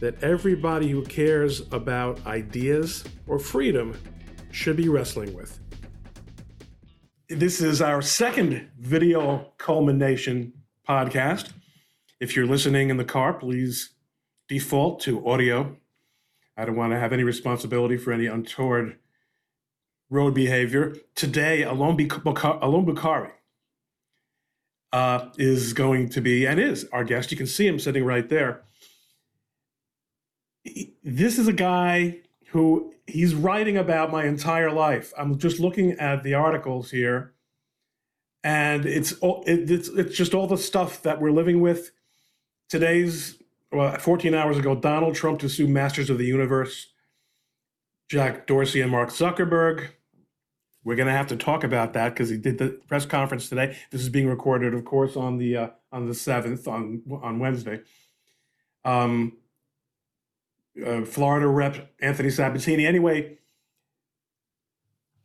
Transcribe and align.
that 0.00 0.22
everybody 0.22 0.88
who 0.88 1.04
cares 1.04 1.62
about 1.72 2.24
ideas 2.26 3.04
or 3.26 3.38
freedom 3.38 3.98
should 4.50 4.76
be 4.76 4.88
wrestling 4.88 5.34
with. 5.34 5.58
This 7.28 7.60
is 7.60 7.82
our 7.82 8.00
second 8.00 8.70
video 8.78 9.52
Coleman 9.58 9.98
Nation 9.98 10.52
podcast. 10.88 11.50
If 12.20 12.34
you're 12.34 12.46
listening 12.46 12.90
in 12.90 12.96
the 12.96 13.04
car, 13.04 13.34
please 13.34 13.90
default 14.48 15.00
to 15.00 15.26
audio. 15.28 15.76
I 16.56 16.64
don't 16.64 16.76
want 16.76 16.92
to 16.92 16.98
have 16.98 17.12
any 17.12 17.24
responsibility 17.24 17.96
for 17.96 18.12
any 18.12 18.26
untoward 18.26 18.98
road 20.10 20.34
behavior. 20.34 20.96
Today, 21.14 21.62
Allum, 21.62 21.96
Bokhari 21.96 23.30
uh, 24.92 25.28
is 25.36 25.72
going 25.72 26.08
to 26.08 26.20
be 26.20 26.46
and 26.46 26.58
is 26.58 26.88
our 26.92 27.04
guest. 27.04 27.30
You 27.30 27.36
can 27.36 27.46
see 27.46 27.66
him 27.66 27.78
sitting 27.78 28.04
right 28.04 28.28
there. 28.28 28.62
This 31.02 31.38
is 31.38 31.48
a 31.48 31.52
guy 31.52 32.18
who 32.48 32.92
he's 33.06 33.34
writing 33.34 33.76
about 33.76 34.10
my 34.10 34.24
entire 34.24 34.70
life. 34.70 35.12
I'm 35.16 35.38
just 35.38 35.60
looking 35.60 35.92
at 35.92 36.22
the 36.22 36.34
articles 36.34 36.90
here, 36.90 37.34
and 38.42 38.86
it's 38.86 39.12
all, 39.14 39.42
it, 39.46 39.70
it's 39.70 39.88
it's 39.88 40.16
just 40.16 40.34
all 40.34 40.46
the 40.46 40.58
stuff 40.58 41.02
that 41.02 41.20
we're 41.20 41.32
living 41.32 41.60
with. 41.60 41.90
Today's 42.68 43.38
well, 43.72 43.96
14 43.98 44.34
hours 44.34 44.58
ago, 44.58 44.74
Donald 44.74 45.14
Trump 45.14 45.40
to 45.40 45.48
sue 45.48 45.68
Masters 45.68 46.10
of 46.10 46.18
the 46.18 46.24
Universe, 46.24 46.86
Jack 48.08 48.46
Dorsey 48.46 48.80
and 48.80 48.90
Mark 48.90 49.10
Zuckerberg. 49.10 49.88
We're 50.84 50.96
going 50.96 51.08
to 51.08 51.12
have 51.12 51.26
to 51.26 51.36
talk 51.36 51.64
about 51.64 51.92
that 51.92 52.14
because 52.14 52.30
he 52.30 52.38
did 52.38 52.56
the 52.56 52.80
press 52.88 53.04
conference 53.04 53.48
today. 53.48 53.76
This 53.90 54.00
is 54.00 54.08
being 54.08 54.26
recorded, 54.26 54.72
of 54.72 54.84
course, 54.86 55.16
on 55.16 55.36
the 55.36 55.56
uh, 55.56 55.68
on 55.92 56.06
the 56.06 56.14
seventh 56.14 56.66
on 56.66 57.02
on 57.22 57.38
Wednesday. 57.38 57.80
Um, 58.84 59.36
uh, 60.84 61.04
Florida 61.04 61.46
Rep 61.46 61.92
Anthony 62.00 62.30
Sabatini. 62.30 62.86
Anyway, 62.86 63.38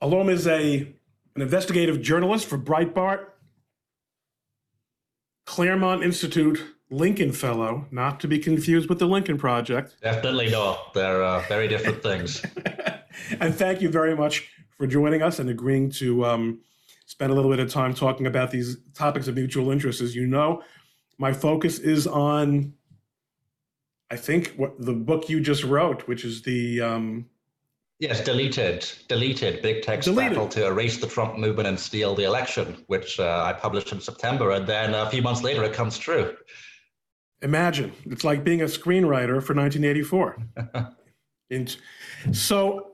Allum 0.02 0.30
is 0.30 0.48
a 0.48 0.88
an 1.36 1.42
investigative 1.42 2.02
journalist 2.02 2.46
for 2.46 2.58
Breitbart, 2.58 3.26
Claremont 5.46 6.04
Institute 6.04 6.64
Lincoln 6.90 7.31
Fellow, 7.31 7.88
not 7.90 8.20
to 8.20 8.28
be 8.28 8.38
confused 8.38 8.88
with 8.88 9.00
the 9.00 9.08
Lincoln 9.08 9.38
Project. 9.38 9.96
Definitely 10.02 10.52
not. 10.52 10.94
They're 10.94 11.24
uh, 11.24 11.44
very 11.48 11.68
different 11.68 12.04
things. 12.04 12.46
and 13.40 13.56
thank 13.56 13.81
you 13.81 13.90
very 13.90 14.16
much 14.16 14.48
for 14.78 14.86
joining 14.86 15.24
us 15.24 15.40
and 15.40 15.50
agreeing 15.50 15.90
to 15.92 16.24
um, 16.26 16.62
spend 17.06 17.31
a 17.31 17.36
little 17.36 17.50
bit 17.50 17.59
of 17.59 17.72
time 17.72 17.94
talking 17.94 18.28
about 18.28 18.52
these 18.52 18.78
topics 18.94 19.28
of 19.28 19.36
mutual 19.36 19.72
interest. 19.72 20.02
As 20.02 20.16
you 20.16 20.28
know, 20.28 20.62
my 21.18 21.34
focus 21.34 21.80
is 21.80 22.06
on, 22.06 22.74
I 24.14 24.16
think, 24.16 24.53
what 24.58 24.80
the 24.80 24.94
book 24.94 25.28
you 25.28 25.42
just 25.42 25.64
wrote, 25.64 26.08
which 26.08 26.23
is 26.23 26.44
the 26.44 26.80
um, 26.81 27.25
Yes, 27.97 28.24
deleted, 28.24 28.88
deleted. 29.07 29.63
Big 29.63 29.81
text 29.81 30.06
deleted. 30.06 30.34
battle 30.34 30.47
to 30.50 30.68
erase 30.68 30.97
the 30.97 31.07
Trump 31.07 31.40
movement 31.40 31.68
and 31.68 31.79
steal 31.79 32.13
the 32.13 32.25
election, 32.25 32.84
which 32.85 33.19
uh, 33.19 33.44
I 33.44 33.53
published 33.53 33.91
in 33.91 34.00
September, 34.00 34.52
and 34.52 34.68
then 34.68 34.94
a 34.94 35.09
few 35.09 35.23
months 35.23 35.41
later 35.41 35.63
it 35.63 35.73
comes 35.73 35.97
true. 35.97 36.35
Imagine 37.41 37.91
it's 38.06 38.23
like 38.23 38.44
being 38.44 38.62
a 38.62 38.66
screenwriter 38.66 39.41
for 39.41 39.56
1984. 39.56 40.38
and 41.50 41.75
so 42.34 42.91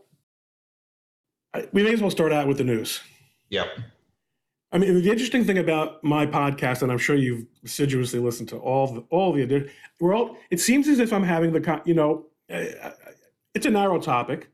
we 1.74 1.84
may 1.84 1.94
as 1.94 2.02
well 2.02 2.12
start 2.12 2.32
out 2.32 2.48
with 2.48 2.60
the 2.60 2.64
news. 2.64 3.02
Yep. 3.50 3.68
I 4.72 4.78
mean, 4.78 5.02
the 5.02 5.10
interesting 5.10 5.44
thing 5.46 5.58
about 5.58 6.04
my 6.04 6.26
podcast, 6.28 6.84
and 6.84 6.92
I'm 6.92 7.00
sure 7.00 7.16
you've 7.16 7.46
assiduously 7.66 8.20
listened 8.20 8.50
to 8.50 8.58
all 8.58 8.88
the 8.88 9.02
all 9.10 9.34
the 9.34 9.70
we're 10.00 10.14
all. 10.14 10.38
It 10.52 10.60
seems 10.60 10.88
as 10.88 11.00
if 11.00 11.12
I'm 11.12 11.24
having 11.24 11.52
the 11.52 11.82
you 11.86 11.96
know, 11.96 12.28
uh, 12.54 12.92
it's 13.56 13.66
a 13.66 13.72
narrow 13.72 14.00
topic, 14.00 14.50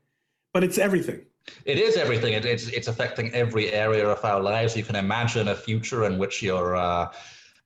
but 0.54 0.64
it's 0.64 0.78
everything. 0.78 1.26
It 1.64 1.78
is 1.78 1.96
everything. 1.96 2.32
It, 2.32 2.46
it's 2.46 2.68
it's 2.68 2.88
affecting 2.88 3.30
every 3.32 3.72
area 3.72 4.08
of 4.08 4.24
our 4.24 4.40
lives. 4.40 4.74
You 4.74 4.84
can 4.84 4.96
imagine 4.96 5.48
a 5.48 5.54
future 5.54 6.04
in 6.04 6.18
which 6.18 6.42
you're. 6.42 6.76
Uh, 6.76 7.12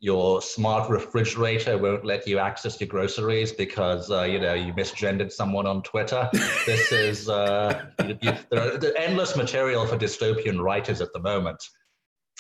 your 0.03 0.41
smart 0.41 0.89
refrigerator 0.89 1.77
won't 1.77 2.06
let 2.06 2.27
you 2.27 2.39
access 2.39 2.81
your 2.81 2.89
groceries 2.89 3.53
because 3.53 4.10
uh, 4.10 4.22
you 4.22 4.41
know 4.41 4.55
you 4.55 4.72
misgendered 4.72 5.31
someone 5.31 5.66
on 5.66 5.83
Twitter. 5.83 6.27
this 6.65 6.91
is 6.91 7.28
uh, 7.28 7.84
you, 8.09 8.16
you, 8.22 8.33
there 8.50 8.75
are 8.75 8.97
endless 8.97 9.37
material 9.37 9.87
for 9.87 9.99
dystopian 9.99 10.59
writers 10.59 11.03
at 11.03 11.12
the 11.12 11.21
moment, 11.21 11.62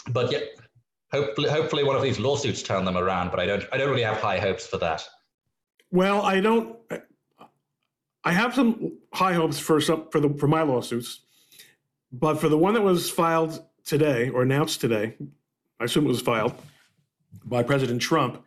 but 0.08 0.32
yet 0.32 0.44
hopefully 1.12 1.48
hopefully 1.48 1.84
one 1.84 1.96
of 1.96 2.02
these 2.02 2.18
lawsuits 2.18 2.62
turn 2.62 2.84
them 2.84 2.96
around. 2.96 3.30
But 3.30 3.40
I 3.40 3.46
don't 3.46 3.64
I 3.72 3.78
don't 3.78 3.90
really 3.90 4.02
have 4.02 4.18
high 4.18 4.38
hopes 4.38 4.66
for 4.66 4.78
that. 4.78 5.06
Well, 5.90 6.22
I 6.22 6.40
don't. 6.40 6.76
I 8.22 8.32
have 8.32 8.54
some 8.54 8.98
high 9.12 9.32
hopes 9.32 9.58
for 9.58 9.80
some 9.80 10.08
for 10.10 10.20
the 10.20 10.30
for 10.34 10.46
my 10.46 10.62
lawsuits, 10.62 11.20
but 12.12 12.40
for 12.40 12.48
the 12.48 12.58
one 12.58 12.74
that 12.74 12.82
was 12.82 13.10
filed 13.10 13.64
today 13.84 14.28
or 14.28 14.42
announced 14.42 14.80
today, 14.80 15.16
I 15.80 15.84
assume 15.84 16.04
it 16.04 16.08
was 16.08 16.20
filed 16.20 16.54
by 17.44 17.62
President 17.62 18.02
Trump. 18.02 18.44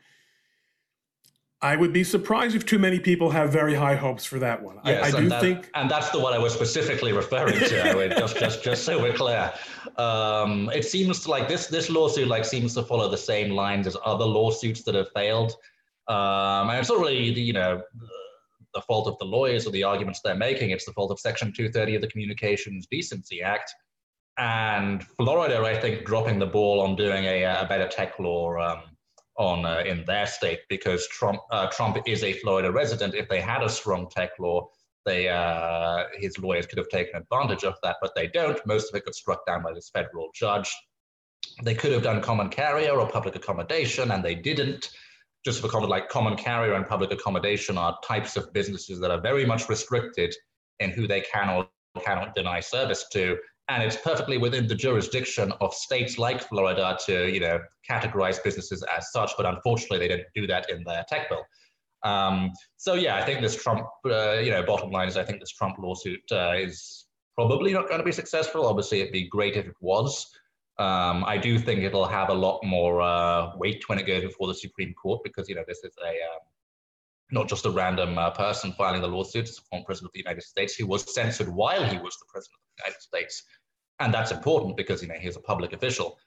I 1.63 1.77
would 1.77 1.93
be 1.93 2.03
surprised 2.03 2.55
if 2.55 2.65
too 2.65 2.77
many 2.77 2.99
people 2.99 3.29
have 3.29 3.49
very 3.49 3.73
high 3.73 3.95
hopes 3.95 4.25
for 4.25 4.37
that 4.39 4.61
one. 4.61 4.79
Yes, 4.83 5.13
I, 5.13 5.17
I 5.17 5.21
do 5.21 5.29
that, 5.29 5.41
think, 5.41 5.69
and 5.75 5.89
that's 5.89 6.09
the 6.09 6.19
one 6.19 6.33
I 6.33 6.37
was 6.37 6.53
specifically 6.53 7.13
referring 7.13 7.57
to. 7.57 7.81
I 7.89 7.93
mean, 7.93 8.09
just, 8.19 8.37
just, 8.37 8.61
just 8.63 8.83
so 8.83 9.01
we're 9.01 9.13
clear, 9.13 9.51
um, 9.97 10.69
it 10.73 10.83
seems 10.83 11.25
like 11.25 11.47
this 11.47 11.67
this 11.67 11.89
lawsuit 11.89 12.27
like 12.27 12.43
seems 12.43 12.73
to 12.73 12.83
follow 12.83 13.09
the 13.09 13.17
same 13.17 13.51
lines 13.51 13.87
as 13.87 13.95
other 14.03 14.25
lawsuits 14.25 14.83
that 14.83 14.93
have 14.95 15.07
failed. 15.15 15.53
Um, 16.09 16.69
and 16.69 16.79
it's 16.79 16.89
not 16.89 16.99
really, 16.99 17.29
you 17.29 17.53
know, 17.53 17.81
the 18.73 18.81
fault 18.81 19.07
of 19.07 19.17
the 19.19 19.25
lawyers 19.25 19.65
or 19.65 19.71
the 19.71 19.83
arguments 19.83 20.19
they're 20.21 20.35
making. 20.35 20.71
It's 20.71 20.83
the 20.83 20.91
fault 20.91 21.11
of 21.11 21.19
Section 21.19 21.53
230 21.53 21.95
of 21.95 22.01
the 22.01 22.09
Communications 22.09 22.87
Decency 22.87 23.41
Act, 23.41 23.73
and 24.37 25.01
Florida, 25.01 25.61
I 25.63 25.79
think, 25.79 26.03
dropping 26.03 26.39
the 26.39 26.45
ball 26.45 26.81
on 26.81 26.97
doing 26.97 27.23
a, 27.23 27.43
a 27.43 27.65
better 27.69 27.87
tech 27.87 28.19
law 28.19 28.57
um, 28.57 28.81
on 29.37 29.65
uh, 29.65 29.83
in 29.85 30.03
their 30.05 30.25
state 30.25 30.59
because 30.69 31.07
Trump 31.07 31.39
uh, 31.51 31.67
Trump 31.67 31.97
is 32.05 32.23
a 32.23 32.33
Florida 32.33 32.71
resident. 32.71 33.15
If 33.15 33.29
they 33.29 33.41
had 33.41 33.63
a 33.63 33.69
strong 33.69 34.09
tech 34.09 34.31
law, 34.39 34.69
they 35.05 35.29
uh, 35.29 36.05
his 36.17 36.37
lawyers 36.37 36.65
could 36.65 36.77
have 36.77 36.89
taken 36.89 37.21
advantage 37.21 37.63
of 37.63 37.75
that, 37.83 37.97
but 38.01 38.11
they 38.15 38.27
don't. 38.27 38.59
Most 38.65 38.89
of 38.89 38.95
it 38.95 39.05
got 39.05 39.15
struck 39.15 39.45
down 39.45 39.63
by 39.63 39.73
this 39.73 39.89
federal 39.89 40.29
judge. 40.33 40.73
They 41.63 41.75
could 41.75 41.91
have 41.91 42.03
done 42.03 42.21
common 42.21 42.49
carrier 42.49 42.91
or 42.91 43.07
public 43.07 43.35
accommodation, 43.35 44.11
and 44.11 44.23
they 44.23 44.35
didn't. 44.35 44.89
Just 45.43 45.59
for 45.59 45.87
like 45.87 46.07
common 46.07 46.37
carrier 46.37 46.73
and 46.73 46.87
public 46.87 47.11
accommodation 47.11 47.77
are 47.77 47.97
types 48.01 48.37
of 48.37 48.53
businesses 48.53 48.97
that 49.01 49.11
are 49.11 49.19
very 49.19 49.45
much 49.45 49.67
restricted 49.67 50.33
in 50.79 50.89
who 50.89 51.05
they 51.05 51.19
can 51.19 51.49
or 51.49 51.67
cannot 52.01 52.33
deny 52.33 52.61
service 52.61 53.05
to 53.11 53.37
and 53.69 53.81
it's 53.81 53.97
perfectly 53.97 54.37
within 54.37 54.67
the 54.67 54.75
jurisdiction 54.75 55.53
of 55.61 55.73
states 55.73 56.17
like 56.17 56.41
Florida 56.41 56.97
to, 57.05 57.31
you 57.31 57.39
know, 57.39 57.59
categorize 57.89 58.43
businesses 58.43 58.83
as 58.95 59.11
such. 59.11 59.31
But 59.37 59.45
unfortunately, 59.45 59.99
they 59.99 60.09
didn't 60.09 60.27
do 60.35 60.45
that 60.47 60.69
in 60.69 60.83
their 60.83 61.05
tech 61.07 61.29
bill. 61.29 61.43
Um, 62.03 62.51
so 62.75 62.95
yeah, 62.95 63.15
I 63.15 63.23
think 63.23 63.41
this 63.41 63.61
Trump, 63.61 63.85
uh, 64.05 64.33
you 64.33 64.51
know, 64.51 64.63
bottom 64.63 64.91
line 64.91 65.07
is 65.07 65.15
I 65.15 65.23
think 65.23 65.39
this 65.39 65.51
Trump 65.51 65.77
lawsuit 65.79 66.21
uh, 66.31 66.53
is 66.57 67.05
probably 67.35 67.71
not 67.71 67.87
going 67.87 67.99
to 67.99 68.05
be 68.05 68.11
successful. 68.11 68.65
Obviously, 68.65 68.99
it'd 68.99 69.13
be 69.13 69.29
great 69.29 69.55
if 69.55 69.67
it 69.67 69.75
was. 69.79 70.29
Um, 70.79 71.23
I 71.25 71.37
do 71.37 71.57
think 71.59 71.81
it'll 71.81 72.07
have 72.07 72.29
a 72.29 72.33
lot 72.33 72.59
more 72.63 73.01
uh, 73.01 73.55
weight 73.57 73.87
when 73.87 73.99
it 73.99 74.07
goes 74.07 74.23
before 74.23 74.47
the 74.47 74.55
Supreme 74.55 74.93
Court 74.95 75.21
because 75.23 75.47
you 75.47 75.55
know 75.55 75.63
this 75.67 75.83
is 75.83 75.93
a 76.03 76.09
um, 76.09 76.41
not 77.31 77.47
just 77.49 77.65
a 77.65 77.71
random 77.71 78.17
uh, 78.17 78.29
person 78.31 78.73
filing 78.73 79.01
the 79.01 79.07
lawsuit, 79.07 79.47
it's 79.47 79.59
a 79.59 79.61
former 79.63 79.85
president 79.85 80.09
of 80.09 80.13
the 80.13 80.19
United 80.19 80.43
States 80.43 80.75
who 80.75 80.87
was 80.87 81.13
censored 81.13 81.49
while 81.49 81.83
he 81.83 81.97
was 81.97 82.17
the 82.17 82.25
president 82.31 82.59
of 82.59 82.77
the 82.77 82.83
United 82.83 83.01
States. 83.01 83.43
And 83.99 84.13
that's 84.13 84.31
important 84.31 84.77
because, 84.77 85.01
you 85.01 85.07
know, 85.07 85.15
he's 85.19 85.35
a 85.35 85.41
public 85.41 85.73
official. 85.73 86.17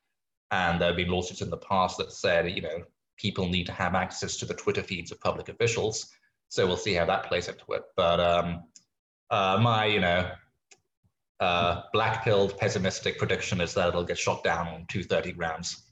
And 0.51 0.81
there 0.81 0.89
have 0.89 0.97
been 0.97 1.09
lawsuits 1.09 1.43
in 1.43 1.51
the 1.51 1.57
past 1.59 1.99
that 1.99 2.13
said, 2.13 2.51
you 2.51 2.63
know, 2.63 2.83
people 3.17 3.49
need 3.49 3.67
to 3.67 3.73
have 3.73 3.95
access 3.95 4.37
to 4.39 4.47
the 4.47 4.55
Twitter 4.55 4.83
feeds 4.83 5.11
of 5.13 5.21
public 5.21 5.49
officials. 5.49 6.09
So 6.49 6.67
we'll 6.67 6.77
see 6.77 6.95
how 6.95 7.07
that 7.07 7.25
plays 7.25 7.49
into 7.49 7.65
it. 7.71 7.83
But 7.97 8.21
um, 8.21 8.65
uh, 9.31 9.59
my, 9.61 9.87
you 9.87 10.01
know, 10.01 10.31
uh, 11.41 11.83
black 11.93 12.25
pilled 12.25 12.57
pessimistic 12.59 13.19
prediction 13.19 13.61
is 13.61 13.75
that 13.75 13.89
it'll 13.89 14.05
get 14.05 14.19
shot 14.19 14.43
down 14.43 14.69
on 14.69 14.87
230 14.89 15.33
grams. 15.33 15.83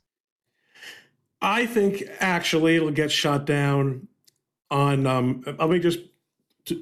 I 1.43 1.67
think 1.67 2.05
actually 2.21 2.77
it'll 2.77 2.91
get 2.91 3.11
shot 3.11 3.45
down 3.45 4.09
on 4.71 5.07
um, 5.07 5.45
let 5.59 5.71
me 5.71 5.79
just 5.79 6.01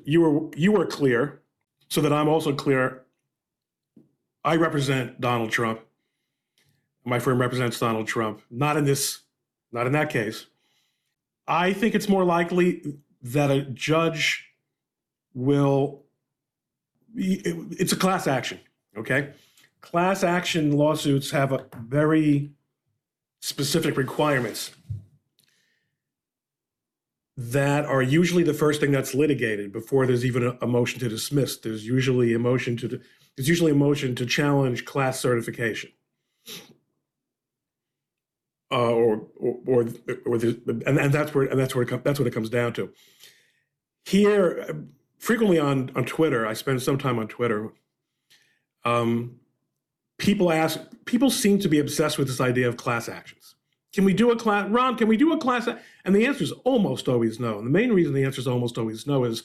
you 0.05 0.21
were 0.21 0.51
you 0.57 0.73
were 0.73 0.87
clear, 0.87 1.43
so 1.89 2.01
that 2.01 2.13
I'm 2.13 2.29
also 2.29 2.53
clear. 2.55 3.03
I 4.45 4.57
represent 4.57 5.21
Donald 5.21 5.51
Trump. 5.51 5.81
My 7.05 7.19
firm 7.19 7.41
represents 7.41 7.79
Donald 7.79 8.07
Trump. 8.07 8.43
Not 8.51 8.77
in 8.77 8.85
this, 8.85 9.21
not 9.73 9.87
in 9.87 9.93
that 9.93 10.11
case. 10.11 10.47
I 11.47 11.73
think 11.73 11.95
it's 11.95 12.09
more 12.09 12.25
likely 12.25 12.83
that 13.23 13.51
a 13.51 13.63
judge 13.63 14.49
will. 15.35 16.03
It's 17.15 17.93
a 17.93 17.97
class 17.97 18.27
action, 18.27 18.61
okay? 18.97 19.33
Class 19.83 20.25
action 20.25 20.77
lawsuits 20.77 21.31
have 21.31 21.53
a 21.53 21.67
very 21.77 22.53
specific 23.41 23.97
requirements 23.97 24.71
that 27.37 27.85
are 27.87 28.03
usually 28.03 28.43
the 28.43 28.55
first 28.55 28.81
thing 28.81 28.91
that's 28.91 29.15
litigated 29.15 29.73
before 29.73 30.07
there's 30.07 30.25
even 30.25 30.57
a, 30.61 30.67
motion 30.67 31.01
to 31.01 31.09
dismiss. 31.09 31.57
There's 31.57 31.87
usually 31.87 32.35
a 32.35 32.39
motion 32.39 32.77
to 32.79 33.01
there's 33.37 33.49
usually 33.49 33.73
a 33.73 33.77
motion 33.77 34.15
to 34.17 34.27
challenge 34.27 34.85
class 34.85 35.19
certification. 35.19 35.91
Uh, 38.71 38.91
or 38.91 39.27
or 39.37 39.59
or, 39.67 39.89
or 40.27 40.35
and, 40.37 40.99
and 40.99 41.13
that's 41.13 41.35
where 41.35 41.47
and 41.47 41.59
that's 41.59 41.75
where 41.75 41.85
it, 41.85 42.05
that's 42.05 42.19
what 42.19 42.27
it 42.27 42.35
comes 42.35 42.51
down 42.51 42.73
to. 42.75 42.91
Here, 44.05 44.85
frequently 45.19 45.59
on 45.59 45.91
on 45.95 46.05
Twitter, 46.05 46.47
I 46.47 46.55
spend 46.55 46.83
some 46.83 46.99
time 46.99 47.19
on 47.19 47.29
Twitter. 47.29 47.71
Um, 48.85 49.41
people 50.19 50.53
ask, 50.53 50.81
people 51.05 51.31
seem 51.31 51.59
to 51.59 51.69
be 51.69 51.79
obsessed 51.79 52.19
with 52.19 52.29
this 52.29 52.41
idea 52.41 52.69
of 52.69 52.77
class 52.77 53.09
actions. 53.09 53.55
Can 53.93 54.05
we 54.05 54.15
do 54.15 54.31
a 54.31 54.37
class, 54.37 54.69
Ron? 54.71 54.97
Can 54.97 55.09
we 55.09 55.17
do 55.17 55.33
a 55.33 55.39
class? 55.39 55.69
And 56.05 56.15
the 56.15 56.27
answer 56.27 56.45
is 56.45 56.53
almost 56.65 57.09
always 57.09 57.39
no. 57.39 57.59
And 57.59 57.67
the 57.67 57.71
main 57.71 57.93
reason 57.93 58.15
the 58.15 58.25
answer 58.25 58.41
is 58.41 58.49
almost 58.49 58.79
always 58.79 59.07
no 59.07 59.25
is 59.25 59.43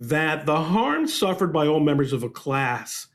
that 0.00 0.46
the 0.46 0.62
harm 0.62 1.08
suffered 1.08 1.52
by 1.52 1.66
all 1.66 1.80
members 1.80 2.12
of 2.12 2.22
a 2.22 2.28
class 2.28 3.08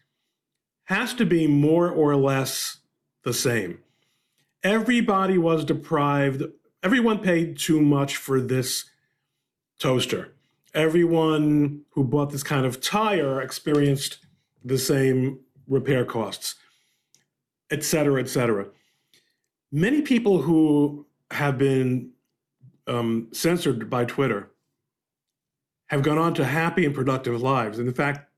has 0.85 1.13
to 1.13 1.25
be 1.25 1.47
more 1.47 1.89
or 1.89 2.15
less 2.15 2.79
the 3.23 3.33
same. 3.33 3.79
Everybody 4.63 5.37
was 5.37 5.63
deprived, 5.63 6.43
everyone 6.81 7.19
paid 7.19 7.57
too 7.57 7.81
much 7.81 8.17
for 8.17 8.41
this 8.41 8.85
toaster. 9.79 10.33
Everyone 10.73 11.81
who 11.91 12.03
bought 12.03 12.31
this 12.31 12.43
kind 12.43 12.65
of 12.65 12.81
tire 12.81 13.41
experienced 13.41 14.17
the 14.65 14.77
same 14.77 15.39
repair 15.67 16.03
costs, 16.03 16.55
et 17.69 17.83
cetera, 17.83 18.19
et 18.19 18.27
cetera. 18.27 18.67
Many 19.75 20.03
people 20.03 20.43
who 20.43 21.07
have 21.31 21.57
been 21.57 22.11
um, 22.85 23.29
censored 23.31 23.89
by 23.89 24.05
Twitter 24.05 24.51
have 25.87 26.03
gone 26.03 26.19
on 26.19 26.35
to 26.35 26.45
happy 26.45 26.85
and 26.85 26.93
productive 26.93 27.41
lives. 27.41 27.79
And 27.79 27.87
in 27.87 27.93
fact, 27.95 28.29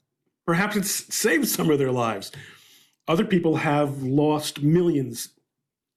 perhaps 0.47 0.77
it's 0.77 1.13
saved 1.13 1.49
some 1.49 1.69
of 1.69 1.77
their 1.77 1.91
lives. 1.91 2.31
Other 3.09 3.25
people 3.25 3.57
have 3.57 4.01
lost 4.01 4.61
millions 4.63 5.29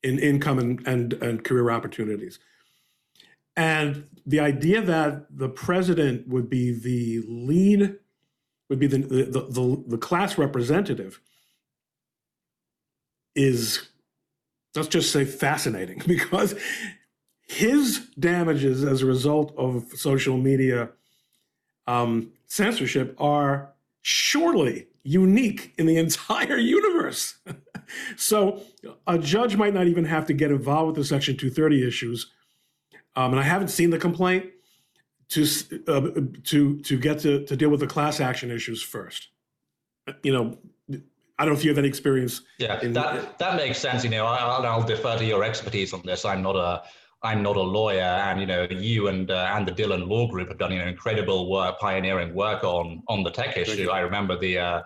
in 0.02 0.18
income 0.18 0.58
and, 0.58 0.86
and, 0.88 1.12
and 1.14 1.44
career 1.44 1.70
opportunities. 1.70 2.40
And 3.56 4.08
the 4.26 4.40
idea 4.40 4.82
that 4.82 5.26
the 5.30 5.48
president 5.48 6.26
would 6.26 6.50
be 6.50 6.72
the 6.72 7.24
lead, 7.28 7.96
would 8.68 8.80
be 8.80 8.88
the, 8.88 8.98
the, 8.98 9.46
the, 9.48 9.84
the 9.86 9.98
class 9.98 10.36
representative 10.36 11.20
is, 13.36 13.88
let's 14.78 14.88
just 14.88 15.12
say, 15.12 15.24
fascinating 15.24 16.02
because 16.06 16.54
his 17.42 18.06
damages 18.18 18.84
as 18.84 19.02
a 19.02 19.06
result 19.06 19.54
of 19.56 19.84
social 19.94 20.36
media 20.36 20.90
um, 21.86 22.32
censorship 22.46 23.14
are 23.18 23.72
surely 24.02 24.86
unique 25.02 25.72
in 25.78 25.86
the 25.86 25.96
entire 26.04 26.56
universe. 26.56 27.38
so 28.16 28.62
a 29.06 29.18
judge 29.18 29.56
might 29.56 29.74
not 29.74 29.86
even 29.86 30.04
have 30.04 30.26
to 30.26 30.34
get 30.34 30.50
involved 30.50 30.88
with 30.88 30.96
the 30.96 31.04
Section 31.04 31.36
230 31.36 31.86
issues. 31.86 32.32
Um, 33.16 33.32
and 33.32 33.40
I 33.40 33.44
haven't 33.44 33.68
seen 33.68 33.90
the 33.90 33.98
complaint 33.98 34.46
to 35.30 35.44
uh, 35.88 36.08
to 36.44 36.78
to 36.80 36.98
get 36.98 37.20
to, 37.20 37.44
to 37.44 37.56
deal 37.56 37.68
with 37.68 37.80
the 37.80 37.86
class 37.86 38.20
action 38.20 38.50
issues 38.50 38.82
first. 38.82 39.28
You 40.22 40.32
know, 40.32 40.58
I 41.38 41.44
don't 41.44 41.54
know 41.54 41.58
if 41.58 41.64
you 41.64 41.70
have 41.70 41.78
any 41.78 41.88
experience. 41.88 42.42
Yeah, 42.58 42.80
in, 42.80 42.92
that 42.94 43.38
that 43.38 43.56
makes 43.56 43.78
sense. 43.78 44.02
You 44.04 44.10
know, 44.10 44.26
I'll, 44.26 44.66
I'll 44.66 44.82
defer 44.82 45.16
to 45.16 45.24
your 45.24 45.44
expertise 45.44 45.92
on 45.92 46.02
this. 46.04 46.24
I'm 46.24 46.42
not 46.42 46.56
a 46.56 46.82
I'm 47.22 47.42
not 47.42 47.56
a 47.56 47.62
lawyer, 47.62 48.02
and 48.02 48.40
you 48.40 48.46
know, 48.46 48.66
you 48.70 49.08
and 49.08 49.30
uh, 49.30 49.52
and 49.54 49.66
the 49.66 49.72
Dhillon 49.72 50.08
Law 50.08 50.28
Group 50.28 50.48
have 50.48 50.58
done 50.58 50.72
you 50.72 50.78
know 50.78 50.86
incredible 50.86 51.50
work, 51.50 51.78
pioneering 51.78 52.34
work 52.34 52.64
on 52.64 53.02
on 53.08 53.22
the 53.22 53.30
tech 53.30 53.56
issue. 53.56 53.90
I 53.90 54.00
remember 54.00 54.38
the. 54.38 54.58
Uh, 54.58 54.82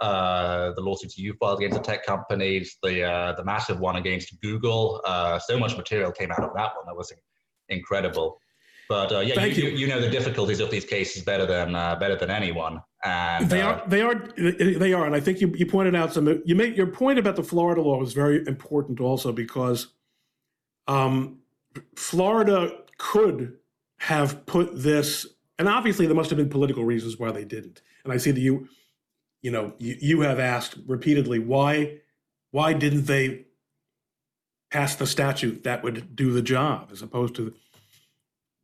uh, 0.00 0.72
the 0.76 0.80
lawsuits 0.80 1.18
you 1.18 1.34
filed 1.34 1.58
against 1.58 1.76
the 1.76 1.82
tech 1.82 2.06
companies, 2.06 2.78
the 2.82 3.04
uh, 3.04 3.34
the 3.34 3.44
massive 3.44 3.80
one 3.80 3.96
against 3.96 4.40
Google. 4.40 5.02
Uh, 5.04 5.38
so 5.38 5.58
much 5.58 5.76
material 5.76 6.10
came 6.10 6.30
out 6.32 6.42
of 6.42 6.54
that 6.54 6.74
one. 6.74 6.86
That 6.86 6.96
was 6.96 7.12
incredible. 7.68 8.38
But 8.88 9.12
uh, 9.12 9.20
yeah, 9.20 9.44
you, 9.44 9.68
you. 9.68 9.76
you, 9.76 9.86
know 9.86 10.00
the 10.00 10.08
difficulties 10.08 10.58
of 10.60 10.70
these 10.70 10.86
cases 10.86 11.22
better 11.22 11.44
than 11.44 11.74
uh, 11.74 11.96
better 11.96 12.16
than 12.16 12.30
anyone. 12.30 12.80
And 13.02 13.48
they 13.48 13.62
are 13.62 13.82
they 13.86 14.02
are 14.02 14.14
they 14.36 14.92
are, 14.92 15.06
and 15.06 15.14
I 15.14 15.20
think 15.20 15.40
you, 15.40 15.48
you 15.56 15.64
pointed 15.64 15.94
out 15.94 16.12
some. 16.12 16.42
You 16.44 16.54
made 16.54 16.76
your 16.76 16.86
point 16.86 17.18
about 17.18 17.36
the 17.36 17.42
Florida 17.42 17.80
law 17.80 17.98
was 17.98 18.12
very 18.12 18.46
important 18.46 19.00
also 19.00 19.32
because 19.32 19.88
um, 20.86 21.38
Florida 21.96 22.76
could 22.98 23.56
have 24.00 24.44
put 24.46 24.82
this, 24.82 25.26
and 25.58 25.68
obviously 25.68 26.06
there 26.06 26.14
must 26.14 26.30
have 26.30 26.36
been 26.36 26.50
political 26.50 26.84
reasons 26.84 27.18
why 27.18 27.30
they 27.30 27.44
didn't. 27.44 27.80
And 28.04 28.12
I 28.12 28.16
see 28.16 28.30
that 28.30 28.40
you, 28.40 28.68
you 29.42 29.50
know, 29.50 29.74
you, 29.78 29.96
you 30.00 30.20
have 30.22 30.38
asked 30.38 30.76
repeatedly 30.86 31.38
why, 31.38 31.98
why 32.50 32.72
didn't 32.72 33.06
they 33.06 33.46
pass 34.70 34.94
the 34.94 35.06
statute 35.06 35.64
that 35.64 35.82
would 35.82 36.14
do 36.14 36.32
the 36.32 36.42
job 36.42 36.90
as 36.92 37.02
opposed 37.02 37.34
to 37.36 37.54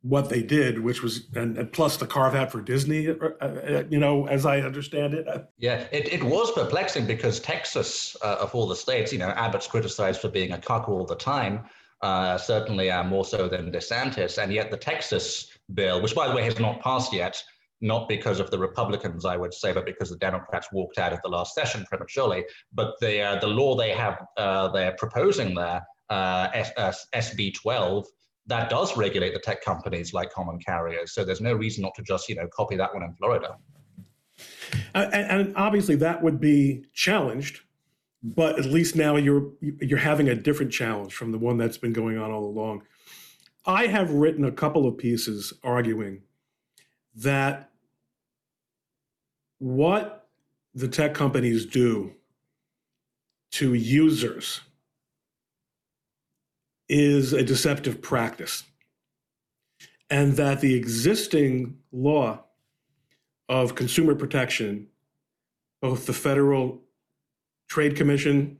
what 0.07 0.29
they 0.29 0.41
did, 0.41 0.83
which 0.83 1.01
was, 1.01 1.27
and, 1.35 1.57
and 1.57 1.71
plus 1.71 1.97
the 1.97 2.07
carve 2.07 2.35
out 2.35 2.51
for 2.51 2.61
Disney, 2.61 3.09
uh, 3.09 3.15
uh, 3.41 3.83
you 3.89 3.99
know, 3.99 4.27
as 4.27 4.45
I 4.45 4.61
understand 4.61 5.13
it. 5.13 5.27
Yeah, 5.57 5.87
it, 5.91 6.13
it 6.13 6.23
was 6.23 6.51
perplexing 6.51 7.05
because 7.05 7.39
Texas, 7.39 8.15
uh, 8.21 8.37
of 8.39 8.53
all 8.55 8.67
the 8.67 8.75
states, 8.75 9.11
you 9.11 9.19
know, 9.19 9.29
Abbott's 9.29 9.67
criticized 9.67 10.21
for 10.21 10.29
being 10.29 10.51
a 10.51 10.57
cuck 10.57 10.87
all 10.89 11.05
the 11.05 11.15
time 11.15 11.65
uh, 12.01 12.37
certainly 12.37 12.91
uh, 12.91 13.03
more 13.03 13.25
so 13.25 13.47
than 13.47 13.71
DeSantis. 13.71 14.41
And 14.41 14.53
yet 14.53 14.71
the 14.71 14.77
Texas 14.77 15.47
bill, 15.73 16.01
which 16.01 16.15
by 16.15 16.27
the 16.27 16.35
way 16.35 16.43
has 16.43 16.59
not 16.59 16.81
passed 16.81 17.13
yet, 17.13 17.41
not 17.81 18.09
because 18.09 18.39
of 18.39 18.49
the 18.49 18.57
Republicans, 18.57 19.25
I 19.25 19.37
would 19.37 19.53
say, 19.53 19.71
but 19.71 19.85
because 19.85 20.09
the 20.09 20.17
Democrats 20.17 20.67
walked 20.71 20.97
out 20.97 21.13
of 21.13 21.19
the 21.21 21.29
last 21.29 21.53
session 21.53 21.85
prematurely. 21.87 22.45
But 22.73 22.95
the 22.99 23.21
uh, 23.21 23.39
the 23.39 23.47
law 23.47 23.75
they 23.75 23.91
have 23.91 24.25
uh, 24.35 24.69
they're 24.69 24.95
proposing 24.97 25.53
there, 25.53 25.85
uh, 26.09 26.49
SB 26.49 27.53
12, 27.53 28.07
that 28.47 28.69
does 28.69 28.97
regulate 28.97 29.33
the 29.33 29.39
tech 29.39 29.63
companies 29.63 30.13
like 30.13 30.31
common 30.31 30.59
carriers. 30.59 31.11
So 31.11 31.23
there's 31.23 31.41
no 31.41 31.53
reason 31.53 31.83
not 31.83 31.95
to 31.95 32.01
just 32.01 32.29
you 32.29 32.35
know 32.35 32.47
copy 32.47 32.75
that 32.77 32.93
one 32.93 33.03
in 33.03 33.13
Florida. 33.13 33.57
Uh, 34.93 35.09
and, 35.13 35.41
and 35.47 35.57
obviously 35.57 35.95
that 35.95 36.21
would 36.21 36.39
be 36.39 36.85
challenged 36.93 37.61
but 38.23 38.57
at 38.57 38.65
least 38.65 38.95
now 38.95 39.15
you're 39.15 39.51
you're 39.61 39.99
having 39.99 40.27
a 40.29 40.35
different 40.35 40.71
challenge 40.71 41.13
from 41.13 41.31
the 41.31 41.37
one 41.37 41.57
that's 41.57 41.77
been 41.77 41.93
going 41.93 42.17
on 42.17 42.31
all 42.31 42.45
along. 42.45 42.83
I 43.65 43.87
have 43.87 44.11
written 44.11 44.45
a 44.45 44.51
couple 44.51 44.87
of 44.87 44.97
pieces 44.97 45.53
arguing 45.63 46.23
that 47.15 47.69
what 49.59 50.29
the 50.73 50.87
tech 50.87 51.13
companies 51.13 51.65
do 51.65 52.13
to 53.51 53.73
users 53.73 54.61
is 56.89 57.33
a 57.33 57.43
deceptive 57.43 58.01
practice, 58.01 58.63
and 60.09 60.33
that 60.33 60.61
the 60.61 60.75
existing 60.75 61.77
law 61.91 62.43
of 63.49 63.75
consumer 63.75 64.15
protection, 64.15 64.87
both 65.81 66.05
the 66.05 66.13
federal 66.13 66.81
Trade 67.67 67.95
Commission 67.95 68.59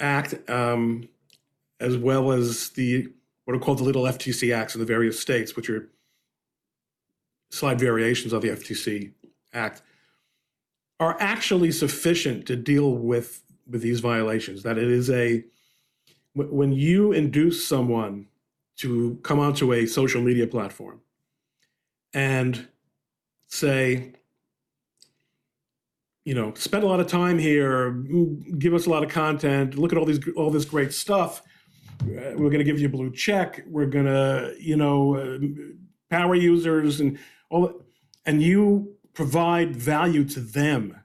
Act, 0.00 0.48
um, 0.50 1.08
as 1.80 1.96
well 1.96 2.32
as 2.32 2.70
the 2.70 3.08
what 3.44 3.56
are 3.56 3.60
called 3.60 3.78
the 3.78 3.84
little 3.84 4.02
FTC 4.02 4.54
acts 4.54 4.74
in 4.74 4.80
the 4.80 4.86
various 4.86 5.18
states, 5.18 5.56
which 5.56 5.70
are 5.70 5.90
slight 7.50 7.78
variations 7.78 8.34
of 8.34 8.42
the 8.42 8.48
FTC 8.48 9.12
Act, 9.54 9.80
are 11.00 11.16
actually 11.18 11.72
sufficient 11.72 12.46
to 12.46 12.56
deal 12.56 12.92
with 12.92 13.42
with 13.66 13.82
these 13.82 14.00
violations. 14.00 14.62
That 14.62 14.78
it 14.78 14.90
is 14.90 15.10
a 15.10 15.44
when 16.38 16.72
you 16.72 17.12
induce 17.12 17.66
someone 17.66 18.26
to 18.76 19.18
come 19.22 19.38
onto 19.38 19.72
a 19.72 19.86
social 19.86 20.22
media 20.22 20.46
platform 20.46 21.00
and 22.14 22.68
say, 23.48 24.12
you 26.24 26.34
know, 26.34 26.52
spend 26.54 26.84
a 26.84 26.86
lot 26.86 27.00
of 27.00 27.06
time 27.06 27.38
here, 27.38 27.90
give 28.58 28.74
us 28.74 28.86
a 28.86 28.90
lot 28.90 29.02
of 29.02 29.10
content, 29.10 29.76
look 29.76 29.92
at 29.92 29.98
all 29.98 30.04
these 30.04 30.20
all 30.36 30.50
this 30.50 30.64
great 30.64 30.92
stuff. 30.92 31.42
Uh, 32.02 32.36
we're 32.36 32.50
going 32.50 32.58
to 32.58 32.64
give 32.64 32.78
you 32.78 32.86
a 32.86 32.90
blue 32.90 33.10
check. 33.10 33.62
We're 33.66 33.86
going 33.86 34.04
to, 34.04 34.54
you 34.60 34.76
know, 34.76 35.16
uh, 35.16 35.38
power 36.10 36.34
users 36.34 37.00
and 37.00 37.18
all. 37.50 37.82
and 38.26 38.42
you 38.42 38.94
provide 39.14 39.74
value 39.74 40.22
to 40.22 40.38
them. 40.38 40.96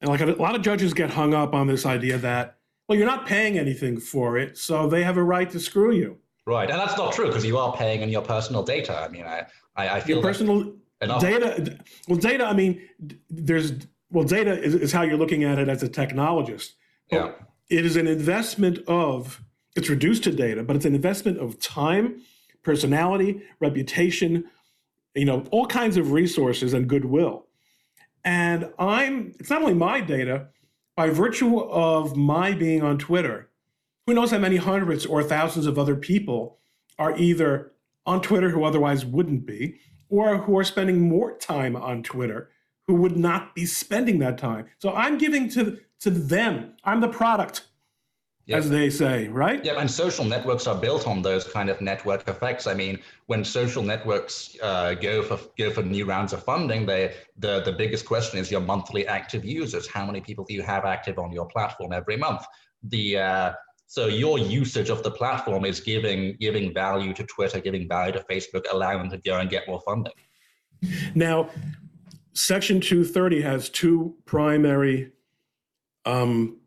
And 0.00 0.10
like 0.10 0.20
a 0.20 0.26
lot 0.26 0.54
of 0.54 0.62
judges 0.62 0.92
get 0.92 1.10
hung 1.10 1.32
up 1.32 1.54
on 1.54 1.66
this 1.66 1.86
idea 1.86 2.18
that, 2.18 2.58
well, 2.90 2.98
you're 2.98 3.06
not 3.06 3.24
paying 3.24 3.56
anything 3.56 4.00
for 4.00 4.36
it, 4.36 4.58
so 4.58 4.88
they 4.88 5.04
have 5.04 5.16
a 5.16 5.22
right 5.22 5.48
to 5.50 5.60
screw 5.60 5.92
you. 5.92 6.18
Right, 6.44 6.68
and 6.68 6.76
that's 6.76 6.96
not 6.96 7.12
true 7.12 7.28
because 7.28 7.44
you 7.44 7.56
are 7.56 7.72
paying 7.72 8.02
in 8.02 8.08
your 8.08 8.20
personal 8.20 8.64
data. 8.64 8.98
I 8.98 9.06
mean, 9.06 9.24
I 9.24 9.46
I, 9.76 9.88
I 9.88 10.00
feel 10.00 10.16
your 10.16 10.24
personal 10.24 10.72
data. 11.00 11.78
Well, 12.08 12.18
data. 12.18 12.44
I 12.44 12.52
mean, 12.52 12.82
there's 13.30 13.74
well, 14.10 14.24
data 14.24 14.60
is, 14.60 14.74
is 14.74 14.90
how 14.90 15.02
you're 15.02 15.18
looking 15.18 15.44
at 15.44 15.60
it 15.60 15.68
as 15.68 15.84
a 15.84 15.88
technologist. 15.88 16.72
Yeah, 17.12 17.30
it 17.68 17.86
is 17.86 17.94
an 17.94 18.08
investment 18.08 18.80
of. 18.88 19.40
It's 19.76 19.88
reduced 19.88 20.24
to 20.24 20.32
data, 20.32 20.64
but 20.64 20.74
it's 20.74 20.84
an 20.84 20.96
investment 20.96 21.38
of 21.38 21.60
time, 21.60 22.22
personality, 22.64 23.40
reputation, 23.60 24.46
you 25.14 25.26
know, 25.26 25.44
all 25.52 25.66
kinds 25.66 25.96
of 25.96 26.10
resources 26.10 26.74
and 26.74 26.88
goodwill. 26.88 27.46
And 28.24 28.68
I'm. 28.80 29.32
It's 29.38 29.48
not 29.48 29.62
only 29.62 29.74
my 29.74 30.00
data. 30.00 30.48
By 31.00 31.08
virtue 31.08 31.58
of 31.58 32.14
my 32.14 32.52
being 32.52 32.82
on 32.82 32.98
Twitter, 32.98 33.48
who 34.06 34.12
knows 34.12 34.32
how 34.32 34.38
many 34.38 34.56
hundreds 34.56 35.06
or 35.06 35.22
thousands 35.22 35.64
of 35.64 35.78
other 35.78 35.96
people 35.96 36.58
are 36.98 37.16
either 37.16 37.72
on 38.04 38.20
Twitter 38.20 38.50
who 38.50 38.64
otherwise 38.64 39.06
wouldn't 39.06 39.46
be, 39.46 39.80
or 40.10 40.36
who 40.36 40.58
are 40.58 40.62
spending 40.62 41.00
more 41.00 41.38
time 41.38 41.74
on 41.74 42.02
Twitter 42.02 42.50
who 42.86 42.92
would 42.96 43.16
not 43.16 43.54
be 43.54 43.64
spending 43.64 44.18
that 44.18 44.36
time. 44.36 44.66
So 44.76 44.92
I'm 44.92 45.16
giving 45.16 45.48
to 45.52 45.78
to 46.00 46.10
them. 46.10 46.76
I'm 46.84 47.00
the 47.00 47.08
product, 47.08 47.68
yep. 48.46 48.58
as 48.58 48.70
they 48.70 48.90
say, 48.90 49.28
right? 49.28 49.64
Yeah, 49.64 49.80
and 49.80 49.90
social 49.90 50.24
networks 50.24 50.66
are 50.66 50.74
built 50.74 51.06
on 51.06 51.22
those 51.22 51.44
kind 51.44 51.68
of 51.70 51.80
network 51.80 52.28
effects. 52.28 52.66
I 52.66 52.74
mean, 52.74 52.98
when 53.26 53.44
social 53.44 53.82
networks 53.82 54.56
uh, 54.62 54.94
go 54.94 55.22
for 55.22 55.38
go 55.58 55.70
for 55.70 55.82
new 55.82 56.04
rounds 56.04 56.32
of 56.32 56.42
funding, 56.44 56.86
they 56.86 57.14
the 57.38 57.62
the 57.62 57.72
biggest 57.72 58.06
question 58.06 58.38
is 58.38 58.50
your 58.50 58.60
monthly 58.60 59.06
active 59.06 59.44
users. 59.44 59.88
How 59.88 60.06
many 60.06 60.20
people 60.20 60.44
do 60.44 60.54
you 60.54 60.62
have 60.62 60.84
active 60.84 61.18
on 61.18 61.32
your 61.32 61.46
platform 61.46 61.92
every 61.92 62.16
month? 62.16 62.42
The 62.84 63.18
uh, 63.18 63.52
so 63.86 64.06
your 64.06 64.38
usage 64.38 64.88
of 64.88 65.02
the 65.02 65.10
platform 65.10 65.64
is 65.64 65.80
giving 65.80 66.36
giving 66.40 66.72
value 66.72 67.12
to 67.14 67.24
Twitter, 67.24 67.60
giving 67.60 67.88
value 67.88 68.12
to 68.12 68.24
Facebook, 68.30 68.64
allowing 68.72 68.98
them 68.98 69.10
to 69.10 69.18
go 69.18 69.38
and 69.38 69.50
get 69.50 69.66
more 69.66 69.80
funding. 69.80 70.12
Now, 71.14 71.50
Section 72.32 72.80
230 72.80 73.42
has 73.42 73.68
two 73.68 74.14
primary 74.24 75.12
um, 76.06 76.59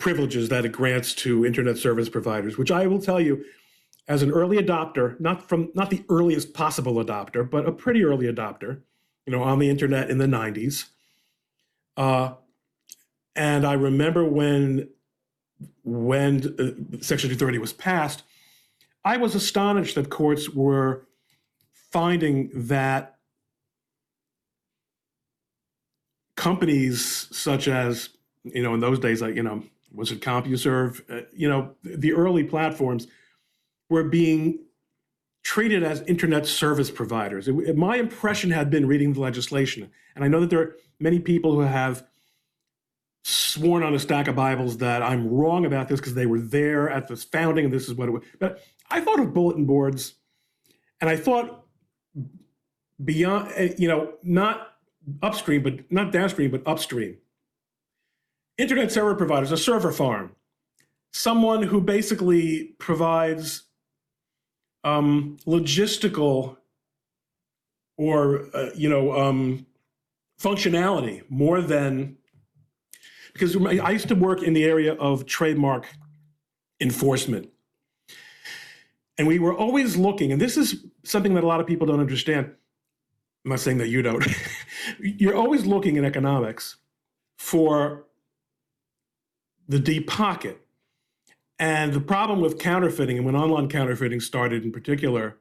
privileges 0.00 0.48
that 0.48 0.64
it 0.64 0.72
grants 0.72 1.14
to 1.14 1.46
internet 1.46 1.78
service 1.78 2.08
providers, 2.08 2.58
which 2.58 2.72
I 2.72 2.88
will 2.88 3.00
tell 3.00 3.20
you, 3.20 3.44
as 4.08 4.22
an 4.22 4.32
early 4.32 4.56
adopter, 4.56 5.20
not 5.20 5.48
from 5.48 5.70
not 5.74 5.90
the 5.90 6.04
earliest 6.08 6.52
possible 6.52 6.94
adopter, 6.94 7.48
but 7.48 7.68
a 7.68 7.70
pretty 7.70 8.02
early 8.02 8.26
adopter, 8.26 8.80
you 9.24 9.30
know, 9.32 9.42
on 9.42 9.60
the 9.60 9.70
internet 9.70 10.10
in 10.10 10.18
the 10.18 10.26
90s. 10.26 10.86
Uh, 11.96 12.34
and 13.36 13.64
I 13.64 13.74
remember 13.74 14.24
when 14.24 14.88
when 15.84 16.38
uh, 16.58 16.98
Section 17.02 17.28
230 17.28 17.58
was 17.58 17.72
passed, 17.72 18.24
I 19.04 19.16
was 19.16 19.34
astonished 19.34 19.94
that 19.94 20.10
courts 20.10 20.50
were 20.50 21.06
finding 21.92 22.50
that 22.54 23.16
companies 26.36 27.28
such 27.30 27.68
as, 27.68 28.10
you 28.44 28.62
know, 28.62 28.74
in 28.74 28.80
those 28.80 28.98
days, 28.98 29.20
like, 29.20 29.36
you 29.36 29.42
know, 29.42 29.62
was 29.92 30.12
it 30.12 30.20
CompuServe? 30.20 31.02
Uh, 31.10 31.26
you 31.32 31.48
know, 31.48 31.74
the 31.82 32.12
early 32.12 32.44
platforms 32.44 33.06
were 33.88 34.04
being 34.04 34.60
treated 35.42 35.82
as 35.82 36.02
internet 36.02 36.46
service 36.46 36.90
providers. 36.90 37.48
It, 37.48 37.76
my 37.76 37.96
impression 37.96 38.50
had 38.50 38.70
been 38.70 38.86
reading 38.86 39.12
the 39.12 39.20
legislation, 39.20 39.90
and 40.14 40.24
I 40.24 40.28
know 40.28 40.40
that 40.40 40.50
there 40.50 40.60
are 40.60 40.76
many 40.98 41.18
people 41.18 41.52
who 41.54 41.60
have 41.60 42.06
sworn 43.22 43.82
on 43.82 43.94
a 43.94 43.98
stack 43.98 44.28
of 44.28 44.36
Bibles 44.36 44.78
that 44.78 45.02
I'm 45.02 45.28
wrong 45.28 45.66
about 45.66 45.88
this 45.88 46.00
because 46.00 46.14
they 46.14 46.26
were 46.26 46.40
there 46.40 46.88
at 46.88 47.08
the 47.08 47.16
founding 47.16 47.66
and 47.66 47.74
this 47.74 47.88
is 47.88 47.94
what 47.94 48.08
it 48.08 48.12
was. 48.12 48.22
But 48.38 48.62
I 48.90 49.00
thought 49.00 49.20
of 49.20 49.34
bulletin 49.34 49.66
boards 49.66 50.14
and 51.00 51.10
I 51.10 51.16
thought 51.16 51.64
beyond, 53.02 53.52
eh, 53.56 53.74
you 53.76 53.88
know, 53.88 54.14
not 54.22 54.74
upstream, 55.22 55.62
but 55.62 55.90
not 55.90 56.12
downstream, 56.12 56.50
but 56.50 56.62
upstream. 56.66 57.18
Internet 58.60 58.92
server 58.92 59.14
providers, 59.14 59.52
a 59.52 59.56
server 59.56 59.92
farm, 59.92 60.36
someone 61.12 61.62
who 61.62 61.80
basically 61.80 62.74
provides 62.78 63.64
um, 64.84 65.38
logistical 65.46 66.56
or, 67.96 68.46
uh, 68.54 68.70
you 68.74 68.88
know, 68.88 69.12
um, 69.18 69.66
functionality 70.40 71.22
more 71.28 71.60
than 71.60 72.16
because 73.32 73.56
I 73.56 73.90
used 73.90 74.08
to 74.08 74.14
work 74.14 74.42
in 74.42 74.54
the 74.54 74.64
area 74.64 74.94
of 74.94 75.26
trademark 75.26 75.86
enforcement. 76.80 77.48
And 79.18 79.26
we 79.28 79.38
were 79.38 79.54
always 79.54 79.96
looking, 79.96 80.32
and 80.32 80.40
this 80.40 80.56
is 80.56 80.86
something 81.04 81.34
that 81.34 81.44
a 81.44 81.46
lot 81.46 81.60
of 81.60 81.66
people 81.66 81.86
don't 81.86 82.00
understand. 82.00 82.46
I'm 83.44 83.50
not 83.50 83.60
saying 83.60 83.78
that 83.78 83.88
you 83.88 84.02
don't. 84.02 84.26
You're 84.98 85.36
always 85.36 85.64
looking 85.66 85.96
in 85.96 86.04
economics 86.04 86.76
for 87.38 88.06
the 89.70 89.78
deep 89.78 90.08
pocket. 90.08 90.60
And 91.58 91.92
the 91.92 92.00
problem 92.00 92.40
with 92.40 92.58
counterfeiting, 92.58 93.16
and 93.18 93.24
when 93.24 93.36
online 93.36 93.68
counterfeiting 93.68 94.20
started 94.20 94.64
in 94.64 94.72
particular, 94.72 95.38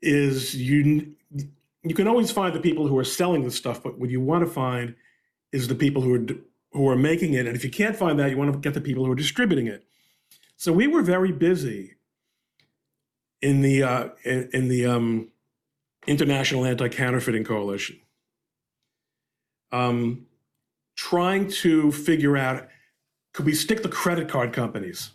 is 0.00 0.54
you 0.54 1.14
you 1.82 1.94
can 1.94 2.06
always 2.06 2.30
find 2.30 2.54
the 2.54 2.60
people 2.60 2.86
who 2.86 2.96
are 2.98 3.04
selling 3.04 3.42
the 3.42 3.50
stuff, 3.50 3.82
but 3.82 3.98
what 3.98 4.10
you 4.10 4.20
want 4.20 4.46
to 4.46 4.50
find 4.50 4.94
is 5.50 5.66
the 5.66 5.74
people 5.74 6.02
who 6.02 6.14
are 6.14 6.26
who 6.72 6.88
are 6.88 6.96
making 6.96 7.34
it, 7.34 7.46
and 7.46 7.56
if 7.56 7.64
you 7.64 7.70
can't 7.70 7.96
find 7.96 8.18
that, 8.18 8.30
you 8.30 8.36
want 8.36 8.52
to 8.52 8.58
get 8.58 8.74
the 8.74 8.80
people 8.80 9.04
who 9.04 9.12
are 9.12 9.16
distributing 9.16 9.66
it. 9.66 9.84
So 10.56 10.72
we 10.72 10.86
were 10.86 11.02
very 11.02 11.32
busy 11.32 11.94
in 13.40 13.62
the 13.62 13.82
uh, 13.82 14.08
in, 14.24 14.50
in 14.52 14.68
the 14.68 14.86
um, 14.86 15.32
International 16.06 16.64
Anti-Counterfeiting 16.64 17.44
Coalition, 17.44 18.00
um, 19.72 20.26
trying 20.96 21.48
to 21.48 21.90
figure 21.92 22.36
out 22.36 22.68
could 23.32 23.46
we 23.46 23.54
stick 23.54 23.82
the 23.82 23.88
credit 23.88 24.28
card 24.28 24.52
companies 24.52 25.12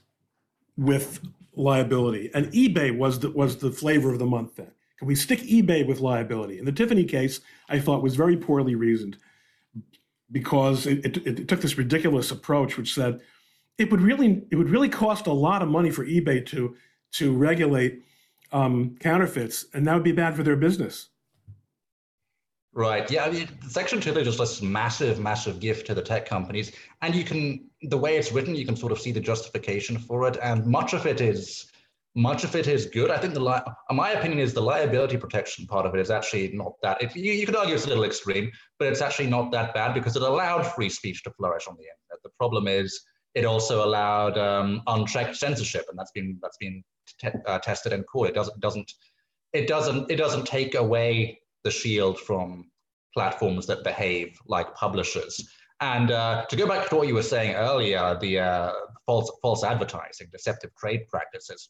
with 0.75 1.19
liability, 1.55 2.29
and 2.33 2.47
eBay 2.47 2.95
was 2.95 3.19
the, 3.19 3.31
was 3.31 3.57
the 3.57 3.71
flavor 3.71 4.11
of 4.11 4.19
the 4.19 4.25
month 4.25 4.55
then. 4.55 4.71
Can 4.97 5.07
we 5.07 5.15
stick 5.15 5.39
eBay 5.41 5.85
with 5.85 5.99
liability? 5.99 6.57
In 6.59 6.65
the 6.65 6.71
Tiffany 6.71 7.03
case, 7.03 7.41
I 7.69 7.79
thought 7.79 8.01
was 8.01 8.15
very 8.15 8.37
poorly 8.37 8.75
reasoned 8.75 9.17
because 10.31 10.87
it, 10.87 11.05
it, 11.05 11.27
it, 11.27 11.47
took 11.47 11.61
this 11.61 11.77
ridiculous 11.77 12.31
approach, 12.31 12.77
which 12.77 12.93
said 12.93 13.21
it 13.77 13.91
would 13.91 14.01
really 14.01 14.43
it 14.49 14.55
would 14.55 14.69
really 14.69 14.89
cost 14.89 15.27
a 15.27 15.33
lot 15.33 15.61
of 15.61 15.69
money 15.69 15.91
for 15.91 16.05
eBay 16.05 16.45
to 16.47 16.75
to 17.13 17.33
regulate 17.35 18.01
um, 18.51 18.95
counterfeits, 18.99 19.65
and 19.73 19.85
that 19.85 19.93
would 19.93 20.03
be 20.03 20.11
bad 20.11 20.35
for 20.35 20.43
their 20.43 20.55
business. 20.55 21.09
Right. 22.77 23.09
Yeah. 23.09 23.25
I 23.25 23.31
mean, 23.31 23.47
Section 23.67 23.99
two 23.99 24.15
is 24.19 24.27
just 24.27 24.37
this 24.37 24.61
massive, 24.61 25.19
massive 25.19 25.59
gift 25.59 25.87
to 25.87 25.95
the 25.95 26.01
tech 26.03 26.27
companies, 26.27 26.73
and 27.01 27.15
you 27.15 27.23
can 27.23 27.71
the 27.81 27.97
way 27.97 28.17
it's 28.17 28.31
written, 28.31 28.53
you 28.53 28.67
can 28.67 28.75
sort 28.75 28.91
of 28.91 28.99
see 28.99 29.11
the 29.11 29.19
justification 29.19 29.97
for 29.97 30.27
it, 30.27 30.37
and 30.43 30.63
much 30.63 30.93
of 30.93 31.07
it 31.07 31.19
is 31.19 31.71
much 32.13 32.43
of 32.43 32.55
it 32.55 32.67
is 32.67 32.85
good. 32.85 33.09
I 33.09 33.17
think 33.17 33.33
the 33.33 33.39
li- 33.39 33.73
my 33.89 34.11
opinion 34.11 34.39
is 34.39 34.53
the 34.53 34.61
liability 34.61 35.17
protection 35.17 35.65
part 35.65 35.87
of 35.87 35.95
it 35.95 35.99
is 35.99 36.11
actually 36.11 36.51
not 36.53 36.73
that. 36.83 37.15
You, 37.15 37.33
you 37.33 37.47
could 37.47 37.55
argue 37.55 37.73
it's 37.73 37.85
a 37.85 37.89
little 37.89 38.03
extreme, 38.03 38.51
but 38.77 38.89
it's 38.89 39.01
actually 39.01 39.27
not 39.27 39.51
that 39.53 39.73
bad 39.73 39.95
because 39.95 40.15
it 40.15 40.21
allowed 40.21 40.61
free 40.61 40.89
speech 40.89 41.23
to 41.23 41.31
flourish 41.31 41.65
on 41.67 41.77
the 41.77 41.81
internet. 41.81 42.21
The 42.21 42.29
problem 42.37 42.67
is 42.67 43.01
it 43.33 43.45
also 43.45 43.83
allowed 43.83 44.37
um, 44.37 44.83
unchecked 44.85 45.35
censorship, 45.35 45.85
and 45.89 45.97
that's 45.97 46.11
been 46.11 46.37
that's 46.43 46.57
been 46.57 46.83
te- 47.19 47.39
uh, 47.47 47.57
tested 47.57 47.91
in 47.93 48.03
court. 48.03 48.29
It 48.29 48.35
doesn't 48.35 48.59
doesn't 48.59 48.93
it 49.51 49.67
doesn't 49.67 50.11
it 50.11 50.17
doesn't 50.17 50.45
take 50.45 50.75
away 50.75 51.39
the 51.63 51.71
shield 51.71 52.19
from 52.19 52.69
platforms 53.13 53.65
that 53.67 53.83
behave 53.83 54.37
like 54.47 54.73
publishers. 54.75 55.49
And 55.79 56.11
uh, 56.11 56.45
to 56.49 56.55
go 56.55 56.67
back 56.67 56.89
to 56.89 56.95
what 56.95 57.07
you 57.07 57.13
were 57.13 57.23
saying 57.23 57.55
earlier, 57.55 58.17
the 58.19 58.39
uh, 58.39 58.73
false 59.05 59.31
false 59.41 59.63
advertising, 59.63 60.27
deceptive 60.31 60.71
trade 60.75 61.07
practices. 61.07 61.69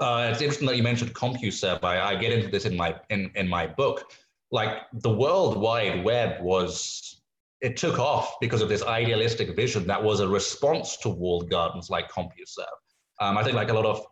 Uh, 0.00 0.28
it's 0.30 0.40
interesting 0.40 0.66
that 0.66 0.76
you 0.76 0.82
mentioned 0.82 1.14
CompuServe. 1.14 1.84
I, 1.84 2.00
I 2.00 2.14
get 2.16 2.32
into 2.32 2.48
this 2.48 2.64
in 2.64 2.76
my 2.76 2.96
in, 3.10 3.30
in 3.34 3.48
my 3.48 3.66
book. 3.66 4.12
Like 4.50 4.78
the 4.92 5.10
World 5.10 5.56
Wide 5.56 6.04
Web 6.04 6.42
was, 6.42 7.22
it 7.60 7.76
took 7.76 8.00
off 8.00 8.34
because 8.40 8.62
of 8.62 8.68
this 8.68 8.82
idealistic 8.82 9.54
vision 9.54 9.86
that 9.86 10.02
was 10.02 10.18
a 10.18 10.26
response 10.26 10.96
to 10.98 11.08
walled 11.08 11.48
gardens 11.48 11.90
like 11.90 12.10
CompuServe. 12.10 12.80
Um, 13.20 13.38
I 13.38 13.44
think 13.44 13.54
like 13.54 13.68
a 13.68 13.74
lot 13.74 13.86
of 13.86 14.04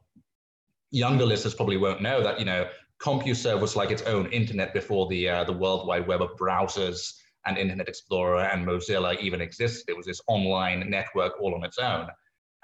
younger 0.91 1.27
listeners 1.27 1.55
probably 1.55 1.77
won't 1.77 2.01
know 2.01 2.23
that 2.23 2.39
you 2.39 2.45
know 2.45 2.69
CompuServe 3.03 3.61
was 3.61 3.77
like 3.77 3.91
its 3.91 4.03
own 4.03 4.27
internet 4.33 4.75
before 4.75 5.07
the 5.09 5.29
uh, 5.29 5.45
the 5.45 5.53
World 5.53 5.87
Wide 5.87 6.07
Web 6.07 6.23
of 6.23 6.31
browsers 6.37 7.15
and 7.47 7.57
Internet 7.57 7.89
Explorer 7.89 8.43
and 8.43 8.67
Mozilla 8.67 9.19
even 9.21 9.41
existed. 9.41 9.85
It 9.89 9.97
was 9.97 10.07
this 10.07 10.21
online 10.27 10.91
network 10.91 11.41
all 11.41 11.55
on 11.55 11.65
its 11.65 11.79
own. 11.79 12.09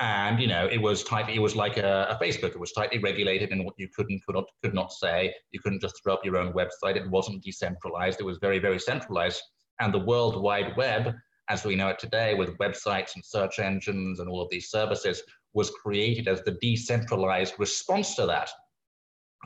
and 0.00 0.40
you 0.40 0.48
know 0.48 0.66
it 0.66 0.82
was 0.82 1.04
tightly 1.04 1.34
it 1.36 1.42
was 1.48 1.54
like 1.54 1.76
a, 1.76 2.08
a, 2.10 2.18
facebook. 2.22 2.50
It 2.50 2.58
was 2.58 2.72
tightly 2.72 2.98
regulated 2.98 3.50
in 3.52 3.64
what 3.64 3.74
you 3.78 3.88
could 3.94 4.10
and 4.10 4.20
could 4.24 4.34
not 4.34 4.46
could 4.62 4.74
not 4.74 4.92
say. 4.92 5.32
You 5.52 5.60
couldn't 5.60 5.82
just 5.82 6.02
throw 6.02 6.14
up 6.14 6.24
your 6.24 6.36
own 6.36 6.52
website. 6.52 6.96
It 6.96 7.08
wasn't 7.10 7.44
decentralized. 7.44 8.20
It 8.20 8.24
was 8.24 8.38
very 8.38 8.58
very 8.58 8.80
centralized. 8.80 9.42
And 9.80 9.94
the 9.94 10.06
world 10.10 10.40
wide 10.42 10.76
web 10.76 11.14
as 11.48 11.64
we 11.64 11.76
know 11.76 11.88
it 11.88 11.98
today 11.98 12.34
with 12.34 12.56
websites 12.58 13.14
and 13.14 13.24
search 13.24 13.58
engines 13.58 14.18
and 14.18 14.28
all 14.28 14.40
of 14.40 14.50
these 14.50 14.70
services 14.70 15.22
was 15.52 15.70
created 15.70 16.26
as 16.26 16.42
the 16.42 16.56
decentralized 16.60 17.54
response 17.58 18.14
to 18.16 18.26
that 18.26 18.50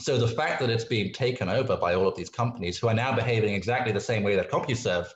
so 0.00 0.16
the 0.16 0.28
fact 0.28 0.60
that 0.60 0.70
it's 0.70 0.84
being 0.84 1.12
taken 1.12 1.48
over 1.48 1.76
by 1.76 1.94
all 1.94 2.06
of 2.06 2.16
these 2.16 2.30
companies 2.30 2.78
who 2.78 2.88
are 2.88 2.94
now 2.94 3.14
behaving 3.14 3.54
exactly 3.54 3.92
the 3.92 4.00
same 4.00 4.22
way 4.22 4.36
that 4.36 4.50
CompuServe 4.50 5.08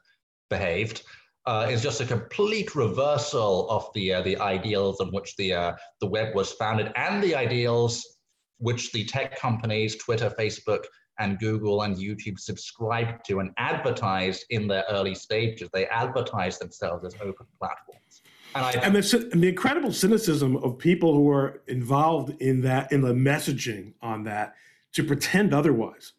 behaved 0.50 1.02
uh, 1.46 1.66
is 1.70 1.82
just 1.82 2.00
a 2.00 2.04
complete 2.04 2.74
reversal 2.74 3.68
of 3.68 3.88
the 3.94 4.14
uh, 4.14 4.22
the 4.22 4.36
ideals 4.38 5.00
on 5.00 5.08
which 5.08 5.34
the 5.36 5.52
uh, 5.52 5.72
the 6.00 6.06
web 6.06 6.34
was 6.34 6.52
founded 6.52 6.92
and 6.96 7.22
the 7.22 7.34
ideals 7.34 8.18
which 8.58 8.92
the 8.92 9.04
tech 9.04 9.36
companies, 9.36 9.96
Twitter, 9.96 10.32
Facebook, 10.38 10.84
and 11.18 11.38
Google 11.38 11.82
and 11.82 11.96
YouTube 11.96 12.38
subscribed 12.38 13.24
to 13.26 13.40
and 13.40 13.50
advertised 13.58 14.44
in 14.50 14.68
their 14.68 14.84
early 14.88 15.14
stages. 15.16 15.68
They 15.72 15.86
advertised 15.86 16.60
themselves 16.60 17.04
as 17.04 17.14
open 17.20 17.46
platforms. 17.58 18.22
And, 18.54 18.64
I, 18.64 18.70
and, 18.72 18.94
the, 18.94 19.28
and 19.32 19.42
the 19.42 19.48
incredible 19.48 19.92
cynicism 19.92 20.56
of 20.58 20.78
people 20.78 21.14
who 21.14 21.30
are 21.30 21.62
involved 21.66 22.40
in 22.40 22.60
that, 22.62 22.92
in 22.92 23.00
the 23.00 23.14
messaging 23.14 23.94
on 24.00 24.24
that, 24.24 24.54
to 24.92 25.04
pretend 25.04 25.54
otherwise. 25.54 26.12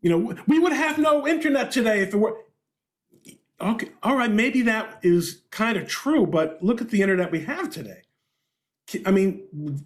You 0.00 0.10
know, 0.10 0.36
we 0.46 0.58
would 0.58 0.72
have 0.72 0.98
no 0.98 1.26
internet 1.26 1.70
today 1.70 2.00
if 2.00 2.12
it 2.12 2.16
were 2.16 2.36
okay, 3.60 3.90
all 4.02 4.16
right, 4.16 4.30
maybe 4.30 4.62
that 4.62 4.98
is 5.02 5.42
kind 5.50 5.76
of 5.76 5.88
true, 5.88 6.26
but 6.26 6.58
look 6.62 6.80
at 6.80 6.90
the 6.90 7.00
internet 7.00 7.30
we 7.30 7.40
have 7.40 7.70
today. 7.70 8.02
I 9.06 9.10
mean, 9.10 9.82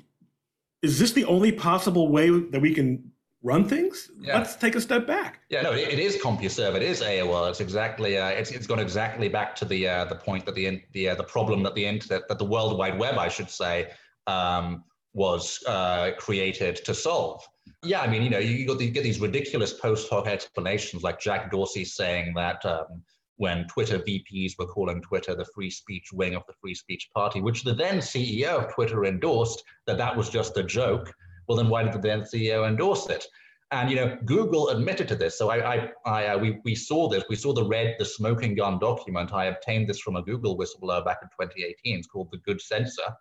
is 0.82 0.98
this 0.98 1.12
the 1.12 1.24
only 1.24 1.52
possible 1.52 2.08
way 2.08 2.30
that 2.30 2.60
we 2.60 2.74
can 2.74 3.12
run 3.42 3.68
things? 3.68 4.10
Yeah. 4.20 4.38
Let's 4.38 4.56
take 4.56 4.74
a 4.74 4.80
step 4.80 5.06
back. 5.06 5.40
Yeah, 5.50 5.62
no, 5.62 5.72
it, 5.72 5.88
it 5.88 5.98
is 5.98 6.16
CompuServe. 6.16 6.74
It 6.74 6.82
is 6.82 7.00
AOL. 7.00 7.48
It's 7.48 7.60
exactly. 7.60 8.18
Uh, 8.18 8.28
it's 8.28 8.50
it's 8.50 8.66
gone 8.66 8.80
exactly 8.80 9.28
back 9.28 9.54
to 9.56 9.64
the 9.64 9.88
uh, 9.88 10.04
the 10.06 10.16
point 10.16 10.44
that 10.46 10.54
the 10.54 10.82
the 10.92 11.10
uh, 11.10 11.14
the 11.14 11.24
problem 11.24 11.62
that 11.62 11.74
the 11.74 11.84
internet 11.84 12.28
that 12.28 12.38
the 12.38 12.44
World 12.44 12.76
Wide 12.76 12.98
Web, 12.98 13.18
I 13.18 13.28
should 13.28 13.50
say, 13.50 13.90
um, 14.26 14.84
was 15.18 15.62
uh, 15.66 16.12
created 16.16 16.76
to 16.84 16.94
solve. 16.94 17.46
Yeah, 17.82 18.00
I 18.00 18.06
mean, 18.06 18.22
you 18.22 18.30
know, 18.30 18.38
you, 18.38 18.54
you 18.54 18.90
get 18.90 19.02
these 19.02 19.20
ridiculous 19.20 19.72
post 19.74 20.08
hoc 20.08 20.26
explanations 20.26 21.02
like 21.02 21.20
Jack 21.20 21.50
Dorsey 21.50 21.84
saying 21.84 22.34
that. 22.34 22.64
Um, 22.64 23.02
when 23.38 23.64
Twitter 23.68 24.00
VPs 24.00 24.58
were 24.58 24.66
calling 24.66 25.00
Twitter 25.00 25.32
the 25.32 25.44
free 25.54 25.70
speech 25.70 26.08
wing 26.12 26.34
of 26.34 26.42
the 26.48 26.54
free 26.60 26.74
speech 26.74 27.08
party, 27.14 27.40
which 27.40 27.62
the 27.62 27.72
then 27.72 27.98
CEO 27.98 28.64
of 28.64 28.74
Twitter 28.74 29.04
endorsed 29.04 29.62
that 29.86 29.96
that 29.96 30.16
was 30.16 30.28
just 30.28 30.56
a 30.56 30.62
joke. 30.64 31.12
Well, 31.46 31.56
then 31.56 31.68
why 31.68 31.84
did 31.84 31.92
the 31.92 32.00
then 32.00 32.22
CEO 32.22 32.66
endorse 32.66 33.08
it? 33.08 33.24
And 33.70 33.90
you 33.90 33.96
know, 33.96 34.16
Google 34.24 34.70
admitted 34.70 35.06
to 35.08 35.14
this. 35.14 35.38
So 35.38 35.50
I, 35.50 35.74
I, 35.74 35.90
I 36.04 36.26
uh, 36.26 36.38
we, 36.38 36.58
we 36.64 36.74
saw 36.74 37.08
this. 37.08 37.24
We 37.28 37.36
saw 37.36 37.52
the 37.52 37.64
red, 37.64 37.94
the 37.98 38.04
smoking 38.04 38.56
gun 38.56 38.78
document. 38.78 39.32
I 39.32 39.46
obtained 39.46 39.88
this 39.88 40.00
from 40.00 40.16
a 40.16 40.22
Google 40.22 40.58
whistleblower 40.58 41.04
back 41.04 41.18
in 41.22 41.28
2018. 41.28 41.98
It's 41.98 42.08
called 42.08 42.30
the 42.32 42.38
Good 42.38 42.60
Censor. 42.60 43.14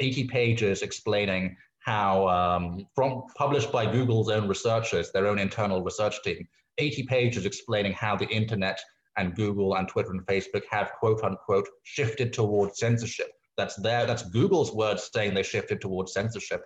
80 0.00 0.24
pages 0.24 0.82
explaining 0.82 1.56
how, 1.80 2.28
um, 2.28 2.86
from 2.94 3.24
published 3.36 3.72
by 3.72 3.90
Google's 3.90 4.30
own 4.30 4.48
researchers, 4.48 5.10
their 5.12 5.26
own 5.26 5.38
internal 5.38 5.82
research 5.82 6.22
team. 6.22 6.46
80 6.78 7.02
pages 7.04 7.44
explaining 7.44 7.92
how 7.92 8.16
the 8.16 8.28
internet 8.28 8.80
and 9.16 9.34
Google 9.34 9.76
and 9.76 9.88
Twitter 9.88 10.10
and 10.10 10.24
Facebook 10.26 10.62
have 10.70 10.92
quote 10.98 11.22
unquote 11.22 11.68
shifted 11.82 12.32
towards 12.32 12.78
censorship. 12.78 13.30
That's 13.58 13.76
there, 13.76 14.06
that's 14.06 14.22
Google's 14.30 14.72
words 14.72 15.10
saying 15.12 15.34
they 15.34 15.42
shifted 15.42 15.80
towards 15.80 16.12
censorship. 16.12 16.62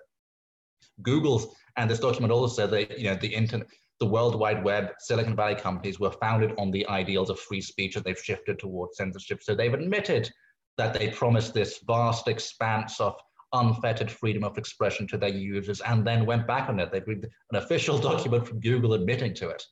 Google's 1.03 1.49
and 1.77 1.91
this 1.91 1.99
document 1.99 2.33
also 2.33 2.55
said 2.55 2.71
that 2.71 2.99
you 2.99 3.11
know 3.11 3.17
the 3.17 3.35
internet, 3.35 3.67
the 4.01 4.07
World 4.07 4.39
Wide 4.39 4.63
Web, 4.63 4.93
Silicon 5.01 5.35
Valley 5.35 5.57
companies 5.57 5.99
were 5.99 6.13
founded 6.13 6.53
on 6.59 6.71
the 6.71 6.87
ideals 6.89 7.31
of 7.31 7.41
free 7.41 7.61
speech 7.61 7.97
and 7.97 8.05
they've 8.05 8.19
shifted 8.19 8.59
towards 8.59 8.97
censorship. 8.97 9.43
So 9.43 9.55
they've 9.55 9.75
admitted 9.75 10.31
that 10.79 10.95
they 10.95 11.09
promised 11.09 11.55
this 11.55 11.81
vast 11.87 12.29
expanse 12.29 13.01
of 13.01 13.15
unfettered 13.53 14.11
freedom 14.11 14.45
of 14.45 14.59
expression 14.59 15.07
to 15.09 15.17
their 15.17 15.31
users 15.31 15.81
and 15.83 16.07
then 16.07 16.27
went 16.27 16.47
back 16.47 16.69
on 16.69 16.79
it. 16.79 16.91
They've 16.93 17.07
read 17.07 17.27
an 17.51 17.57
official 17.57 17.99
document 18.11 18.47
from 18.47 18.61
Google 18.61 18.95
admitting 18.95 19.35
to 19.35 19.49
it. 19.49 19.63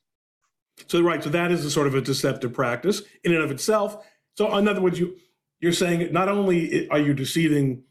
So 0.87 1.01
right, 1.01 1.23
so 1.23 1.29
that 1.29 1.51
is 1.51 1.63
a 1.63 1.71
sort 1.71 1.87
of 1.87 1.95
a 1.95 2.01
deceptive 2.01 2.53
practice 2.53 3.03
in 3.23 3.33
and 3.33 3.43
of 3.43 3.51
itself. 3.51 4.05
So 4.37 4.55
in 4.57 4.67
other 4.67 4.81
words, 4.81 4.99
you 4.99 5.15
you're 5.61 5.71
saying 5.71 6.11
not 6.11 6.27
only 6.27 6.89
are 6.89 6.99
you 6.99 7.13
deceiving 7.13 7.83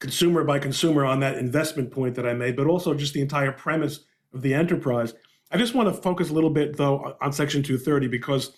consumer 0.00 0.42
by 0.42 0.58
consumer 0.58 1.04
on 1.04 1.20
that 1.20 1.38
investment 1.38 1.90
point 1.90 2.14
that 2.16 2.26
I 2.26 2.32
made, 2.32 2.56
but 2.56 2.66
also 2.66 2.94
just 2.94 3.14
the 3.14 3.20
entire 3.20 3.52
premise 3.52 4.00
of 4.32 4.42
the 4.42 4.54
enterprise. 4.54 5.14
I 5.50 5.58
just 5.58 5.74
want 5.74 5.94
to 5.94 6.02
focus 6.02 6.30
a 6.30 6.32
little 6.32 6.50
bit 6.50 6.76
though 6.76 7.16
on 7.20 7.32
Section 7.32 7.62
230 7.62 8.08
because, 8.08 8.52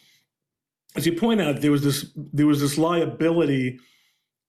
as 0.94 1.04
you 1.04 1.12
point 1.12 1.40
out, 1.40 1.60
there 1.60 1.72
was 1.72 1.82
this 1.82 2.12
there 2.14 2.46
was 2.46 2.60
this 2.60 2.78
liability 2.78 3.80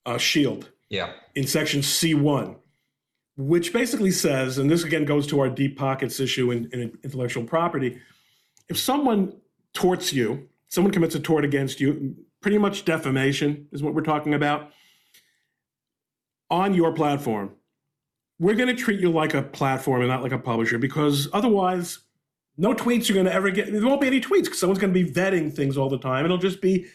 uh, 0.06 0.18
shield. 0.18 0.72
Yeah. 0.90 1.14
In 1.34 1.48
Section 1.48 1.82
C1, 1.82 2.56
which 3.38 3.74
basically 3.74 4.12
says, 4.12 4.58
and 4.58 4.70
this 4.70 4.84
again 4.84 5.06
goes 5.06 5.28
to 5.28 5.40
our 5.40 5.50
deep 5.50 5.78
pockets 5.78 6.20
issue 6.20 6.52
in, 6.52 6.70
in 6.72 6.98
intellectual 7.04 7.44
property 7.44 8.00
if 8.70 8.78
someone 8.78 9.34
torts 9.74 10.14
you, 10.14 10.48
someone 10.68 10.92
commits 10.92 11.16
a 11.16 11.20
tort 11.20 11.46
against 11.46 11.80
you, 11.80 12.16
pretty 12.42 12.58
much 12.58 12.86
defamation 12.86 13.68
is 13.72 13.84
what 13.84 13.94
we're 13.94 14.02
talking 14.02 14.34
about, 14.34 14.72
on 16.50 16.74
your 16.74 16.94
platform, 16.94 17.52
we're 18.40 18.56
going 18.56 18.74
to 18.74 18.82
treat 18.82 19.00
you 19.00 19.10
like 19.12 19.34
a 19.34 19.42
platform 19.42 20.02
and 20.02 20.10
not 20.10 20.22
like 20.22 20.32
a 20.32 20.38
publisher 20.38 20.78
because 20.78 21.28
otherwise, 21.34 22.00
no 22.58 22.74
tweets 22.74 23.10
are 23.10 23.14
going 23.14 23.26
to 23.26 23.34
ever 23.34 23.50
get, 23.50 23.72
there 23.72 23.86
won't 23.86 24.02
be 24.02 24.08
any 24.08 24.22
tweets 24.22 24.44
because 24.44 24.60
someone's 24.60 24.80
going 24.80 24.94
to 24.94 25.04
be 25.04 25.10
vetting 25.10 25.54
things 25.54 25.78
all 25.78 25.90
the 25.90 25.98
time. 25.98 26.24
It'll 26.26 26.38
just 26.38 26.62
be 26.62 26.86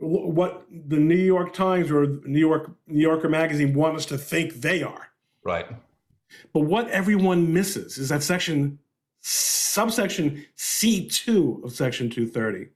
what 0.00 0.66
the 0.70 0.96
New 0.96 1.14
York 1.14 1.52
Times 1.52 1.90
or 1.90 2.06
New 2.24 2.38
York 2.38 2.70
New 2.86 3.02
Yorker 3.02 3.28
magazine 3.28 3.74
want 3.74 3.96
us 3.96 4.06
to 4.06 4.18
think 4.18 4.54
they 4.54 4.82
are. 4.82 5.08
Right. 5.44 5.66
But 6.52 6.60
what 6.60 6.88
everyone 6.88 7.52
misses 7.52 7.98
is 7.98 8.08
that 8.08 8.22
section 8.22 8.78
subsection 9.20 10.46
C2 10.56 11.64
of 11.64 11.72
section 11.72 12.08
230 12.08 12.70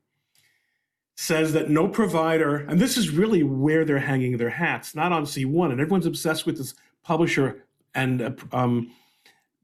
says 1.17 1.53
that 1.53 1.71
no 1.71 1.89
provider, 1.89 2.57
and 2.57 2.81
this 2.81 2.97
is 2.97 3.11
really 3.11 3.43
where 3.43 3.85
they're 3.85 3.99
hanging 3.99 4.37
their 4.37 4.51
hats, 4.51 4.95
not 4.95 5.13
on 5.13 5.25
C1, 5.25 5.71
and 5.71 5.81
everyone's 5.81 6.07
obsessed 6.07 6.45
with 6.45 6.59
this 6.59 6.75
publisher 7.03 7.65
and 7.95 8.21
a, 8.21 8.37
um, 8.53 8.91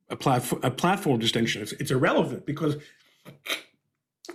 a, 0.09 0.17
platform, 0.17 0.63
a 0.63 0.71
platform 0.71 1.19
distinction. 1.19 1.63
It's, 1.63 1.73
it's, 1.73 1.91
irrelevant 1.91 2.47
because 2.47 2.77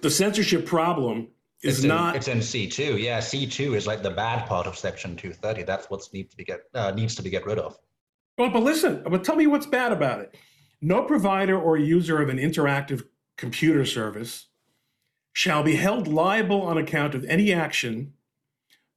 the 0.02 0.10
censorship 0.10 0.66
problem 0.66 1.30
is 1.64 1.80
it's 1.80 1.84
not. 1.86 2.16
In, 2.16 2.18
it's 2.18 2.28
in 2.28 2.40
C2. 2.40 3.02
Yeah, 3.02 3.20
C2 3.20 3.76
is 3.76 3.88
like 3.88 4.04
the 4.04 4.12
bad 4.12 4.48
part 4.48 4.68
of 4.68 4.78
section 4.78 5.16
230. 5.16 5.64
That's 5.64 5.90
what 5.90 6.02
needs 6.14 6.32
to 6.32 6.38
be 6.38 6.44
get 6.44 6.62
uh, 6.74 6.92
needs 6.92 7.16
to 7.16 7.24
be 7.24 7.30
get 7.30 7.46
rid 7.46 7.60
of. 7.60 7.78
Well, 8.38 8.50
but 8.50 8.64
listen, 8.64 9.04
but 9.10 9.24
tell 9.24 9.36
me 9.36 9.48
what's 9.48 9.66
bad 9.66 9.92
about 9.92 10.20
it. 10.20 10.36
No 10.82 11.04
provider 11.04 11.60
or 11.60 11.78
user 11.78 12.22
of 12.22 12.30
an 12.30 12.38
interactive 12.38 13.04
computer 13.38 13.86
service 13.86 14.48
shall 15.34 15.64
be 15.64 15.76
held 15.76 16.08
liable 16.08 16.62
on 16.62 16.78
account 16.78 17.16
of 17.16 17.26
any 17.26 17.52
action 17.52 18.14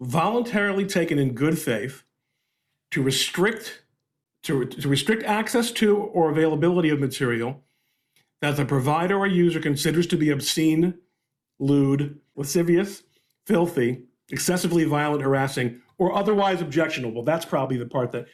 voluntarily 0.01 0.87
taken 0.87 1.19
in 1.19 1.35
good 1.35 1.59
faith 1.59 2.05
to 2.91 3.03
restrict 3.03 3.83
to, 4.45 4.65
to 4.65 4.89
restrict 4.89 5.25
access 5.25 5.73
to 5.73 5.97
or 5.97 6.31
availability 6.31 6.89
of 6.91 7.01
material 7.01 7.63
that 8.41 8.57
the 8.57 8.65
provider 8.65 9.17
or 9.19 9.27
user 9.27 9.59
considers 9.59 10.07
to 10.07 10.17
be 10.17 10.31
obscene, 10.31 10.95
lewd, 11.59 12.21
lascivious, 12.39 13.03
filthy, 13.45 14.05
excessively 14.31 14.85
violent, 14.85 15.23
harassing, 15.23 15.81
or 15.99 16.15
otherwise 16.15 16.63
objectionable. 16.63 17.23
That's 17.25 17.45
probably 17.45 17.77
the 17.77 17.87
part 17.87 18.13
that 18.13 18.27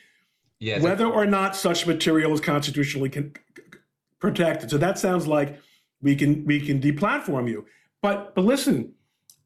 yeah, 0.61 0.81
whether 0.81 1.07
or 1.07 1.27
not 1.27 1.57
such 1.57 1.87
material 1.87 2.33
is 2.33 2.41
constitutionally 2.41 3.09
con- 3.09 3.33
protected. 4.21 4.71
So 4.71 4.79
that 4.79 4.99
sounds 4.99 5.27
like 5.27 5.59
we 6.01 6.15
can 6.15 6.45
we 6.45 6.61
can 6.61 6.81
deplatform 6.81 7.49
you. 7.49 7.67
But 8.03 8.35
but 8.35 8.45
listen, 8.45 8.93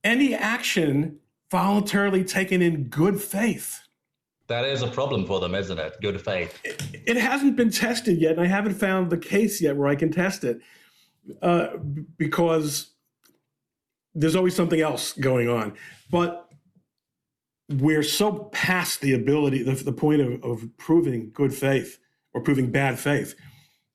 any 0.04 0.34
action 0.34 1.18
voluntarily 1.50 2.24
taken 2.24 2.60
in 2.60 2.84
good 2.84 3.20
faith. 3.20 3.80
That 4.48 4.64
is 4.64 4.82
a 4.82 4.88
problem 4.88 5.26
for 5.26 5.40
them, 5.40 5.54
isn't 5.54 5.78
it? 5.78 5.94
Good 6.00 6.20
faith. 6.20 6.58
It, 6.64 6.82
it 7.06 7.16
hasn't 7.16 7.56
been 7.56 7.70
tested 7.70 8.18
yet, 8.18 8.32
and 8.32 8.40
I 8.40 8.46
haven't 8.46 8.74
found 8.74 9.10
the 9.10 9.18
case 9.18 9.60
yet 9.60 9.76
where 9.76 9.88
I 9.88 9.94
can 9.94 10.10
test 10.10 10.42
it 10.42 10.60
uh, 11.42 11.76
because 12.16 12.92
there's 14.14 14.36
always 14.36 14.54
something 14.54 14.80
else 14.80 15.12
going 15.12 15.48
on. 15.48 15.74
But 16.10 16.48
we're 17.68 18.02
so 18.02 18.50
past 18.52 19.00
the 19.00 19.14
ability, 19.14 19.62
the, 19.62 19.72
the 19.74 19.92
point 19.92 20.22
of, 20.22 20.42
of 20.42 20.68
proving 20.78 21.30
good 21.32 21.54
faith 21.54 21.98
or 22.32 22.40
proving 22.40 22.70
bad 22.70 22.98
faith. 22.98 23.34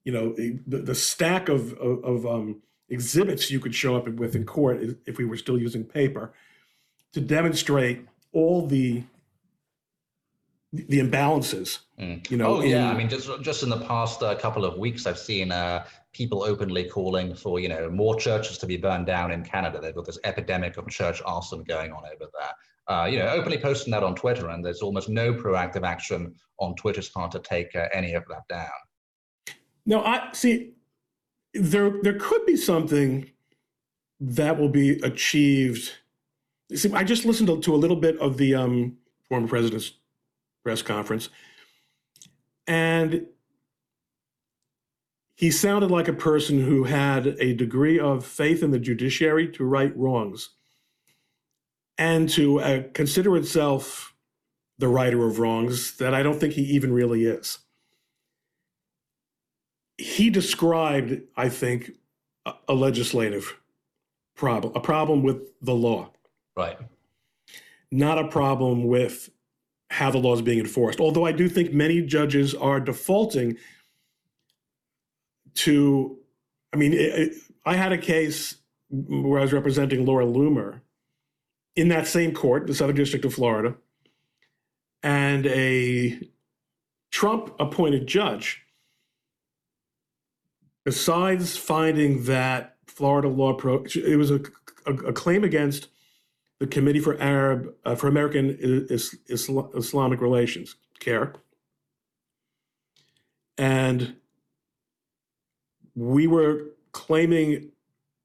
You 0.03 0.13
know, 0.13 0.33
the, 0.33 0.59
the 0.67 0.95
stack 0.95 1.49
of, 1.49 1.73
of, 1.73 2.03
of 2.03 2.25
um, 2.25 2.61
exhibits 2.89 3.49
you 3.49 3.59
could 3.59 3.73
show 3.73 3.95
up 3.95 4.07
with 4.07 4.35
in 4.35 4.45
court 4.45 4.81
if 5.05 5.17
we 5.17 5.25
were 5.25 5.37
still 5.37 5.57
using 5.57 5.83
paper 5.83 6.33
to 7.13 7.21
demonstrate 7.21 8.05
all 8.31 8.65
the 8.67 9.03
the 10.73 10.99
imbalances. 10.99 11.79
Mm. 11.99 12.29
You 12.29 12.37
know. 12.37 12.57
Oh 12.57 12.61
yeah, 12.61 12.89
I 12.89 12.97
mean, 12.97 13.07
just 13.07 13.29
just 13.41 13.63
in 13.63 13.69
the 13.69 13.81
past 13.81 14.23
uh, 14.23 14.35
couple 14.35 14.65
of 14.65 14.77
weeks, 14.77 15.05
I've 15.05 15.19
seen 15.19 15.51
uh, 15.51 15.85
people 16.11 16.43
openly 16.43 16.85
calling 16.89 17.35
for 17.35 17.59
you 17.59 17.69
know 17.69 17.89
more 17.89 18.15
churches 18.15 18.57
to 18.57 18.65
be 18.65 18.77
burned 18.77 19.05
down 19.05 19.31
in 19.31 19.43
Canada. 19.43 19.79
They've 19.79 19.95
got 19.95 20.05
this 20.05 20.19
epidemic 20.23 20.77
of 20.77 20.87
church 20.89 21.21
arson 21.25 21.63
going 21.63 21.91
on 21.91 22.03
over 22.05 22.29
there. 22.39 22.53
Uh, 22.87 23.05
you 23.05 23.19
know, 23.19 23.27
openly 23.27 23.57
posting 23.57 23.91
that 23.91 24.03
on 24.03 24.15
Twitter, 24.15 24.49
and 24.49 24.65
there's 24.65 24.81
almost 24.81 25.09
no 25.09 25.33
proactive 25.33 25.83
action 25.83 26.33
on 26.57 26.75
Twitter's 26.75 27.09
part 27.09 27.31
to 27.31 27.39
take 27.39 27.73
uh, 27.75 27.87
any 27.93 28.13
of 28.13 28.23
that 28.27 28.47
down. 28.49 29.55
No, 29.85 30.03
I 30.03 30.29
see. 30.33 30.73
There, 31.53 32.01
there 32.01 32.17
could 32.17 32.45
be 32.47 32.57
something 32.57 33.29
that 34.19 34.59
will 34.59 34.69
be 34.69 34.99
achieved. 35.01 35.91
See, 36.73 36.91
I 36.93 37.03
just 37.03 37.25
listened 37.25 37.47
to, 37.47 37.61
to 37.61 37.75
a 37.75 37.77
little 37.77 37.95
bit 37.95 38.17
of 38.17 38.37
the 38.37 38.55
um, 38.55 38.97
former 39.29 39.47
president's 39.47 39.93
press 40.63 40.81
conference, 40.81 41.29
and 42.67 43.27
he 45.35 45.51
sounded 45.51 45.91
like 45.91 46.07
a 46.07 46.13
person 46.13 46.61
who 46.61 46.85
had 46.85 47.27
a 47.39 47.53
degree 47.53 47.99
of 47.99 48.25
faith 48.25 48.63
in 48.63 48.71
the 48.71 48.79
judiciary 48.79 49.47
to 49.51 49.65
right 49.65 49.95
wrongs 49.97 50.51
and 51.97 52.29
to 52.29 52.59
uh, 52.59 52.83
consider 52.93 53.35
itself 53.35 54.15
the 54.77 54.87
righter 54.87 55.25
of 55.25 55.39
wrongs 55.39 55.97
that 55.97 56.13
I 56.13 56.23
don't 56.23 56.39
think 56.39 56.53
he 56.53 56.63
even 56.63 56.93
really 56.93 57.25
is. 57.25 57.59
He 59.97 60.29
described, 60.29 61.21
I 61.35 61.49
think, 61.49 61.91
a, 62.45 62.53
a 62.69 62.73
legislative 62.73 63.59
problem, 64.35 64.73
a 64.75 64.79
problem 64.79 65.23
with 65.23 65.41
the 65.61 65.75
law. 65.75 66.11
Right. 66.55 66.77
Not 67.91 68.17
a 68.17 68.27
problem 68.27 68.87
with 68.87 69.29
how 69.93 70.09
the 70.09 70.17
law 70.17 70.33
is 70.33 70.41
being 70.41 70.59
enforced. 70.59 70.99
Although 70.99 71.25
I 71.25 71.31
do 71.31 71.47
think 71.47 71.71
many 71.71 72.01
judges 72.01 72.55
are 72.55 72.79
defaulting 72.79 73.57
to, 75.55 76.17
I 76.73 76.77
mean, 76.77 76.93
it, 76.93 77.33
I 77.63 77.75
had 77.75 77.91
a 77.93 77.97
case 77.97 78.55
where 78.89 79.39
I 79.39 79.43
was 79.43 79.53
representing 79.53 80.05
Laura 80.05 80.25
Loomer 80.25 80.81
in 81.75 81.89
that 81.89 82.07
same 82.07 82.33
court, 82.33 82.65
the 82.65 82.73
Southern 82.73 82.95
District 82.95 83.23
of 83.23 83.35
Florida, 83.35 83.75
and 85.03 85.45
a 85.45 86.19
Trump 87.11 87.55
appointed 87.59 88.07
judge, 88.07 88.63
besides 90.83 91.55
finding 91.55 92.23
that 92.23 92.77
Florida 92.87 93.27
law, 93.27 93.53
pro, 93.53 93.83
it 93.95 94.17
was 94.17 94.31
a, 94.31 94.39
a, 94.87 94.93
a 94.93 95.13
claim 95.13 95.43
against 95.43 95.89
the 96.59 96.67
Committee 96.67 96.99
for 96.99 97.19
Arab 97.21 97.73
uh, 97.85 97.95
for 97.95 98.07
American 98.07 98.55
is, 98.59 99.15
Islamic 99.27 100.21
Relations, 100.21 100.75
CAIR, 100.99 101.35
and 103.57 104.15
we 105.95 106.27
were 106.27 106.67
claiming 106.91 107.71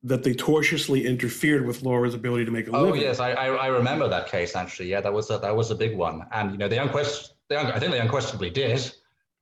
that 0.05 0.23
they 0.23 0.33
tortiously 0.33 1.07
interfered 1.07 1.67
with 1.67 1.83
Laura's 1.83 2.14
ability 2.14 2.45
to 2.45 2.51
make 2.51 2.69
a 2.69 2.71
oh, 2.71 2.85
living. 2.85 3.01
Oh 3.01 3.05
yes, 3.05 3.19
I, 3.19 3.33
I 3.33 3.67
remember 3.67 4.09
that 4.09 4.29
case 4.29 4.55
actually. 4.55 4.88
Yeah, 4.88 5.01
that 5.01 5.12
was 5.12 5.31
a, 5.31 5.38
that 5.38 5.55
was 5.55 5.71
a 5.71 5.75
big 5.75 5.97
one, 5.97 6.25
and 6.33 6.53
you 6.53 6.59
know 6.59 6.69
they 6.69 6.79
unquest 6.79 7.35
they 7.49 7.57
un- 7.57 7.73
I 7.73 7.79
think 7.79 7.93
they 7.93 8.01
unquestionably 8.01 8.51
did. 8.51 8.93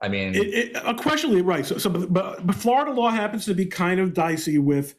I 0.01 0.09
mean, 0.09 0.35
it, 0.35 0.47
it, 0.49 0.77
unquestionably 0.85 1.43
right. 1.43 1.65
So, 1.65 1.79
so 1.79 1.89
but, 1.91 2.47
but 2.47 2.55
Florida 2.55 2.93
law 2.93 3.11
happens 3.11 3.45
to 3.47 3.55
be 3.55 3.67
kind 3.67 3.99
of 3.99 4.15
dicey 4.15 4.59
with 4.59 4.95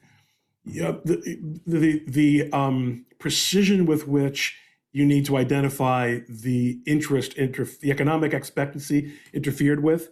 know, 0.84 1.02
the 1.04 1.60
the 1.66 2.04
the 2.08 2.52
um, 2.52 3.06
precision 3.20 3.86
with 3.86 4.08
which 4.08 4.58
you 4.92 5.06
need 5.06 5.26
to 5.26 5.38
identify 5.38 6.20
the 6.28 6.80
interest, 6.86 7.34
inter- 7.34 7.68
the 7.82 7.92
economic 7.92 8.34
expectancy 8.34 9.14
interfered 9.34 9.84
with. 9.84 10.10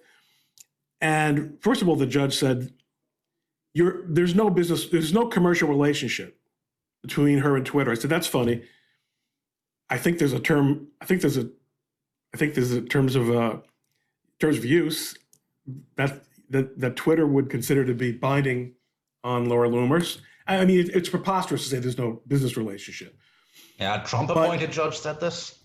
And 1.01 1.57
first 1.61 1.81
of 1.81 1.89
all, 1.89 1.95
the 1.95 2.05
judge 2.05 2.35
said 2.37 2.71
there's 3.73 4.35
no 4.35 4.49
business, 4.49 4.87
there's 4.87 5.13
no 5.13 5.27
commercial 5.27 5.67
relationship 5.67 6.39
between 7.01 7.39
her 7.39 7.55
and 7.55 7.65
Twitter. 7.65 7.91
I 7.91 7.95
said, 7.95 8.09
that's 8.09 8.27
funny. 8.27 8.63
I 9.89 9.97
think 9.97 10.17
there's 10.17 10.33
a 10.33 10.39
term, 10.39 10.87
I 11.01 11.05
think 11.05 11.21
there's 11.21 11.37
a 11.37 11.49
I 12.33 12.37
think 12.37 12.53
there's 12.53 12.71
a 12.71 12.81
terms 12.81 13.15
of 13.15 13.31
uh 13.31 13.57
terms 14.41 14.57
of 14.57 14.65
use 14.65 15.17
that 15.95 16.21
that 16.49 16.79
that 16.79 16.95
Twitter 16.97 17.25
would 17.25 17.49
consider 17.49 17.85
to 17.85 17.93
be 17.93 18.11
binding 18.11 18.73
on 19.23 19.47
Laura 19.47 19.69
Loomer's. 19.69 20.19
I 20.47 20.65
mean, 20.65 20.79
it, 20.79 20.89
it's 20.95 21.09
preposterous 21.09 21.63
to 21.63 21.69
say 21.69 21.79
there's 21.79 21.97
no 21.97 22.21
business 22.27 22.57
relationship. 22.57 23.17
Yeah, 23.79 24.03
Trump 24.03 24.29
appointed 24.29 24.71
judge 24.71 24.97
said 24.97 25.19
this. 25.19 25.59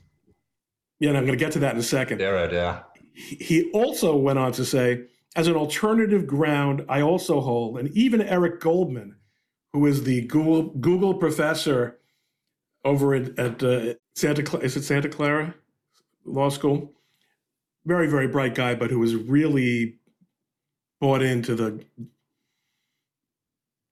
Yeah, 0.98 1.10
and 1.10 1.18
I'm 1.18 1.26
going 1.26 1.38
to 1.38 1.44
get 1.44 1.52
to 1.52 1.58
that 1.60 1.74
in 1.74 1.80
a 1.80 1.82
second. 1.82 2.20
Yeah, 2.20 2.50
yeah. 2.50 2.82
He 3.14 3.70
also 3.72 4.16
went 4.16 4.38
on 4.38 4.52
to 4.52 4.64
say 4.64 5.04
as 5.36 5.46
an 5.46 5.54
alternative 5.54 6.26
ground, 6.26 6.84
I 6.88 7.02
also 7.02 7.40
hold, 7.40 7.78
and 7.78 7.88
even 7.96 8.20
Eric 8.20 8.60
Goldman, 8.60 9.16
who 9.72 9.86
is 9.86 10.02
the 10.02 10.22
Google, 10.22 10.70
Google 10.80 11.14
professor 11.14 12.00
over 12.84 13.14
at, 13.14 13.38
at 13.38 13.62
uh, 13.62 13.94
Santa 14.14 14.58
is 14.60 14.76
it 14.76 14.82
Santa 14.82 15.08
Clara 15.08 15.54
Law 16.24 16.48
School, 16.48 16.92
very 17.84 18.08
very 18.08 18.26
bright 18.26 18.54
guy, 18.54 18.74
but 18.74 18.90
who 18.90 18.98
was 18.98 19.14
really 19.14 19.98
bought 21.00 21.22
into 21.22 21.54
the 21.54 21.84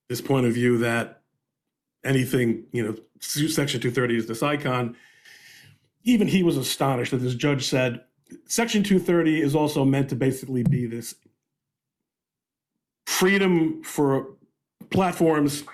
this 0.09 0.21
point 0.21 0.47
of 0.47 0.53
view 0.53 0.79
that 0.79 1.23
anything 2.05 2.64
you 2.73 2.85
know 2.85 2.97
Section 3.21 3.81
230 3.81 4.16
is 4.16 4.27
this 4.27 4.42
icon. 4.42 4.97
Even 6.05 6.29
he 6.29 6.42
was 6.42 6.57
astonished 6.57 7.11
that 7.11 7.18
this 7.18 7.35
judge 7.35 7.66
said 7.66 8.03
Section 8.47 8.83
230 8.83 9.40
is 9.40 9.55
also 9.55 9.85
meant 9.85 10.09
to 10.11 10.16
basically 10.16 10.62
be 10.62 10.87
this 10.87 11.14
freedom 13.07 13.83
for 13.83 14.37
platforms, 14.90 15.64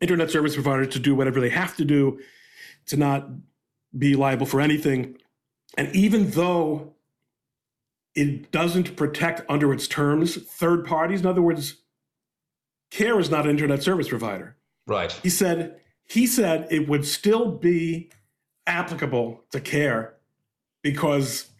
internet 0.00 0.30
service 0.30 0.54
providers 0.54 0.88
to 0.88 0.98
do 0.98 1.14
whatever 1.14 1.40
they 1.40 1.48
have 1.48 1.76
to 1.76 1.84
do 1.84 2.20
to 2.86 2.96
not 2.96 3.28
be 3.96 4.14
liable 4.14 4.46
for 4.46 4.60
anything. 4.60 5.16
And 5.76 5.94
even 5.94 6.30
though 6.30 6.94
it 8.14 8.50
doesn't 8.50 8.96
protect 8.96 9.42
under 9.48 9.72
its 9.72 9.88
terms 9.88 10.36
third 10.36 10.84
parties, 10.84 11.20
in 11.20 11.26
other 11.26 11.42
words, 11.42 11.76
CAIR 12.90 13.18
is 13.20 13.30
not 13.30 13.44
an 13.44 13.50
internet 13.50 13.82
service 13.82 14.08
provider. 14.08 14.56
Right. 14.86 15.12
He 15.12 15.30
said 15.30 15.80
he 16.04 16.26
said 16.26 16.68
it 16.70 16.88
would 16.88 17.04
still 17.04 17.50
be 17.50 18.10
applicable 18.66 19.44
to 19.50 19.60
CAIR 19.60 20.14
because 20.82 21.50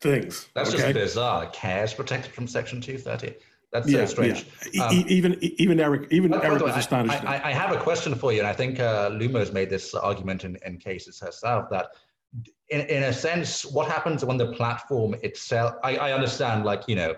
things. 0.00 0.48
That's 0.54 0.70
okay? 0.70 0.92
just 0.92 0.94
bizarre. 0.94 1.46
CAIR 1.46 1.84
is 1.84 1.94
protected 1.94 2.32
from 2.32 2.46
Section 2.46 2.80
230. 2.80 3.34
That's 3.72 3.88
yeah, 3.88 4.04
so 4.04 4.12
strange. 4.12 4.46
Yeah. 4.72 4.86
Um, 4.86 5.04
even 5.08 5.36
even 5.42 5.80
Eric 5.80 6.06
even 6.12 6.32
Eric 6.32 6.62
was 6.62 6.76
astonished. 6.76 7.24
I, 7.24 7.38
I, 7.38 7.48
I, 7.48 7.52
have 7.52 7.72
a 7.72 7.80
question 7.80 8.14
for 8.14 8.32
you, 8.32 8.38
and 8.38 8.46
I 8.46 8.52
think 8.52 8.78
uh, 8.78 9.10
has 9.10 9.50
made 9.50 9.68
this 9.68 9.94
argument 9.94 10.44
in, 10.44 10.56
in 10.64 10.78
cases 10.78 11.18
herself 11.18 11.68
that. 11.70 11.88
In, 12.70 12.80
in 12.86 13.02
a 13.04 13.12
sense, 13.12 13.64
what 13.64 13.88
happens 13.88 14.24
when 14.24 14.38
the 14.38 14.50
platform 14.52 15.14
itself? 15.22 15.74
I, 15.84 15.96
I 15.98 16.12
understand, 16.12 16.64
like 16.64 16.82
you 16.88 16.96
know, 16.96 17.14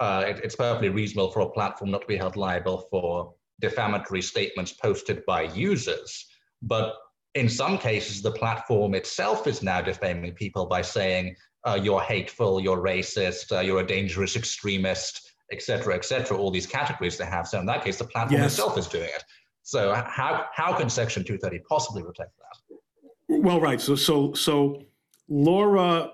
uh, 0.00 0.24
it, 0.26 0.40
it's 0.44 0.56
perfectly 0.56 0.88
reasonable 0.88 1.30
for 1.30 1.40
a 1.40 1.50
platform 1.50 1.90
not 1.90 2.02
to 2.02 2.06
be 2.06 2.16
held 2.16 2.36
liable 2.36 2.86
for 2.90 3.34
defamatory 3.60 4.22
statements 4.22 4.72
posted 4.72 5.24
by 5.26 5.42
users, 5.42 6.26
but 6.62 6.94
in 7.34 7.48
some 7.48 7.78
cases, 7.78 8.22
the 8.22 8.30
platform 8.30 8.94
itself 8.94 9.46
is 9.46 9.62
now 9.62 9.80
defaming 9.80 10.32
people 10.32 10.66
by 10.66 10.82
saying 10.82 11.36
uh, 11.64 11.78
you're 11.80 12.00
hateful, 12.00 12.60
you're 12.60 12.78
racist, 12.78 13.56
uh, 13.56 13.60
you're 13.60 13.80
a 13.80 13.86
dangerous 13.86 14.36
extremist, 14.36 15.32
etc., 15.52 15.94
etc. 15.94 16.36
all 16.36 16.50
these 16.50 16.66
categories 16.66 17.16
they 17.16 17.26
have. 17.26 17.46
So 17.46 17.58
in 17.60 17.66
that 17.66 17.84
case, 17.84 17.98
the 17.98 18.04
platform 18.04 18.40
yes. 18.40 18.52
itself 18.52 18.78
is 18.78 18.86
doing 18.86 19.04
it. 19.14 19.24
So 19.62 19.92
how, 19.94 20.46
how 20.54 20.74
can 20.76 20.88
Section 20.88 21.24
230 21.24 21.64
possibly 21.68 22.02
protect 22.02 22.32
that? 22.38 22.76
Well, 23.28 23.60
right. 23.60 23.80
So, 23.80 23.94
so, 23.94 24.32
so 24.32 24.82
Laura 25.28 26.12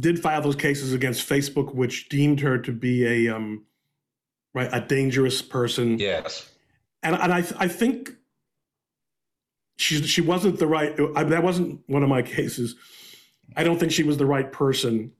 did 0.00 0.20
file 0.20 0.42
those 0.42 0.56
cases 0.56 0.92
against 0.92 1.28
Facebook, 1.28 1.74
which 1.74 2.08
deemed 2.08 2.40
her 2.40 2.58
to 2.58 2.72
be 2.72 3.06
a, 3.06 3.34
um, 3.34 3.64
right, 4.54 4.68
a 4.72 4.80
dangerous 4.80 5.42
person. 5.42 5.98
Yes. 5.98 6.50
And, 7.02 7.14
and 7.14 7.32
I, 7.32 7.38
I 7.58 7.68
think 7.68 8.10
she, 9.76 10.02
she 10.02 10.20
wasn't 10.20 10.58
the 10.58 10.66
right, 10.66 10.98
I, 11.16 11.24
that 11.24 11.42
wasn't 11.42 11.80
one 11.86 12.02
of 12.02 12.08
my 12.08 12.22
cases 12.22 12.74
I 13.56 13.64
don't 13.64 13.78
think 13.78 13.92
she 13.92 14.02
was 14.02 14.16
the 14.16 14.26
right 14.26 14.50
person. 14.50 15.12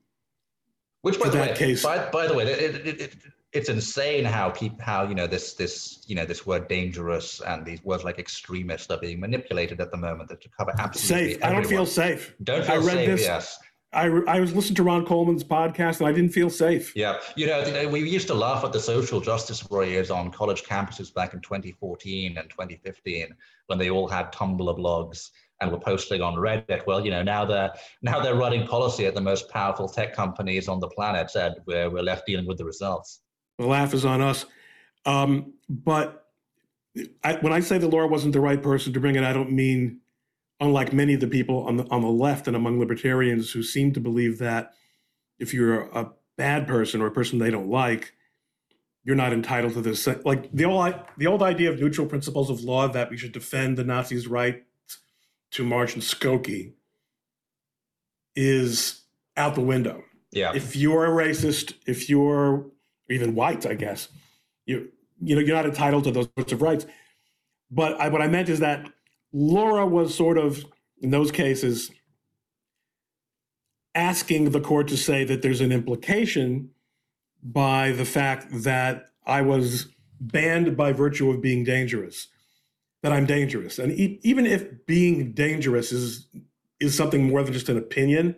Which, 1.03 1.19
by 1.21 1.29
the 1.29 1.39
way, 1.39 1.55
case. 1.55 1.83
By, 1.83 2.11
by 2.11 2.27
the 2.27 2.35
way, 2.35 2.45
it, 2.45 2.87
it, 2.87 3.01
it, 3.01 3.17
it's 3.53 3.69
insane 3.69 4.25
how 4.25 4.51
people, 4.51 4.79
how 4.81 5.09
you 5.09 5.15
know 5.15 5.27
this, 5.27 5.55
this, 5.55 6.05
you 6.07 6.15
know, 6.15 6.25
this 6.25 6.45
word 6.45 6.69
dangerous 6.69 7.41
and 7.41 7.65
these 7.65 7.83
words 7.85 8.05
like 8.05 8.19
extremist 8.19 8.91
are 8.91 8.99
being 8.99 9.21
manipulated 9.21 9.81
at 9.81 9.91
the 9.91 9.97
moment 9.97 10.29
that 10.29 10.41
to 10.43 10.49
cover 10.49 10.73
absolutely. 10.79 11.33
Safe. 11.33 11.43
Everyone. 11.43 11.51
I 11.51 11.61
don't 11.61 11.71
feel 11.71 11.87
safe. 11.87 12.35
Don't 12.43 12.65
feel 12.65 12.75
I 12.75 12.77
read 12.79 12.87
safe. 12.87 13.07
This. 13.07 13.23
Yes. 13.23 13.59
I, 13.93 14.07
I 14.07 14.41
was 14.41 14.55
listening 14.55 14.75
to 14.77 14.83
Ron 14.83 15.07
Coleman's 15.07 15.43
podcast 15.43 16.01
and 16.01 16.09
I 16.09 16.13
didn't 16.13 16.33
feel 16.33 16.51
safe. 16.51 16.95
Yeah. 16.95 17.19
You 17.37 17.47
know, 17.47 17.89
we 17.89 18.09
used 18.09 18.27
to 18.27 18.35
laugh 18.35 18.63
at 18.65 18.73
the 18.73 18.81
social 18.81 19.21
justice 19.21 19.69
warriors 19.71 20.11
on 20.11 20.31
college 20.31 20.65
campuses 20.65 21.13
back 21.13 21.33
in 21.33 21.41
2014 21.41 22.37
and 22.37 22.51
2015 22.51 23.35
when 23.67 23.79
they 23.79 23.89
all 23.89 24.07
had 24.07 24.31
Tumblr 24.33 24.79
blogs 24.79 25.31
and 25.61 25.73
were 25.73 25.81
posting 25.81 26.21
on 26.21 26.35
Reddit. 26.35 26.87
Well, 26.87 27.05
you 27.05 27.11
know, 27.11 27.23
now 27.23 27.45
they're 27.45 27.73
now 28.03 28.21
they're 28.21 28.37
running 28.37 28.67
policy 28.67 29.07
at 29.07 29.15
the 29.15 29.21
most 29.21 29.49
powerful 29.49 29.89
tech 29.89 30.15
companies 30.15 30.69
on 30.69 30.81
the 30.81 30.89
planet, 30.89 31.31
and 31.35 31.57
we're, 31.67 31.91
we're 31.91 32.03
left 32.03 32.27
dealing 32.27 32.47
with 32.47 32.59
the 32.59 32.65
results. 32.65 33.21
The 33.59 33.67
laugh 33.67 33.93
is 33.95 34.05
on 34.05 34.21
us. 34.21 34.47
Um, 35.05 35.55
but 35.69 36.27
I, 37.25 37.35
when 37.37 37.53
I 37.53 37.61
say 37.61 37.79
that 37.79 37.89
Laura 37.89 38.07
wasn't 38.07 38.35
the 38.35 38.41
right 38.41 38.63
person 38.63 38.93
to 38.93 39.01
bring 39.01 39.17
it, 39.17 39.25
I 39.25 39.33
don't 39.33 39.53
mean, 39.53 40.01
unlike 40.61 40.93
many 40.93 41.15
of 41.15 41.21
the 41.21 41.29
people 41.29 41.65
on 41.65 41.77
the 41.77 41.85
on 41.91 42.03
the 42.03 42.09
left 42.09 42.47
and 42.47 42.57
among 42.57 42.79
libertarians 42.79 43.53
who 43.53 43.63
seem 43.63 43.93
to 43.93 44.01
believe 44.01 44.39
that 44.39 44.73
if 45.39 45.55
you're 45.55 45.83
a 45.97 46.11
bad 46.37 46.67
person 46.67 47.01
or 47.01 47.07
a 47.07 47.13
person 47.13 47.39
they 47.39 47.51
don't 47.51 47.69
like, 47.69 48.13
you're 49.05 49.17
not 49.17 49.33
entitled 49.33 49.75
to 49.75 49.81
this. 49.81 50.07
Like 50.25 50.51
the 50.53 50.65
old 50.65 50.95
the 51.17 51.27
old 51.27 51.43
idea 51.43 51.71
of 51.71 51.81
neutral 51.81 52.07
principles 52.07 52.51
of 52.51 52.61
law 52.61 52.89
that 52.89 53.11
we 53.11 53.17
should 53.17 53.33
defend 53.33 53.77
the 53.77 53.85
Nazis' 53.85 54.27
right 54.27 54.65
to 55.53 55.65
march 55.65 55.95
in 55.95 56.01
Skokie 56.01 56.75
is 58.37 59.03
out 59.37 59.55
the 59.55 59.61
window. 59.61 60.03
Yeah. 60.31 60.53
If 60.55 60.77
you're 60.77 61.07
a 61.07 61.27
racist, 61.27 61.75
if 61.87 62.11
you're 62.11 62.67
even 63.09 63.35
white, 63.35 63.65
I 63.65 63.75
guess 63.75 64.09
you 64.67 64.91
you 65.21 65.35
know 65.35 65.41
you're 65.41 65.57
not 65.57 65.67
entitled 65.67 66.05
to 66.05 66.11
those 66.11 66.29
sorts 66.37 66.53
of 66.53 66.63
rights. 66.63 66.87
But 67.71 68.01
I, 68.01 68.09
what 68.09 68.23
I 68.23 68.29
meant 68.29 68.49
is 68.49 68.61
that 68.61 68.91
Laura 69.33 69.87
was 69.87 70.15
sort 70.15 70.39
of 70.39 70.65
in 71.01 71.11
those 71.11 71.31
cases 71.31 71.91
asking 73.95 74.51
the 74.51 74.61
court 74.61 74.89
to 74.89 74.97
say 74.97 75.25
that 75.25 75.43
there's 75.43 75.61
an 75.61 75.73
implication 75.73 76.71
by 77.43 77.93
the 77.93 78.05
fact 78.05 78.47
that 78.51 79.07
I 79.27 79.43
was 79.43 79.89
banned 80.21 80.77
by 80.77 80.93
virtue 80.93 81.31
of 81.31 81.41
being 81.41 81.65
dangerous, 81.65 82.29
that 83.03 83.13
I'm 83.13 83.27
dangerous. 83.27 83.79
And 83.79 83.93
e- 83.93 84.21
even 84.23 84.47
if 84.47 84.87
being 84.87 85.33
dangerous 85.33 85.93
is 85.93 86.27
is 86.81 86.97
something 86.97 87.29
more 87.29 87.43
than 87.43 87.53
just 87.53 87.69
an 87.69 87.77
opinion, 87.77 88.37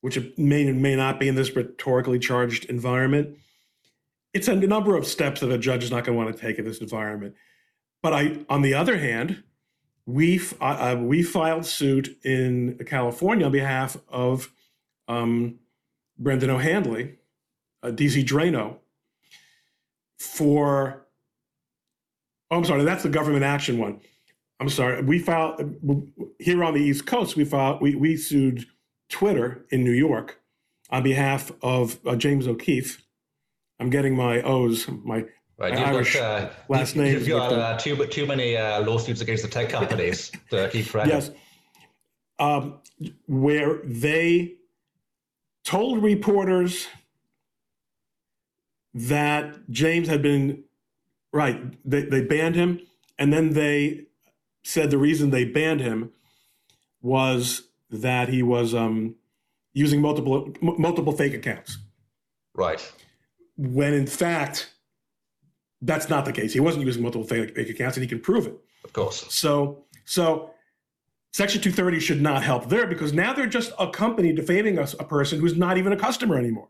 which 0.00 0.16
it 0.16 0.38
may 0.38 0.66
and 0.66 0.80
may 0.80 0.94
not 0.94 1.18
be 1.18 1.26
in 1.26 1.34
this 1.34 1.54
rhetorically 1.56 2.20
charged 2.20 2.66
environment, 2.66 3.36
it's 4.32 4.46
a 4.46 4.54
number 4.54 4.96
of 4.96 5.06
steps 5.06 5.40
that 5.40 5.50
a 5.50 5.58
judge 5.58 5.82
is 5.82 5.90
not 5.90 6.04
going 6.04 6.16
to 6.16 6.24
want 6.24 6.34
to 6.34 6.40
take 6.40 6.58
in 6.58 6.64
this 6.64 6.78
environment. 6.78 7.34
But 8.00 8.12
I, 8.12 8.44
on 8.48 8.62
the 8.62 8.74
other 8.74 8.96
hand, 8.96 9.42
we 10.08 10.40
uh, 10.62 10.96
we 10.98 11.22
filed 11.22 11.66
suit 11.66 12.18
in 12.24 12.78
California 12.86 13.44
on 13.44 13.52
behalf 13.52 13.98
of 14.08 14.50
um, 15.06 15.58
Brendan 16.18 16.48
O'Handley, 16.48 17.16
uh, 17.82 17.88
DC 17.88 18.24
Draino, 18.24 18.78
for. 20.18 21.04
Oh, 22.50 22.56
I'm 22.56 22.64
sorry, 22.64 22.84
that's 22.84 23.02
the 23.02 23.10
government 23.10 23.44
action 23.44 23.76
one. 23.76 24.00
I'm 24.58 24.70
sorry. 24.70 25.02
We 25.02 25.18
filed 25.18 25.76
here 26.38 26.64
on 26.64 26.72
the 26.72 26.80
East 26.80 27.04
Coast. 27.04 27.36
We 27.36 27.44
filed. 27.44 27.82
We 27.82 27.94
we 27.94 28.16
sued 28.16 28.64
Twitter 29.10 29.66
in 29.70 29.84
New 29.84 29.92
York 29.92 30.40
on 30.88 31.02
behalf 31.02 31.52
of 31.60 31.98
uh, 32.06 32.16
James 32.16 32.48
O'Keefe. 32.48 33.04
I'm 33.78 33.90
getting 33.90 34.16
my 34.16 34.40
O's, 34.40 34.88
my 34.88 35.26
Right, 35.58 35.72
you've 35.72 35.88
Irish 35.88 36.14
got, 36.14 36.42
uh, 36.42 36.50
last 36.68 36.94
name. 36.94 37.14
You've 37.14 37.26
got 37.26 37.52
uh, 37.52 37.76
too 37.78 38.06
too 38.06 38.26
many 38.26 38.56
uh, 38.56 38.82
lawsuits 38.82 39.20
against 39.20 39.42
the 39.42 39.48
tech 39.48 39.68
companies 39.68 40.30
to 40.50 40.68
keep 40.70 40.86
track. 40.90 41.08
Yes, 41.08 41.32
um, 42.38 42.78
where 43.26 43.80
they 43.84 44.54
told 45.64 46.00
reporters 46.00 46.86
that 48.94 49.68
James 49.68 50.06
had 50.06 50.22
been 50.22 50.62
right. 51.32 51.60
They, 51.84 52.02
they 52.02 52.22
banned 52.22 52.54
him, 52.54 52.80
and 53.18 53.32
then 53.32 53.54
they 53.54 54.06
said 54.62 54.92
the 54.92 54.98
reason 54.98 55.30
they 55.30 55.44
banned 55.44 55.80
him 55.80 56.12
was 57.02 57.68
that 57.90 58.28
he 58.28 58.44
was 58.44 58.74
um, 58.74 59.16
using 59.72 60.00
multiple 60.00 60.54
m- 60.62 60.80
multiple 60.80 61.12
fake 61.12 61.34
accounts. 61.34 61.78
Right. 62.54 62.80
When 63.56 63.92
in 63.92 64.06
fact, 64.06 64.72
that's 65.82 66.08
not 66.08 66.24
the 66.24 66.32
case. 66.32 66.52
He 66.52 66.60
wasn't 66.60 66.84
using 66.84 67.02
multiple 67.02 67.26
fake, 67.26 67.56
accounts, 67.56 67.96
and 67.96 68.02
he 68.02 68.08
can 68.08 68.20
prove 68.20 68.46
it. 68.46 68.56
Of 68.84 68.92
course. 68.92 69.32
So 69.32 69.84
so 70.04 70.50
Section 71.32 71.60
230 71.60 72.00
should 72.00 72.22
not 72.22 72.42
help 72.42 72.68
there 72.68 72.86
because 72.86 73.12
now 73.12 73.32
they're 73.32 73.46
just 73.46 73.72
a 73.78 73.90
company 73.90 74.32
defaming 74.32 74.78
us, 74.78 74.94
a 74.98 75.04
person 75.04 75.38
who's 75.38 75.56
not 75.56 75.78
even 75.78 75.92
a 75.92 75.96
customer 75.96 76.38
anymore. 76.38 76.68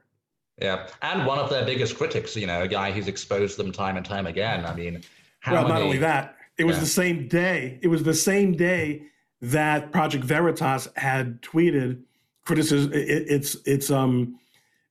Yeah, 0.61 0.89
and 1.03 1.25
one 1.25 1.39
of 1.39 1.49
their 1.51 1.65
biggest 1.65 1.97
critics, 1.97 2.35
you 2.37 2.47
know, 2.47 2.63
a 2.63 2.69
guy 2.69 2.91
who's 2.91 3.07
exposed 3.07 3.57
them 3.57 3.71
time 3.71 3.97
and 3.97 4.05
time 4.05 4.27
again. 4.27 4.65
I 4.65 4.75
mean, 4.75 5.05
well, 5.47 5.63
many... 5.63 5.69
not 5.69 5.83
only 5.83 5.99
that, 5.99 6.37
it 6.59 6.65
was 6.65 6.77
yeah. 6.77 6.81
the 6.81 6.87
same 6.87 7.29
day. 7.29 7.79
It 7.81 7.89
was 7.89 8.03
the 8.03 8.15
same 8.15 8.57
day 8.57 9.03
that 9.41 9.93
Project 9.93 10.25
Veritas 10.25 10.89
had 10.97 11.41
tweeted 11.43 12.03
criticism. 12.45 12.93
It, 12.93 13.27
it's 13.29 13.57
it's 13.65 13.91
um 13.91 14.39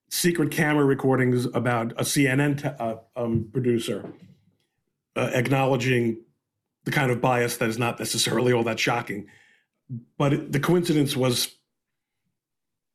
secret 0.10 0.52
camera 0.52 0.86
recordings 0.86 1.46
about 1.46 1.92
a 1.94 2.04
CNN 2.04 2.62
t- 2.62 2.70
uh, 2.80 2.96
um, 3.16 3.50
producer 3.52 4.14
uh, 5.16 5.32
acknowledging 5.34 6.18
the 6.86 6.92
kind 6.92 7.12
of 7.12 7.20
bias 7.20 7.58
that 7.58 7.68
is 7.68 7.78
not 7.78 8.00
necessarily 8.00 8.54
all 8.54 8.64
that 8.64 8.80
shocking. 8.80 9.28
But 10.18 10.34
it, 10.34 10.52
the 10.52 10.60
coincidence 10.60 11.18
was 11.18 11.54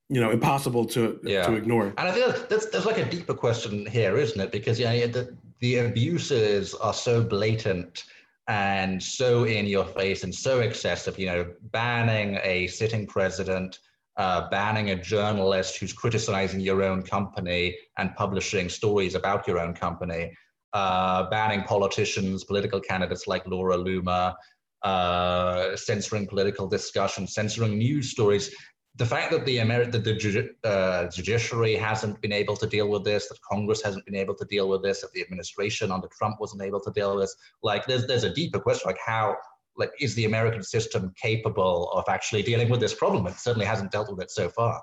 you 0.09 0.21
know 0.21 0.31
impossible 0.31 0.85
to 0.87 1.19
yeah. 1.25 1.47
to 1.47 1.55
ignore. 1.55 1.87
And 1.97 2.09
i 2.09 2.13
think 2.13 2.49
that's, 2.49 2.67
there's 2.67 2.87
like 2.87 2.99
a 2.99 3.05
deeper 3.05 3.35
question 3.35 3.87
here 3.87 4.17
isn't 4.17 4.41
it? 4.41 4.53
Because 4.53 4.79
yeah 4.79 5.07
the, 5.07 5.35
the 5.61 5.79
abuses 5.79 6.75
are 6.75 6.95
so 6.95 7.23
blatant 7.23 8.05
and 8.49 9.03
so 9.03 9.45
in 9.45 9.67
your 9.67 9.85
face 9.85 10.25
and 10.25 10.35
so 10.35 10.61
excessive 10.61 11.19
you 11.19 11.27
know 11.27 11.47
banning 11.71 12.39
a 12.43 12.67
sitting 12.67 13.07
president 13.07 13.79
uh, 14.17 14.49
banning 14.51 14.91
a 14.91 14.97
journalist 14.97 15.79
who's 15.79 15.93
criticizing 15.93 16.61
your 16.61 16.83
own 16.83 17.03
company 17.03 17.77
and 17.99 18.15
publishing 18.15 18.69
stories 18.69 19.15
about 19.15 19.47
your 19.47 19.59
own 19.59 19.75
company 19.75 20.33
uh, 20.75 21.29
banning 21.31 21.63
politicians 21.65 22.45
political 22.45 22.81
candidates 22.81 23.27
like 23.27 23.47
laura 23.47 23.77
loomer 23.77 24.35
uh, 24.83 25.77
censoring 25.77 26.27
political 26.27 26.67
discussion, 26.67 27.27
censoring 27.27 27.79
news 27.79 28.11
stories. 28.11 28.55
The 28.97 29.07
fact 29.07 29.31
that 29.31 29.47
the 29.47 29.57
Ameri- 29.57 29.91
that 29.91 30.05
the 30.05 30.69
uh, 30.69 31.09
judiciary 31.09 31.75
hasn't 31.75 32.21
been 32.21 32.33
able 32.33 32.57
to 32.57 32.67
deal 32.67 32.89
with 32.89 33.05
this, 33.05 33.29
that 33.29 33.41
Congress 33.41 33.83
hasn't 33.83 34.05
been 34.05 34.17
able 34.17 34.35
to 34.35 34.45
deal 34.45 34.69
with 34.69 34.83
this, 34.83 35.01
that 35.01 35.13
the 35.13 35.23
administration 35.23 35.91
under 35.91 36.09
Trump 36.09 36.37
wasn't 36.41 36.63
able 36.63 36.81
to 36.81 36.91
deal 36.91 37.15
with 37.15 37.25
this, 37.25 37.37
like 37.63 37.87
there's 37.87 38.07
there's 38.07 38.25
a 38.25 38.35
deeper 38.35 38.59
question, 38.59 38.83
like 38.87 38.99
how 39.05 39.37
like 39.77 39.91
is 40.01 40.15
the 40.15 40.25
American 40.25 40.63
system 40.63 41.13
capable 41.21 41.91
of 41.93 42.05
actually 42.09 42.43
dealing 42.43 42.69
with 42.69 42.81
this 42.81 42.95
problem? 42.95 43.27
It 43.27 43.39
certainly 43.39 43.67
hasn't 43.67 43.91
dealt 43.91 44.11
with 44.11 44.21
it 44.21 44.31
so 44.31 44.49
far. 44.49 44.83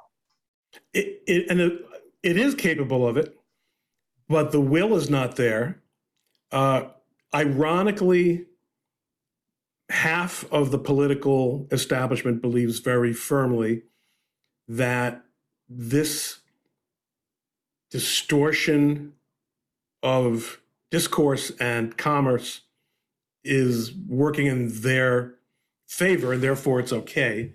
It, 0.94 1.22
it 1.28 1.50
and 1.50 1.60
it, 1.60 1.82
it 2.24 2.38
is 2.38 2.56
capable 2.56 3.08
of 3.08 3.18
it, 3.18 3.36
but 4.28 4.52
the 4.52 4.62
will 4.62 4.96
is 4.96 5.10
not 5.10 5.36
there. 5.36 5.82
Uh, 6.52 6.84
ironically, 7.34 8.46
half 9.90 10.46
of 10.52 10.72
the 10.72 10.80
political 10.80 11.68
establishment 11.72 12.42
believes 12.42 12.80
very 12.80 13.14
firmly 13.14 13.84
that 14.68 15.24
this 15.68 16.40
distortion 17.90 19.14
of 20.04 20.62
discourse 20.92 21.52
and 21.60 21.98
commerce 21.98 22.62
is 23.44 23.94
working 24.08 24.48
in 24.48 24.82
their 24.82 25.36
favor 25.88 26.34
and 26.34 26.44
therefore 26.44 26.80
it's 26.80 26.94
okay. 26.94 27.54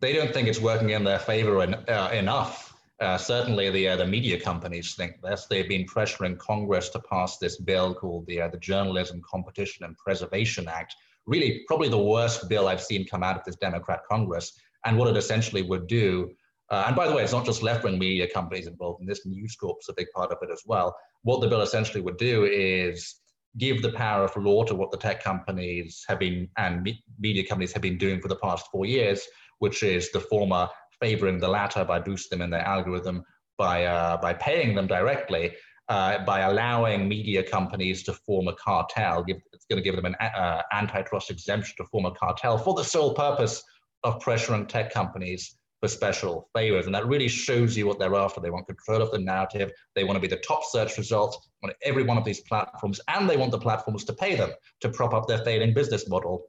They 0.00 0.12
don't 0.12 0.32
think 0.32 0.48
it's 0.48 0.60
working 0.60 0.90
in 0.90 1.04
their 1.04 1.18
favor 1.18 1.62
en- 1.62 1.74
uh, 1.88 2.10
enough. 2.12 2.74
Uh, 3.00 3.16
certainly, 3.18 3.70
the 3.70 3.88
uh, 3.88 3.96
the 3.96 4.06
media 4.06 4.38
companies 4.38 4.94
think 4.94 5.20
this. 5.20 5.46
They've 5.46 5.68
been 5.68 5.84
pressuring 5.84 6.38
Congress 6.38 6.88
to 6.90 7.00
pass 7.00 7.38
this 7.38 7.56
bill 7.58 7.94
called 7.94 8.26
the 8.26 8.42
uh, 8.42 8.48
the 8.48 8.58
Journalism 8.58 9.20
Competition 9.28 9.84
and 9.84 9.96
Preservation 9.98 10.68
Act, 10.68 10.94
really 11.26 11.64
probably 11.66 11.88
the 11.88 11.98
worst 11.98 12.48
bill 12.48 12.68
I've 12.68 12.80
seen 12.80 13.06
come 13.06 13.22
out 13.22 13.36
of 13.36 13.44
this 13.44 13.56
Democrat 13.56 14.00
Congress. 14.08 14.52
And 14.84 14.96
what 14.98 15.08
it 15.08 15.16
essentially 15.16 15.62
would 15.62 15.86
do, 15.86 16.30
uh, 16.70 16.84
and 16.86 16.94
by 16.94 17.08
the 17.08 17.14
way, 17.14 17.24
it's 17.24 17.32
not 17.32 17.46
just 17.46 17.62
left 17.62 17.84
wing 17.84 17.98
media 17.98 18.28
companies 18.28 18.66
involved 18.66 19.00
in 19.00 19.06
this, 19.06 19.24
News 19.26 19.56
Corp's 19.56 19.88
a 19.88 19.94
big 19.94 20.08
part 20.14 20.30
of 20.30 20.38
it 20.42 20.50
as 20.52 20.62
well. 20.66 20.94
What 21.22 21.40
the 21.40 21.48
bill 21.48 21.62
essentially 21.62 22.02
would 22.02 22.18
do 22.18 22.44
is 22.44 23.16
give 23.58 23.82
the 23.82 23.92
power 23.92 24.24
of 24.24 24.36
law 24.36 24.64
to 24.64 24.74
what 24.74 24.90
the 24.90 24.96
tech 24.96 25.22
companies 25.22 26.04
have 26.08 26.18
been 26.18 26.48
and 26.56 26.88
media 27.18 27.46
companies 27.46 27.72
have 27.72 27.82
been 27.82 27.98
doing 27.98 28.20
for 28.20 28.28
the 28.28 28.36
past 28.36 28.66
four 28.70 28.86
years, 28.86 29.22
which 29.58 29.82
is 29.82 30.10
the 30.12 30.20
former 30.20 30.68
favoring 31.00 31.38
the 31.38 31.48
latter 31.48 31.84
by 31.84 31.98
boosting 32.00 32.38
them 32.38 32.44
in 32.44 32.50
their 32.50 32.66
algorithm 32.66 33.24
by 33.56 33.84
uh, 33.84 34.16
by 34.16 34.34
paying 34.34 34.74
them 34.74 34.86
directly, 34.86 35.54
uh, 35.88 36.24
by 36.24 36.40
allowing 36.40 37.08
media 37.08 37.42
companies 37.42 38.02
to 38.02 38.12
form 38.12 38.48
a 38.48 38.54
cartel. 38.54 39.22
Give, 39.22 39.36
it's 39.52 39.66
going 39.66 39.82
to 39.82 39.84
give 39.84 39.96
them 39.96 40.06
an 40.06 40.14
uh, 40.16 40.62
antitrust 40.72 41.30
exemption 41.30 41.76
to 41.78 41.84
form 41.84 42.06
a 42.06 42.12
cartel 42.12 42.58
for 42.58 42.74
the 42.74 42.84
sole 42.84 43.14
purpose 43.14 43.62
of 44.02 44.20
pressuring 44.20 44.68
tech 44.68 44.92
companies 44.92 45.56
special 45.88 46.48
favors. 46.54 46.86
And 46.86 46.94
that 46.94 47.06
really 47.06 47.28
shows 47.28 47.76
you 47.76 47.86
what 47.86 47.98
they're 47.98 48.14
after. 48.14 48.40
They 48.40 48.50
want 48.50 48.66
control 48.66 49.02
of 49.02 49.10
the 49.10 49.18
narrative. 49.18 49.72
They 49.94 50.04
want 50.04 50.16
to 50.16 50.20
be 50.20 50.28
the 50.28 50.36
top 50.40 50.62
search 50.64 50.96
result 50.98 51.46
on 51.62 51.70
every 51.82 52.02
one 52.02 52.18
of 52.18 52.24
these 52.24 52.40
platforms, 52.40 53.00
and 53.08 53.28
they 53.28 53.36
want 53.36 53.52
the 53.52 53.58
platforms 53.58 54.04
to 54.04 54.12
pay 54.12 54.34
them 54.34 54.50
to 54.80 54.88
prop 54.88 55.14
up 55.14 55.26
their 55.26 55.38
failing 55.38 55.74
business 55.74 56.08
model. 56.08 56.46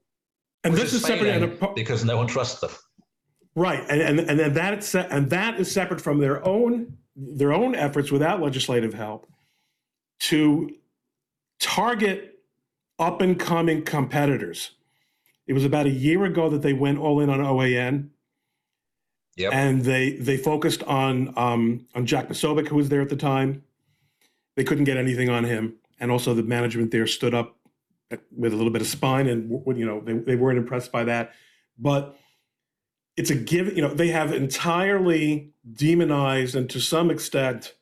And 0.64 0.74
this 0.74 0.94
is 0.94 0.96
is 0.96 1.04
separate 1.04 1.30
and 1.30 1.44
apart- 1.44 1.76
because 1.76 2.04
no 2.04 2.18
one 2.18 2.28
trusts 2.28 2.62
them. 2.62 2.72
Right, 3.56 3.84
and 3.90 4.02
and 4.02 4.20
and 4.20 4.40
then 4.40 4.54
that 4.54 4.80
is 4.80 4.96
and 4.96 5.30
that 5.30 5.60
is 5.60 5.72
separate 5.72 6.02
from 6.02 6.20
their 6.20 6.46
own 6.46 6.98
their 7.16 7.54
own 7.54 7.76
efforts 7.76 8.12
without 8.12 8.42
legislative 8.42 8.94
help 8.94 9.28
to 10.20 10.70
target 11.60 12.40
up 13.00 13.22
and 13.22 13.40
coming 13.40 13.84
competitors. 13.84 14.72
It 15.48 15.54
was 15.54 15.64
about 15.64 15.86
a 15.86 15.92
year 15.92 16.26
ago 16.26 16.50
that 16.50 16.62
they 16.62 16.74
went 16.74 16.98
all 17.00 17.20
in 17.20 17.30
on 17.30 17.40
OAN, 17.40 18.10
Yep. 19.38 19.54
and 19.54 19.82
they 19.82 20.14
they 20.14 20.38
focused 20.38 20.84
on 20.84 21.34
um, 21.38 21.86
on 21.94 22.06
Jack 22.06 22.30
Posobiec, 22.30 22.68
who 22.68 22.78
was 22.78 22.90
there 22.90 23.02
at 23.02 23.10
the 23.10 23.18
time. 23.18 23.64
They 24.56 24.64
couldn't 24.64 24.86
get 24.86 24.96
anything 24.96 25.30
on 25.30 25.44
him, 25.44 25.76
and 26.00 26.10
also 26.10 26.34
the 26.34 26.44
management 26.44 26.92
there 26.92 27.06
stood 27.06 27.34
up 27.34 27.58
with 28.32 28.54
a 28.54 28.56
little 28.56 28.72
bit 28.72 28.82
of 28.82 28.88
spine, 28.88 29.28
and 29.28 29.50
you 29.78 29.86
know 29.86 30.00
they 30.00 30.14
they 30.14 30.36
weren't 30.36 30.58
impressed 30.58 30.92
by 30.92 31.04
that, 31.04 31.34
but 31.78 32.18
it's 33.18 33.30
a 33.30 33.36
give 33.36 33.76
you 33.76 33.82
know 33.82 33.94
they 33.94 34.10
have 34.10 34.34
entirely 34.34 35.54
demonized 35.74 36.56
and 36.56 36.70
to 36.70 36.80
some 36.80 37.10
extent 37.10 37.74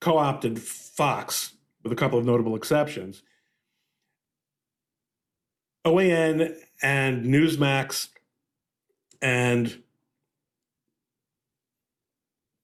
co-opted 0.00 0.60
fox 0.60 1.54
with 1.82 1.92
a 1.92 1.96
couple 1.96 2.18
of 2.18 2.24
notable 2.24 2.56
exceptions 2.56 3.22
oan 5.84 6.54
and 6.82 7.24
newsmax 7.24 8.08
and 9.22 9.82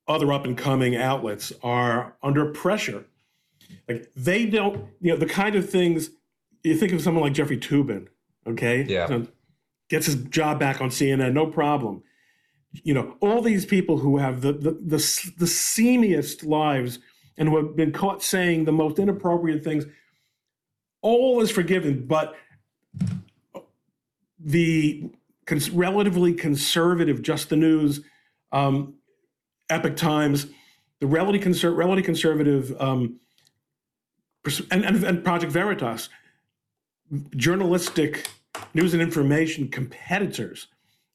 other 0.09 0.33
up 0.33 0.45
and 0.45 0.57
coming 0.57 0.97
outlets 0.97 1.53
are 1.63 2.17
under 2.23 2.53
pressure. 2.53 3.05
Like 3.89 4.11
they 4.15 4.47
don't 4.47 4.87
you 5.01 5.13
know 5.13 5.17
the 5.17 5.27
kind 5.27 5.57
of 5.57 5.69
things 5.69 6.11
you 6.63 6.77
think 6.77 6.93
of 6.93 7.03
someone 7.03 7.23
like 7.25 7.33
Jeffrey 7.33 7.59
Toobin 7.59 8.09
okay? 8.47 8.83
Yeah. 8.83 9.07
So, 9.07 9.27
gets 9.89 10.07
his 10.07 10.17
job 10.17 10.59
back 10.59 10.81
on 10.81 10.89
cnn 10.89 11.33
no 11.33 11.47
problem. 11.47 12.03
You 12.73 12.95
know 12.95 13.17
all 13.21 13.41
these 13.41 13.65
people 13.65 13.99
who 13.99 14.19
have 14.19 14.41
the 14.41 14.53
the 14.53 14.73
the, 14.73 15.33
the 15.39 15.47
seamiest 15.47 16.45
lives 16.45 16.99
and 17.39 17.49
who 17.49 17.57
have 17.57 17.77
been 17.77 17.93
caught 17.93 18.23
saying 18.23 18.65
the 18.65 18.73
most 18.73 18.99
inappropriate 18.99 19.63
things 19.63 19.85
all 21.03 21.41
is 21.41 21.51
forgiven 21.51 22.07
but 22.07 22.35
the 24.39 25.09
cons- 25.47 25.71
relatively 25.71 26.35
conservative 26.35 27.23
just 27.23 27.49
the 27.49 27.57
news 27.57 28.01
um, 28.53 28.95
Epoch 29.71 29.97
Times 29.97 30.47
the 31.01 31.07
relatively, 31.07 31.41
conser- 31.41 32.05
conservative 32.05 32.75
um, 32.81 33.21
and, 34.71 34.85
and, 34.85 35.05
and 35.05 35.25
project 35.25 35.53
veritas 35.53 36.09
journalistic 37.37 38.29
news 38.75 38.93
and 38.93 39.03
information 39.03 39.69
competitors 39.69 40.69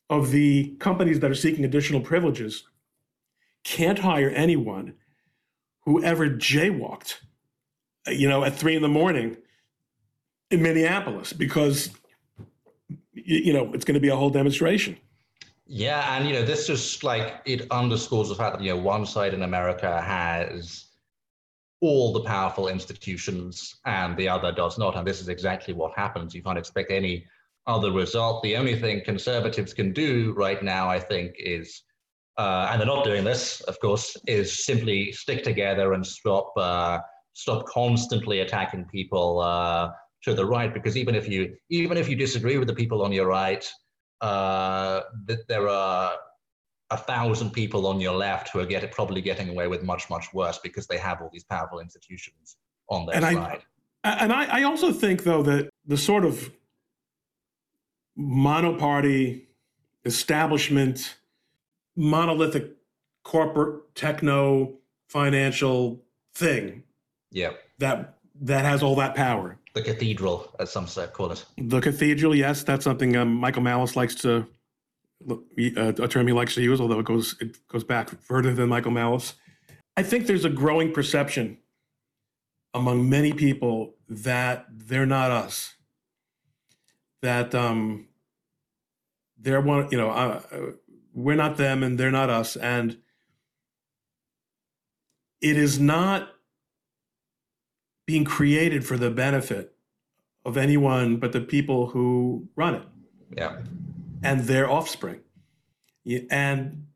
of 0.10 0.32
the 0.32 0.76
companies 0.80 1.20
that 1.20 1.32
are 1.32 1.36
seeking 1.36 1.66
additional 1.66 2.02
privileges 2.02 2.64
can't 3.64 4.00
hire 4.00 4.30
anyone 4.30 4.94
who 5.82 6.04
ever 6.04 6.30
jaywalked, 6.30 7.16
you 8.08 8.28
know, 8.28 8.44
at 8.44 8.56
three 8.56 8.76
in 8.76 8.82
the 8.82 8.88
morning 8.88 9.38
in 10.50 10.62
Minneapolis 10.62 11.34
because, 11.34 11.90
you 13.14 13.54
know, 13.54 13.74
it's 13.74 13.86
going 13.86 13.96
to 13.96 14.02
be 14.02 14.10
a 14.10 14.16
whole 14.16 14.30
demonstration. 14.30 14.98
Yeah, 15.74 16.18
and 16.18 16.28
you 16.28 16.34
know, 16.34 16.44
this 16.44 16.68
just 16.68 17.02
like 17.02 17.36
it 17.46 17.66
underscores 17.72 18.28
the 18.28 18.36
fact 18.36 18.58
that 18.58 18.62
you 18.62 18.72
know 18.72 18.82
one 18.82 19.06
side 19.06 19.34
in 19.34 19.44
America 19.44 20.02
has 20.02 20.88
all 21.80 22.12
the 22.12 22.24
powerful 22.24 22.68
institutions 22.68 23.80
and 23.86 24.18
the 24.18 24.28
other 24.28 24.52
does 24.52 24.78
not, 24.78 24.98
and 24.98 25.08
this 25.08 25.22
is 25.22 25.30
exactly 25.30 25.74
what 25.74 25.98
happens. 25.98 26.36
You 26.36 26.44
can't 26.44 26.58
expect 26.58 26.92
any 26.92 27.26
other 27.68 27.94
result. 27.94 28.44
The 28.44 28.58
only 28.58 28.78
thing 28.78 29.02
conservatives 29.06 29.74
can 29.74 29.94
do 29.94 30.34
right 30.36 30.62
now, 30.62 30.90
I 30.90 31.00
think, 31.00 31.36
is 31.40 31.84
uh, 32.38 32.68
and 32.70 32.82
they're 32.82 32.86
not 32.86 33.06
doing 33.06 33.24
this, 33.24 33.62
of 33.62 33.80
course, 33.80 34.18
is 34.28 34.66
simply 34.66 35.14
stick 35.14 35.42
together 35.42 35.94
and 35.94 36.06
stop 36.06 36.52
uh, 36.58 37.00
stop 37.32 37.66
constantly 37.66 38.42
attacking 38.42 38.84
people 38.92 39.40
uh, 39.40 39.90
to 40.24 40.34
the 40.34 40.46
right. 40.46 40.74
Because 40.74 40.98
even 40.98 41.16
if 41.16 41.30
you 41.30 41.56
even 41.70 41.96
if 41.96 42.10
you 42.10 42.18
disagree 42.18 42.58
with 42.58 42.68
the 42.68 42.76
people 42.76 43.04
on 43.04 43.14
your 43.14 43.28
right, 43.28 43.66
uh, 44.22 45.02
that 45.26 45.48
there 45.48 45.68
are 45.68 46.14
a 46.92 46.98
thousand 46.98 47.52
people 47.52 47.88
on 47.88 48.00
your 48.00 48.14
left 48.14 48.50
who 48.50 48.60
are 48.60 48.66
get, 48.66 48.90
probably 48.92 49.22
getting 49.22 49.50
away 49.50 49.68
with 49.68 49.82
much 49.84 50.10
much 50.10 50.34
worse 50.34 50.58
because 50.60 50.88
they 50.88 50.98
have 50.98 51.22
all 51.22 51.30
these 51.32 51.44
powerful 51.46 51.80
institutions 51.80 52.58
on 52.90 53.06
their 53.06 53.16
And 53.16 53.26
I- 53.26 53.34
side. 53.34 53.62
And 54.04 54.34
I, 54.34 54.62
I 54.62 54.64
also 54.64 54.92
think, 54.92 55.24
though, 55.24 55.44
that 55.44 55.70
the 55.86 55.96
sort 55.96 56.26
of 56.26 56.52
monoparty 58.18 59.44
establishment, 60.06 61.18
monolithic 61.96 62.72
corporate 63.24 63.94
techno 63.96 64.74
financial 65.08 66.02
thing 66.34 66.84
yeah, 67.32 67.52
that 67.78 68.18
that 68.42 68.66
has 68.66 68.82
all 68.82 68.96
that 68.96 69.14
power. 69.16 69.58
The 69.74 69.82
cathedral, 69.82 70.54
as 70.60 70.72
some 70.72 70.88
call 71.14 71.32
it. 71.32 71.46
The 71.58 71.80
cathedral, 71.80 72.36
yes, 72.36 72.64
that's 72.64 72.84
something 72.84 73.16
um, 73.16 73.34
Michael 73.34 73.62
Malice 73.62 73.96
likes 73.96 74.16
to, 74.16 74.46
uh, 75.30 75.36
a 75.78 76.08
term 76.08 76.28
he 76.28 76.34
likes 76.34 76.56
to 76.56 76.62
use, 76.62 76.82
although 76.82 77.00
it 77.00 77.06
goes 77.06 77.36
it 77.40 77.58
goes 77.68 77.84
back 77.84 78.10
further 78.22 78.54
than 78.54 78.70
Michael 78.70 78.92
Malice. 78.92 79.36
I 79.96 80.04
think 80.04 80.28
there's 80.28 80.46
a 80.46 80.50
growing 80.50 80.92
perception 80.92 81.58
among 82.74 83.10
many 83.10 83.34
people 83.34 83.96
that 84.10 84.66
they're 84.70 85.06
not 85.06 85.32
us. 85.32 85.76
That 87.22 87.54
um, 87.54 88.08
they're 89.38 89.62
one, 89.62 89.90
you 89.92 89.98
know, 89.98 90.10
uh, 90.10 90.42
uh, 90.52 90.58
we're 91.14 91.36
not 91.36 91.58
them 91.58 91.84
and 91.84 92.00
they're 92.00 92.12
not 92.12 92.30
us, 92.30 92.56
and 92.56 92.98
it 95.42 95.58
is 95.58 95.80
not 95.80 96.30
being 98.12 98.26
created 98.26 98.86
for 98.86 98.98
the 98.98 99.10
benefit 99.10 99.74
of 100.44 100.58
anyone 100.58 101.16
but 101.16 101.32
the 101.32 101.40
people 101.40 101.88
who 101.88 102.46
run 102.58 102.76
it 102.76 102.84
Yeah, 103.38 103.62
and 104.22 104.42
their 104.42 104.70
offspring. 104.70 105.22
And 106.30 106.88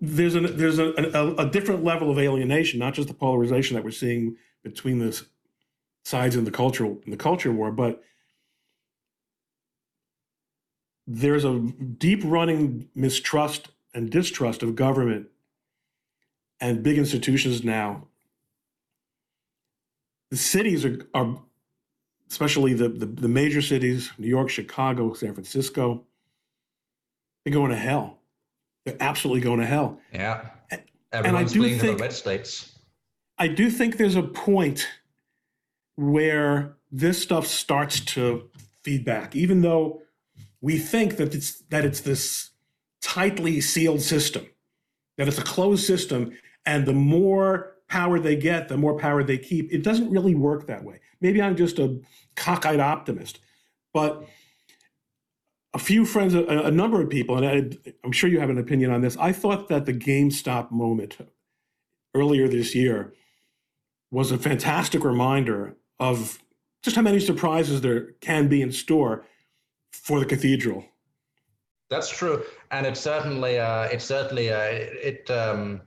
there's 0.00 0.34
a 0.34 0.40
there's 0.40 0.80
a, 0.80 0.88
a, 1.14 1.46
a 1.46 1.48
different 1.48 1.84
level 1.84 2.10
of 2.10 2.18
alienation, 2.18 2.80
not 2.80 2.94
just 2.94 3.06
the 3.06 3.14
polarization 3.14 3.76
that 3.76 3.84
we're 3.84 3.92
seeing 3.92 4.36
between 4.64 4.98
the 4.98 5.22
sides 6.04 6.34
in 6.34 6.44
the 6.44 6.50
cultural 6.50 6.98
in 7.04 7.12
the 7.12 7.16
culture 7.16 7.52
war, 7.52 7.70
but 7.70 8.02
there's 11.06 11.44
a 11.44 11.60
deep 11.96 12.22
running 12.24 12.88
mistrust 12.96 13.68
and 13.94 14.10
distrust 14.10 14.64
of 14.64 14.74
government 14.74 15.28
and 16.60 16.82
big 16.82 16.98
institutions 16.98 17.62
now. 17.62 18.08
The 20.30 20.36
cities 20.36 20.84
are, 20.84 20.98
are 21.14 21.40
especially 22.30 22.74
the, 22.74 22.88
the, 22.88 23.06
the 23.06 23.28
major 23.28 23.60
cities, 23.62 24.10
New 24.18 24.28
York, 24.28 24.48
Chicago, 24.48 25.12
San 25.14 25.34
Francisco, 25.34 26.04
they're 27.44 27.52
going 27.54 27.70
to 27.70 27.76
hell. 27.76 28.18
They're 28.84 28.96
absolutely 29.00 29.40
going 29.40 29.60
to 29.60 29.66
hell. 29.66 30.00
yeah. 30.12 30.50
And 30.70 30.82
Everyone's 31.26 31.52
do 31.52 31.62
to 31.62 31.68
the 31.68 31.78
think- 31.78 32.00
red 32.00 32.12
states. 32.12 32.72
I 33.36 33.48
do 33.48 33.68
think 33.70 33.96
there's 33.96 34.16
a 34.16 34.22
point 34.22 34.86
where 35.96 36.76
this 36.92 37.20
stuff 37.20 37.46
starts 37.46 38.00
to 38.00 38.48
feed 38.84 39.04
back, 39.04 39.34
even 39.34 39.62
though 39.62 40.02
we 40.60 40.78
think 40.78 41.16
that 41.16 41.34
it's 41.34 41.60
that 41.70 41.84
it's 41.84 42.02
this 42.02 42.50
tightly 43.02 43.60
sealed 43.60 44.02
system, 44.02 44.46
that 45.16 45.26
it's 45.26 45.38
a 45.38 45.42
closed 45.42 45.84
system, 45.84 46.32
and 46.66 46.86
the 46.86 46.92
more 46.92 47.76
power 47.90 48.20
they 48.20 48.36
get, 48.36 48.68
the 48.68 48.76
more 48.76 48.96
power 48.96 49.22
they 49.22 49.36
keep. 49.36 49.70
It 49.72 49.82
doesn't 49.82 50.10
really 50.10 50.34
work 50.34 50.66
that 50.68 50.84
way. 50.84 51.00
Maybe 51.20 51.42
I'm 51.42 51.56
just 51.56 51.78
a 51.78 52.00
cockeyed 52.36 52.80
optimist, 52.80 53.40
but 53.92 54.24
a 55.74 55.78
few 55.78 56.06
friends, 56.06 56.34
a, 56.34 56.44
a 56.44 56.70
number 56.70 57.02
of 57.02 57.10
people, 57.10 57.36
and 57.36 57.46
I, 57.46 57.92
I'm 58.04 58.12
sure 58.12 58.30
you 58.30 58.40
have 58.40 58.50
an 58.50 58.58
opinion 58.58 58.92
on 58.92 59.02
this. 59.02 59.16
I 59.18 59.32
thought 59.32 59.68
that 59.68 59.86
the 59.86 59.92
GameStop 59.92 60.70
moment 60.70 61.18
earlier 62.14 62.48
this 62.48 62.74
year 62.74 63.12
was 64.10 64.30
a 64.30 64.38
fantastic 64.38 65.04
reminder 65.04 65.76
of 65.98 66.38
just 66.82 66.96
how 66.96 67.02
many 67.02 67.20
surprises 67.20 67.80
there 67.80 68.12
can 68.20 68.48
be 68.48 68.62
in 68.62 68.72
store 68.72 69.26
for 69.92 70.20
the 70.20 70.26
cathedral. 70.26 70.84
That's 71.88 72.08
true, 72.08 72.44
and 72.70 72.86
it 72.86 72.96
certainly, 72.96 73.58
uh, 73.58 73.82
it 73.84 74.00
certainly, 74.00 74.52
uh, 74.52 74.60
it. 74.62 75.28
Um, 75.28 75.82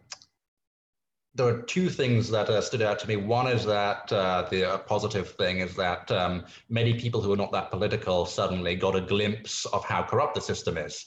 there 1.35 1.47
are 1.47 1.61
two 1.63 1.89
things 1.89 2.29
that 2.29 2.49
uh, 2.49 2.61
stood 2.61 2.83
out 2.83 2.99
to 2.99 3.07
me. 3.07 3.15
One 3.15 3.47
is 3.47 3.65
that 3.65 4.11
uh, 4.11 4.47
the 4.51 4.73
uh, 4.73 4.77
positive 4.79 5.31
thing 5.31 5.59
is 5.59 5.75
that 5.75 6.11
um, 6.11 6.45
many 6.69 6.93
people 6.93 7.21
who 7.21 7.33
are 7.33 7.37
not 7.37 7.51
that 7.53 7.71
political 7.71 8.25
suddenly 8.25 8.75
got 8.75 8.95
a 8.95 9.01
glimpse 9.01 9.65
of 9.67 9.83
how 9.83 10.03
corrupt 10.03 10.35
the 10.35 10.41
system 10.41 10.77
is. 10.77 11.05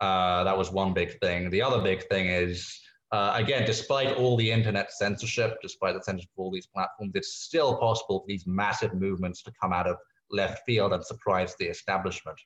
Uh, 0.00 0.42
that 0.44 0.58
was 0.58 0.72
one 0.72 0.92
big 0.92 1.20
thing. 1.20 1.50
The 1.50 1.62
other 1.62 1.80
big 1.80 2.08
thing 2.08 2.26
is, 2.26 2.80
uh, 3.12 3.32
again, 3.36 3.64
despite 3.64 4.16
all 4.16 4.36
the 4.36 4.50
internet 4.50 4.92
censorship, 4.92 5.58
despite 5.62 5.94
the 5.94 6.02
censorship 6.02 6.30
of 6.36 6.44
all 6.44 6.50
these 6.50 6.66
platforms, 6.66 7.12
it's 7.14 7.34
still 7.34 7.76
possible 7.76 8.20
for 8.20 8.26
these 8.26 8.46
massive 8.46 8.94
movements 8.94 9.42
to 9.44 9.52
come 9.60 9.72
out 9.72 9.86
of 9.86 9.98
left 10.32 10.64
field 10.66 10.92
and 10.92 11.04
surprise 11.04 11.54
the 11.58 11.66
establishment. 11.66 12.38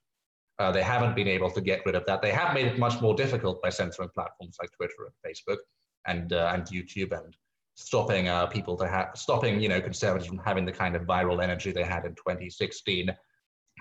Uh, 0.59 0.71
they 0.71 0.83
haven't 0.83 1.17
been 1.17 1.29
able 1.29 1.51
to 1.51 1.61
get 1.61 1.85
rid 1.87 1.95
of 1.95 2.05
that. 2.07 2.21
They 2.21 2.33
have 2.33 2.55
made 2.55 2.67
it 2.67 2.79
much 2.79 3.01
more 3.01 3.15
difficult 3.15 3.63
by 3.63 3.71
censoring 3.71 4.11
platforms 4.15 4.57
like 4.61 4.71
Twitter 4.77 5.07
and 5.07 5.35
Facebook 5.35 5.59
and 6.07 6.33
uh, 6.33 6.53
and 6.55 6.65
YouTube 6.67 7.13
and 7.13 7.37
stopping 7.77 8.29
uh, 8.29 8.47
people 8.47 8.77
to 8.77 8.87
have 8.87 9.11
stopping 9.15 9.61
you 9.61 9.69
know 9.69 9.81
conservatives 9.81 10.29
from 10.29 10.39
having 10.39 10.65
the 10.65 10.73
kind 10.73 10.95
of 10.97 11.03
viral 11.03 11.43
energy 11.43 11.73
they 11.73 11.85
had 11.85 12.05
in 12.05 12.15
2016. 12.15 13.11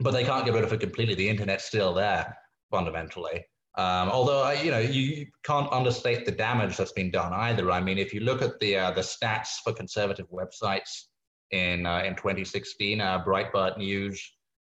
But 0.01 0.11
they 0.11 0.24
can't 0.24 0.43
get 0.43 0.55
rid 0.55 0.63
of 0.63 0.74
it 0.74 0.80
completely. 0.80 1.13
The 1.13 1.30
internet's 1.30 1.65
still 1.65 1.93
there 1.93 2.36
fundamentally. 2.71 3.45
Um, 3.76 4.09
although 4.09 4.51
you 4.51 4.71
know 4.71 4.80
you 4.80 5.28
can't 5.43 5.71
understate 5.71 6.26
the 6.26 6.32
damage 6.32 6.78
that's 6.78 6.91
been 6.91 7.11
done 7.11 7.34
either. 7.34 7.71
I 7.71 7.82
mean, 7.82 7.97
if 7.97 8.13
you 8.13 8.19
look 8.19 8.41
at 8.41 8.59
the 8.59 8.78
uh, 8.78 8.91
the 8.91 9.01
stats 9.01 9.61
for 9.63 9.74
conservative 9.74 10.28
websites 10.30 11.05
in 11.51 11.86
uh, 11.86 12.03
in 12.03 12.15
2016, 12.15 13.01
uh, 13.01 13.24
Breitbart 13.24 13.78
News, 13.78 14.21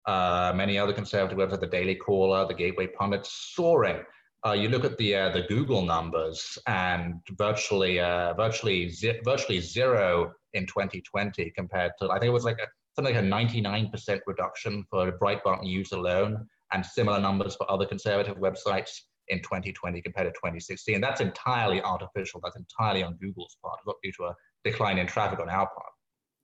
uh, 0.05 0.53
many 0.55 0.77
other 0.77 0.93
conservative 0.93 1.37
websites, 1.37 1.59
the 1.59 1.67
Daily 1.67 1.95
Caller, 1.95 2.47
the 2.47 2.53
Gateway 2.53 2.87
Pundit, 2.87 3.25
soaring. 3.25 4.03
Uh, 4.45 4.51
you 4.51 4.67
look 4.67 4.83
at 4.83 4.97
the 4.97 5.15
uh, 5.15 5.29
the 5.29 5.43
Google 5.43 5.83
numbers, 5.83 6.57
and 6.67 7.15
virtually 7.31 7.97
virtually 7.97 8.89
zi- 8.89 9.21
virtually 9.23 9.59
zero 9.59 10.33
in 10.53 10.65
2020 10.65 11.51
compared 11.51 11.91
to 11.99 12.09
I 12.09 12.19
think 12.19 12.29
it 12.29 12.33
was 12.33 12.43
like 12.43 12.59
a, 12.59 12.67
something 12.95 13.15
like 13.15 13.23
a 13.23 13.27
99% 13.27 14.19
reduction 14.27 14.85
for 14.89 15.11
Breitbart 15.17 15.63
News 15.63 15.91
alone 15.91 16.47
and 16.71 16.85
similar 16.85 17.19
numbers 17.19 17.55
for 17.55 17.69
other 17.71 17.85
conservative 17.85 18.37
websites 18.37 18.91
in 19.29 19.39
2020 19.39 20.01
compared 20.01 20.27
to 20.27 20.31
2016. 20.31 20.99
That's 20.99 21.21
entirely 21.21 21.81
artificial. 21.81 22.41
That's 22.43 22.55
entirely 22.55 23.03
on 23.03 23.15
Google's 23.21 23.57
part, 23.63 23.79
not 23.85 23.95
due 24.03 24.11
to 24.17 24.25
a 24.25 24.35
decline 24.63 24.97
in 24.97 25.07
traffic 25.07 25.39
on 25.39 25.49
our 25.49 25.67
part. 25.67 25.93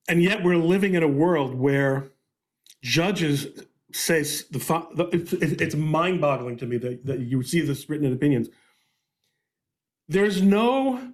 And 0.07 0.23
yet 0.23 0.43
we're 0.43 0.57
living 0.57 0.95
in 0.95 1.03
a 1.03 1.07
world 1.07 1.53
where 1.53 2.11
judges 2.81 3.47
say 3.91 4.21
the, 4.21 4.87
the 4.95 5.09
it's, 5.11 5.33
it's 5.33 5.75
mind-boggling 5.75 6.57
to 6.57 6.65
me 6.65 6.77
that, 6.77 7.05
that 7.05 7.19
you 7.19 7.43
see 7.43 7.61
this 7.61 7.89
written 7.89 8.05
in 8.05 8.13
opinions. 8.13 8.49
There's 10.07 10.41
no 10.41 11.13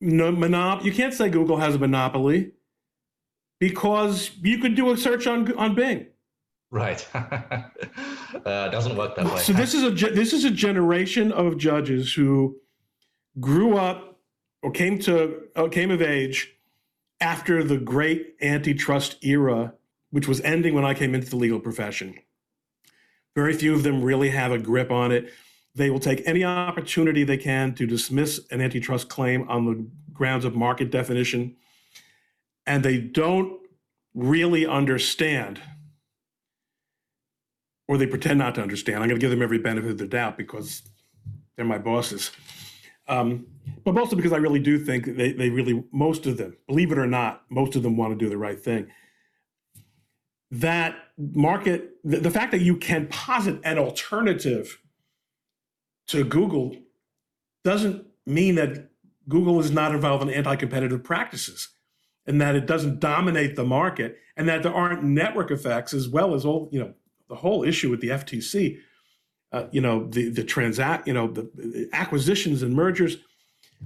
no 0.00 0.32
monop. 0.32 0.84
You 0.84 0.92
can't 0.92 1.12
say 1.14 1.28
Google 1.28 1.56
has 1.56 1.74
a 1.74 1.78
monopoly 1.78 2.52
because 3.58 4.30
you 4.42 4.58
could 4.58 4.74
do 4.74 4.90
a 4.90 4.96
search 4.96 5.26
on 5.26 5.56
on 5.56 5.74
Bing. 5.74 6.06
Right. 6.70 7.06
uh, 7.14 7.70
doesn't 8.44 8.96
work 8.96 9.16
that 9.16 9.24
way. 9.24 9.40
So 9.40 9.52
this 9.52 9.74
is 9.74 9.82
a 9.84 9.90
this 10.10 10.32
is 10.32 10.44
a 10.44 10.50
generation 10.50 11.32
of 11.32 11.56
judges 11.56 12.12
who 12.12 12.56
grew 13.40 13.76
up 13.76 14.20
or 14.62 14.70
came 14.70 14.98
to 15.00 15.44
uh, 15.56 15.68
came 15.68 15.90
of 15.90 16.02
age 16.02 16.54
after 17.20 17.64
the 17.64 17.78
great 17.78 18.36
antitrust 18.42 19.16
era, 19.24 19.74
which 20.10 20.28
was 20.28 20.40
ending 20.40 20.74
when 20.74 20.84
I 20.84 20.94
came 20.94 21.14
into 21.14 21.28
the 21.28 21.36
legal 21.36 21.60
profession. 21.60 22.14
Very 23.34 23.52
few 23.52 23.74
of 23.74 23.82
them 23.82 24.02
really 24.02 24.30
have 24.30 24.52
a 24.52 24.58
grip 24.58 24.90
on 24.90 25.12
it. 25.12 25.32
They 25.74 25.90
will 25.90 26.00
take 26.00 26.22
any 26.26 26.44
opportunity 26.44 27.24
they 27.24 27.36
can 27.36 27.74
to 27.74 27.86
dismiss 27.86 28.40
an 28.50 28.60
antitrust 28.60 29.08
claim 29.08 29.48
on 29.48 29.64
the 29.64 29.86
grounds 30.12 30.44
of 30.44 30.56
market 30.56 30.90
definition, 30.90 31.56
and 32.66 32.82
they 32.82 32.98
don't 32.98 33.60
really 34.14 34.66
understand 34.66 35.60
or 37.88 37.96
they 37.96 38.06
pretend 38.06 38.38
not 38.38 38.54
to 38.54 38.62
understand. 38.62 39.02
I'm 39.02 39.08
going 39.08 39.18
to 39.18 39.24
give 39.24 39.30
them 39.30 39.42
every 39.42 39.58
benefit 39.58 39.90
of 39.90 39.98
the 39.98 40.06
doubt 40.06 40.36
because 40.36 40.82
they're 41.56 41.64
my 41.64 41.78
bosses. 41.78 42.30
Um, 43.08 43.46
but 43.84 43.94
mostly 43.94 44.16
because 44.16 44.34
I 44.34 44.36
really 44.36 44.60
do 44.60 44.78
think 44.78 45.16
they, 45.16 45.32
they 45.32 45.48
really, 45.48 45.82
most 45.90 46.26
of 46.26 46.36
them, 46.36 46.56
believe 46.66 46.92
it 46.92 46.98
or 46.98 47.06
not, 47.06 47.44
most 47.48 47.74
of 47.74 47.82
them 47.82 47.96
want 47.96 48.16
to 48.16 48.22
do 48.22 48.28
the 48.28 48.36
right 48.36 48.60
thing. 48.60 48.90
That 50.50 50.96
market, 51.18 51.96
the, 52.04 52.18
the 52.20 52.30
fact 52.30 52.52
that 52.52 52.60
you 52.60 52.76
can 52.76 53.06
posit 53.08 53.60
an 53.64 53.78
alternative 53.78 54.80
to 56.08 56.24
Google 56.24 56.74
doesn't 57.64 58.06
mean 58.26 58.54
that 58.54 58.90
Google 59.28 59.60
is 59.60 59.70
not 59.70 59.94
involved 59.94 60.22
in 60.22 60.30
anti 60.30 60.56
competitive 60.56 61.04
practices 61.04 61.68
and 62.26 62.40
that 62.40 62.54
it 62.54 62.66
doesn't 62.66 63.00
dominate 63.00 63.56
the 63.56 63.64
market 63.64 64.18
and 64.36 64.48
that 64.48 64.62
there 64.62 64.74
aren't 64.74 65.02
network 65.02 65.50
effects 65.50 65.92
as 65.92 66.08
well 66.08 66.34
as 66.34 66.44
all, 66.44 66.68
you 66.72 66.80
know, 66.80 66.94
the 67.28 67.34
whole 67.34 67.64
issue 67.64 67.90
with 67.90 68.00
the 68.00 68.08
FTC, 68.08 68.78
uh, 69.52 69.64
you 69.70 69.80
know, 69.80 70.06
the 70.06 70.28
the 70.30 70.44
transact, 70.44 71.06
you 71.06 71.12
know, 71.12 71.26
the, 71.26 71.50
the, 71.54 71.88
acquisitions 71.92 72.62
and 72.62 72.74
mergers, 72.74 73.18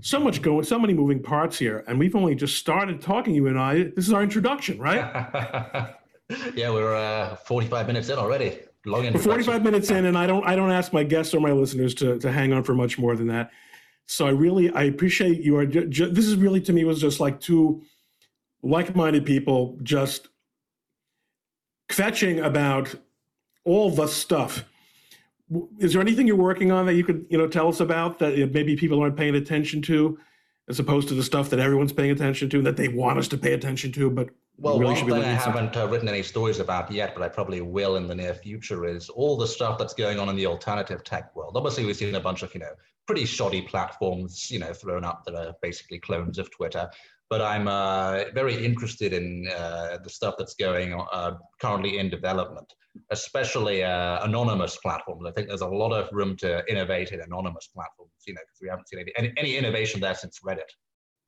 so 0.01 0.19
much 0.19 0.43
going, 0.43 0.65
so 0.65 0.79
many 0.79 0.95
moving 0.95 1.23
parts 1.23 1.59
here, 1.59 1.85
and 1.87 1.99
we've 1.99 2.17
only 2.17 2.35
just 2.35 2.57
started 2.57 3.01
talking. 3.01 3.35
You 3.35 3.47
and 3.49 3.59
I. 3.59 3.85
This 3.95 4.07
is 4.07 4.13
our 4.13 4.23
introduction, 4.23 4.79
right? 4.79 5.95
yeah, 6.55 6.71
we're 6.71 6.95
uh, 6.95 7.37
45 7.37 7.87
minutes 7.87 8.09
in 8.09 8.19
already. 8.19 8.59
Long 8.85 9.05
we're 9.13 9.19
45 9.21 9.63
minutes 9.63 9.91
in, 9.91 10.07
and 10.07 10.19
I 10.19 10.27
don't 10.27 10.45
I 10.45 10.57
don't 10.57 10.73
ask 10.73 10.93
my 10.93 11.05
guests 11.05 11.33
or 11.35 11.41
my 11.41 11.53
listeners 11.53 11.95
to 11.97 12.19
to 12.19 12.33
hang 12.33 12.53
on 12.53 12.65
for 12.65 12.75
much 12.75 12.99
more 12.99 13.15
than 13.15 13.29
that. 13.29 13.53
So 14.07 14.27
I 14.27 14.31
really 14.31 14.71
I 14.71 14.85
appreciate 14.85 15.41
you. 15.41 15.57
Are 15.57 15.67
ju- 15.67 15.89
this 15.89 16.27
is 16.27 16.35
really 16.35 16.61
to 16.63 16.73
me 16.73 16.85
was 16.85 17.01
just 17.01 17.21
like 17.21 17.41
two 17.41 17.83
like-minded 18.63 19.25
people 19.25 19.79
just 19.83 20.29
kvetching 21.89 22.45
about 22.45 22.95
all 23.65 23.91
the 23.91 24.07
stuff. 24.07 24.65
Is 25.79 25.93
there 25.93 26.03
anything 26.03 26.27
you're 26.27 26.37
working 26.37 26.73
on 26.73 26.87
that 26.87 26.95
you 26.95 27.05
could 27.05 27.27
you 27.31 27.39
know 27.39 27.47
tell 27.47 27.69
us 27.69 27.79
about 27.79 28.19
that 28.19 28.37
maybe 28.53 28.75
people 28.75 29.01
aren't 29.01 29.17
paying 29.17 29.37
attention 29.37 29.81
to, 29.83 30.19
as 30.69 30.81
opposed 30.81 31.07
to 31.09 31.15
the 31.15 31.23
stuff 31.23 31.51
that 31.51 31.61
everyone's 31.61 31.93
paying 31.93 32.11
attention 32.11 32.51
to 32.51 32.63
that 32.63 32.77
they 32.77 32.89
want 32.89 33.19
us 33.19 33.29
to 33.29 33.39
pay 33.39 33.53
attention 33.53 33.93
to, 33.93 34.11
but 34.11 34.31
well, 34.59 34.79
really 34.79 34.95
one 35.03 35.11
thing 35.11 35.25
I 35.25 35.33
haven't 35.33 35.77
uh, 35.77 35.89
written 35.89 36.09
any 36.09 36.23
stories 36.23 36.61
about 36.61 36.91
yet, 36.91 37.15
but 37.15 37.23
I 37.23 37.29
probably 37.29 37.61
will 37.61 37.97
in 37.97 38.07
the 38.07 38.15
near 38.15 38.35
future, 38.35 38.85
is 38.85 39.09
all 39.09 39.37
the 39.37 39.47
stuff 39.47 39.79
that's 39.79 39.95
going 39.95 40.19
on 40.19 40.29
in 40.29 40.37
the 40.37 40.47
alternative 40.47 41.03
tech 41.05 41.35
world. 41.35 41.57
Obviously, 41.57 41.85
we've 41.85 41.97
seen 41.97 42.15
a 42.15 42.21
bunch 42.21 42.43
of 42.43 42.55
you 42.55 42.61
know 42.61 42.73
pretty 43.07 43.25
shoddy 43.25 43.63
platforms, 43.63 44.51
you 44.51 44.59
know, 44.59 44.73
thrown 44.73 45.05
up 45.05 45.25
that 45.25 45.35
are 45.35 45.55
basically 45.61 45.99
clones 45.99 46.39
of 46.39 46.51
Twitter 46.51 46.89
but 47.33 47.41
I'm 47.41 47.67
uh, 47.67 48.25
very 48.35 48.63
interested 48.63 49.15
in 49.15 49.49
uh, 49.49 49.97
the 50.05 50.11
stuff 50.11 50.35
that's 50.37 50.53
going 50.53 50.93
uh, 50.93 51.37
currently 51.63 51.97
in 51.97 52.11
development, 52.11 52.71
especially 53.11 53.83
uh, 53.83 54.23
anonymous 54.23 54.77
platforms. 54.77 55.25
I 55.27 55.31
think 55.31 55.49
there's 55.49 55.63
a 55.63 55.67
lot 55.67 55.93
of 55.93 56.11
room 56.13 56.37
to 56.41 56.63
innovate 56.71 57.11
in 57.13 57.23
anonymous 57.23 57.69
platforms, 57.75 58.13
you 58.27 58.35
know, 58.35 58.43
because 58.43 58.61
we 58.61 58.69
haven't 58.69 58.87
seen 58.87 58.99
any, 58.99 59.13
any, 59.17 59.33
any, 59.39 59.57
innovation 59.57 59.99
there 59.99 60.15
since 60.15 60.41
Reddit. 60.47 60.69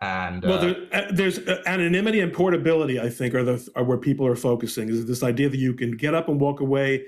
And 0.01 0.43
well, 0.43 0.61
there, 0.61 0.77
uh, 0.93 1.11
there's 1.11 1.39
uh, 1.39 1.63
anonymity 1.67 2.21
and 2.21 2.33
portability. 2.33 3.01
I 3.01 3.09
think 3.09 3.35
are 3.35 3.45
the 3.45 3.69
are 3.75 3.85
where 3.85 3.99
people 3.99 4.27
are 4.27 4.37
focusing. 4.37 4.89
Is 4.89 5.07
this 5.07 5.23
idea 5.23 5.49
that 5.49 5.57
you 5.57 5.73
can 5.73 5.97
get 5.97 6.15
up 6.15 6.29
and 6.29 6.41
walk 6.41 6.61
away, 6.61 7.05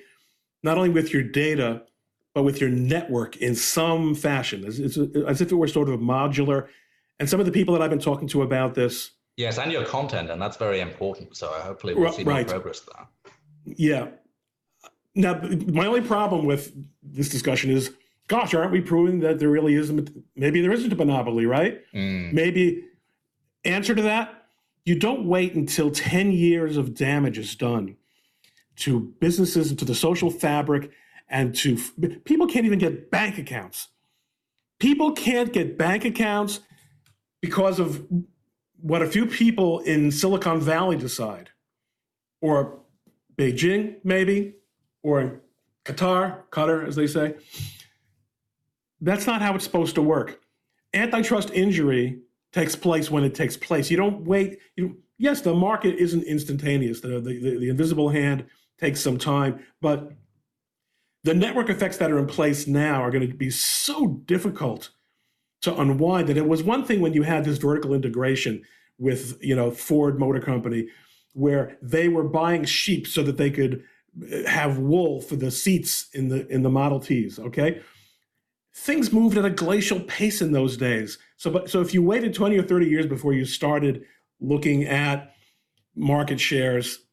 not 0.62 0.76
only 0.78 0.90
with 0.90 1.12
your 1.12 1.22
data, 1.22 1.82
but 2.34 2.44
with 2.44 2.60
your 2.60 2.70
network 2.70 3.36
in 3.38 3.54
some 3.54 4.14
fashion, 4.14 4.64
as, 4.64 4.78
as 4.78 5.40
if 5.40 5.52
it 5.52 5.54
were 5.54 5.68
sort 5.68 5.88
of 5.88 6.00
modular 6.00 6.68
and 7.18 7.28
some 7.28 7.40
of 7.40 7.46
the 7.46 7.52
people 7.52 7.72
that 7.74 7.82
I've 7.82 7.90
been 7.90 7.98
talking 7.98 8.28
to 8.28 8.42
about 8.42 8.74
this. 8.74 9.12
Yes, 9.36 9.58
and 9.58 9.70
your 9.70 9.84
content, 9.84 10.30
and 10.30 10.40
that's 10.40 10.56
very 10.56 10.80
important. 10.80 11.36
So 11.36 11.48
hopefully 11.48 11.94
we'll 11.94 12.12
see 12.12 12.24
right. 12.24 12.46
more 12.46 12.60
progress 12.60 12.80
there. 12.80 13.06
Yeah. 13.64 14.08
Now, 15.14 15.40
my 15.66 15.86
only 15.86 16.02
problem 16.02 16.46
with 16.46 16.72
this 17.02 17.28
discussion 17.28 17.70
is, 17.70 17.90
gosh, 18.28 18.54
aren't 18.54 18.72
we 18.72 18.80
proving 18.80 19.20
that 19.20 19.38
there 19.38 19.48
really 19.48 19.74
isn't? 19.74 20.10
Maybe 20.34 20.60
there 20.60 20.72
isn't 20.72 20.92
a 20.92 20.96
monopoly, 20.96 21.46
right? 21.46 21.80
Mm. 21.92 22.32
Maybe. 22.32 22.84
Answer 23.64 23.94
to 23.94 24.02
that: 24.02 24.46
You 24.84 24.98
don't 24.98 25.26
wait 25.26 25.54
until 25.54 25.90
ten 25.90 26.32
years 26.32 26.76
of 26.76 26.94
damage 26.94 27.38
is 27.38 27.54
done 27.54 27.96
to 28.76 29.00
businesses 29.20 29.70
and 29.70 29.78
to 29.78 29.84
the 29.84 29.94
social 29.94 30.30
fabric, 30.30 30.90
and 31.28 31.54
to 31.56 31.76
people 32.24 32.46
can't 32.46 32.66
even 32.66 32.78
get 32.78 33.10
bank 33.10 33.38
accounts. 33.38 33.88
People 34.78 35.12
can't 35.12 35.52
get 35.52 35.78
bank 35.78 36.04
accounts 36.04 36.60
because 37.40 37.78
of 37.78 38.06
what 38.80 39.02
a 39.02 39.06
few 39.06 39.26
people 39.26 39.80
in 39.80 40.10
Silicon 40.10 40.60
Valley 40.60 40.96
decide, 40.96 41.50
or 42.40 42.78
Beijing, 43.36 43.96
maybe, 44.04 44.54
or 45.02 45.40
Qatar, 45.84 46.42
Qatar, 46.50 46.86
as 46.86 46.96
they 46.96 47.06
say. 47.06 47.34
That's 49.00 49.26
not 49.26 49.42
how 49.42 49.54
it's 49.54 49.64
supposed 49.64 49.94
to 49.96 50.02
work. 50.02 50.40
Antitrust 50.94 51.50
injury 51.50 52.20
takes 52.52 52.74
place 52.74 53.10
when 53.10 53.24
it 53.24 53.34
takes 53.34 53.56
place. 53.56 53.90
You 53.90 53.96
don't 53.96 54.24
wait. 54.24 54.58
You, 54.76 54.98
yes, 55.18 55.40
the 55.42 55.54
market 55.54 55.96
isn't 55.96 56.22
instantaneous. 56.22 57.00
The, 57.00 57.20
the, 57.20 57.38
the, 57.38 57.58
the 57.58 57.68
invisible 57.68 58.08
hand 58.08 58.46
takes 58.78 59.00
some 59.00 59.18
time, 59.18 59.64
but 59.80 60.12
the 61.24 61.34
network 61.34 61.68
effects 61.68 61.96
that 61.96 62.12
are 62.12 62.18
in 62.18 62.26
place 62.26 62.66
now 62.66 63.02
are 63.02 63.10
going 63.10 63.28
to 63.28 63.36
be 63.36 63.50
so 63.50 64.22
difficult 64.26 64.90
to 65.62 65.74
unwind 65.80 66.28
that 66.28 66.36
it 66.36 66.46
was 66.46 66.62
one 66.62 66.84
thing 66.84 67.00
when 67.00 67.12
you 67.12 67.24
had 67.24 67.44
this 67.44 67.58
vertical 67.58 67.94
integration 67.94 68.62
with 68.98 69.36
you 69.40 69.56
know 69.56 69.70
Ford 69.70 70.20
Motor 70.20 70.40
Company 70.40 70.88
where 71.32 71.76
they 71.82 72.08
were 72.08 72.22
buying 72.22 72.64
sheep 72.64 73.06
so 73.06 73.22
that 73.24 73.36
they 73.36 73.50
could 73.50 73.82
uh, 74.32 74.48
have 74.48 74.78
wool 74.78 75.20
for 75.20 75.36
the 75.36 75.50
seats 75.50 76.08
in 76.14 76.28
the 76.28 76.46
in 76.46 76.62
the 76.62 76.70
Model 76.70 77.00
Ts 77.00 77.38
okay 77.38 77.80
things 78.76 79.12
moved 79.12 79.36
at 79.36 79.44
a 79.44 79.50
glacial 79.50 80.00
pace 80.00 80.42
in 80.42 80.52
those 80.52 80.76
days 80.76 81.18
so 81.36 81.50
but 81.50 81.68
so 81.70 81.80
if 81.80 81.94
you 81.94 82.02
waited 82.02 82.34
20 82.34 82.58
or 82.58 82.62
30 82.62 82.86
years 82.86 83.06
before 83.06 83.32
you 83.32 83.44
started 83.44 84.04
looking 84.40 84.84
at 84.84 85.34
market 85.94 86.38
shares 86.38 87.06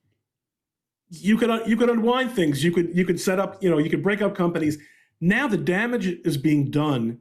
you 1.21 1.37
could 1.37 1.67
you 1.67 1.77
could 1.77 1.89
unwind 1.89 2.31
things. 2.31 2.63
You 2.63 2.71
could 2.71 2.95
you 2.95 3.05
could 3.05 3.19
set 3.19 3.39
up, 3.39 3.61
you 3.61 3.69
know, 3.69 3.77
you 3.77 3.89
could 3.89 4.03
break 4.03 4.21
up 4.21 4.35
companies. 4.35 4.77
Now 5.21 5.47
the 5.47 5.57
damage 5.57 6.07
is 6.07 6.37
being 6.37 6.71
done, 6.71 7.19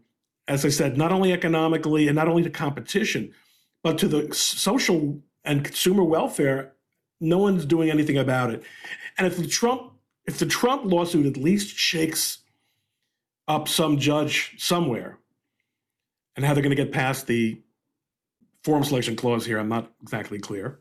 as 0.49 0.65
I 0.65 0.71
said, 0.71 0.97
not 0.97 1.13
only 1.13 1.33
economically 1.33 2.09
and 2.09 2.17
not 2.17 2.29
only 2.29 2.43
to 2.43 2.51
competition, 2.51 3.33
but 3.83 3.99
to 3.99 4.09
the 4.09 4.33
social 4.35 5.21
and 5.45 5.65
consumer 5.65 6.05
welfare. 6.05 6.73
No 7.21 7.39
one's 7.39 7.65
doing 7.65 7.91
anything 7.91 8.17
about 8.17 8.51
it. 8.51 8.63
And 9.19 9.27
if 9.27 9.37
the 9.37 9.47
Trump 9.47 9.93
if 10.25 10.39
the 10.39 10.47
Trump 10.47 10.85
lawsuit 10.85 11.27
at 11.27 11.37
least 11.37 11.77
shakes 11.77 12.39
up 13.49 13.69
some 13.69 13.99
judge 13.99 14.55
somewhere, 14.59 15.19
and 16.37 16.45
how 16.45 16.55
they're 16.55 16.63
going 16.63 16.75
to 16.75 16.83
get 16.83 16.93
past 16.93 17.27
the 17.27 17.61
forum 18.65 18.85
selection 18.85 19.17
clause 19.17 19.45
here, 19.45 19.59
I'm 19.59 19.69
not 19.69 19.91
exactly 20.03 20.39
clear. 20.39 20.81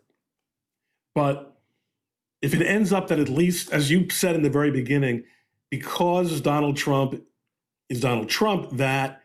But 1.14 1.58
if 2.42 2.54
it 2.54 2.66
ends 2.66 2.94
up 2.94 3.08
that 3.08 3.20
at 3.20 3.30
least, 3.30 3.72
as 3.72 3.92
you 3.92 4.10
said 4.10 4.36
in 4.36 4.44
the 4.44 4.50
very 4.50 4.72
beginning, 4.72 5.24
because 5.70 6.42
Donald 6.42 6.78
Trump 6.78 7.22
is 7.90 8.02
Donald 8.02 8.30
Trump, 8.30 8.70
that 8.72 9.22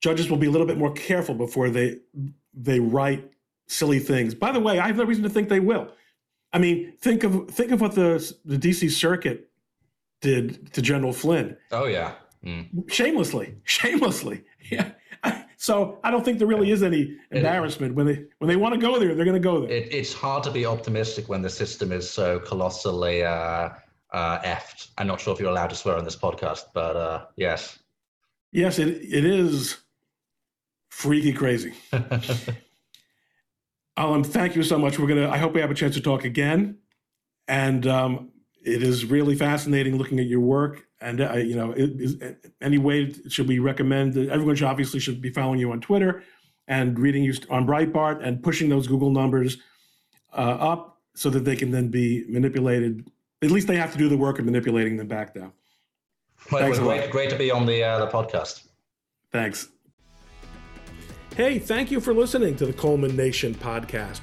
judges 0.00 0.28
will 0.30 0.36
be 0.36 0.46
a 0.46 0.50
little 0.50 0.66
bit 0.66 0.78
more 0.78 0.92
careful 0.92 1.34
before 1.34 1.70
they 1.70 1.98
they 2.54 2.80
write 2.80 3.30
silly 3.66 3.98
things. 3.98 4.34
By 4.34 4.52
the 4.52 4.60
way, 4.60 4.78
I 4.78 4.86
have 4.86 4.96
no 4.96 5.04
reason 5.04 5.24
to 5.24 5.30
think 5.30 5.48
they 5.48 5.60
will. 5.60 5.88
I 6.52 6.58
mean, 6.58 6.92
think 6.98 7.24
of 7.24 7.50
think 7.50 7.70
of 7.70 7.80
what 7.80 7.94
the 7.94 8.34
the 8.44 8.56
DC 8.56 8.90
Circuit 8.90 9.45
did 10.20 10.72
to 10.72 10.82
General 10.82 11.12
Flynn. 11.12 11.56
Oh 11.72 11.86
yeah, 11.86 12.12
mm. 12.44 12.90
shamelessly, 12.90 13.56
shamelessly. 13.64 14.44
Yeah. 14.68 14.90
So 15.58 15.98
I 16.04 16.10
don't 16.10 16.24
think 16.24 16.38
there 16.38 16.46
really 16.46 16.70
is 16.70 16.82
any 16.82 17.16
embarrassment 17.30 17.94
when 17.94 18.06
they 18.06 18.24
when 18.38 18.48
they 18.48 18.56
want 18.56 18.74
to 18.74 18.80
go 18.80 18.98
there, 18.98 19.14
they're 19.14 19.24
going 19.24 19.40
to 19.40 19.40
go 19.40 19.60
there. 19.60 19.70
It, 19.70 19.92
it's 19.92 20.12
hard 20.12 20.42
to 20.44 20.50
be 20.50 20.66
optimistic 20.66 21.28
when 21.28 21.40
the 21.40 21.50
system 21.50 21.92
is 21.92 22.08
so 22.08 22.38
colossally 22.40 23.24
uh, 23.24 23.70
uh, 24.12 24.38
effed. 24.40 24.90
I'm 24.98 25.06
not 25.06 25.20
sure 25.20 25.32
if 25.32 25.40
you're 25.40 25.50
allowed 25.50 25.70
to 25.70 25.76
swear 25.76 25.96
on 25.96 26.04
this 26.04 26.16
podcast, 26.16 26.64
but 26.74 26.96
uh, 26.96 27.24
yes. 27.36 27.78
Yes, 28.52 28.78
it 28.78 28.88
it 28.88 29.24
is 29.24 29.78
freaky 30.90 31.32
crazy. 31.32 31.72
Allum, 33.96 34.24
thank 34.24 34.56
you 34.56 34.62
so 34.62 34.78
much. 34.78 34.98
We're 34.98 35.08
gonna. 35.08 35.30
I 35.30 35.38
hope 35.38 35.54
we 35.54 35.60
have 35.62 35.70
a 35.70 35.74
chance 35.74 35.94
to 35.94 36.02
talk 36.02 36.24
again, 36.24 36.78
and 37.48 37.86
um, 37.86 38.30
it 38.66 38.82
is 38.82 39.06
really 39.06 39.36
fascinating 39.36 39.96
looking 39.96 40.18
at 40.18 40.26
your 40.26 40.40
work 40.40 40.86
and 41.00 41.20
uh, 41.20 41.34
you 41.34 41.54
know, 41.54 41.72
is, 41.76 42.16
any 42.60 42.78
way 42.78 43.12
should 43.28 43.48
we 43.48 43.58
recommend? 43.58 44.14
that 44.14 44.28
Everyone 44.28 44.56
should 44.56 44.66
obviously 44.66 44.98
should 44.98 45.20
be 45.20 45.30
following 45.30 45.60
you 45.60 45.70
on 45.72 45.80
Twitter 45.80 46.22
and 46.66 46.98
reading 46.98 47.22
you 47.22 47.34
on 47.50 47.66
Breitbart 47.66 48.26
and 48.26 48.42
pushing 48.42 48.68
those 48.68 48.86
Google 48.86 49.10
numbers 49.10 49.58
uh, 50.32 50.56
up 50.58 50.98
so 51.14 51.30
that 51.30 51.44
they 51.44 51.54
can 51.54 51.70
then 51.70 51.88
be 51.88 52.24
manipulated. 52.28 53.08
At 53.42 53.50
least 53.50 53.68
they 53.68 53.76
have 53.76 53.92
to 53.92 53.98
do 53.98 54.08
the 54.08 54.16
work 54.16 54.38
of 54.38 54.46
manipulating 54.46 54.96
them 54.96 55.06
back 55.06 55.34
down. 55.34 55.52
Well, 56.50 56.62
Thanks 56.62 56.78
it 56.78 56.82
was 56.82 56.88
great, 56.88 57.10
great 57.10 57.30
to 57.30 57.36
be 57.36 57.50
on 57.50 57.66
the 57.66 57.82
uh, 57.82 58.04
the 58.04 58.10
podcast. 58.10 58.64
Thanks. 59.32 59.68
Hey, 61.36 61.58
thank 61.58 61.90
you 61.90 62.00
for 62.00 62.14
listening 62.14 62.56
to 62.56 62.66
the 62.66 62.72
Coleman 62.72 63.14
Nation 63.14 63.54
podcast. 63.54 64.22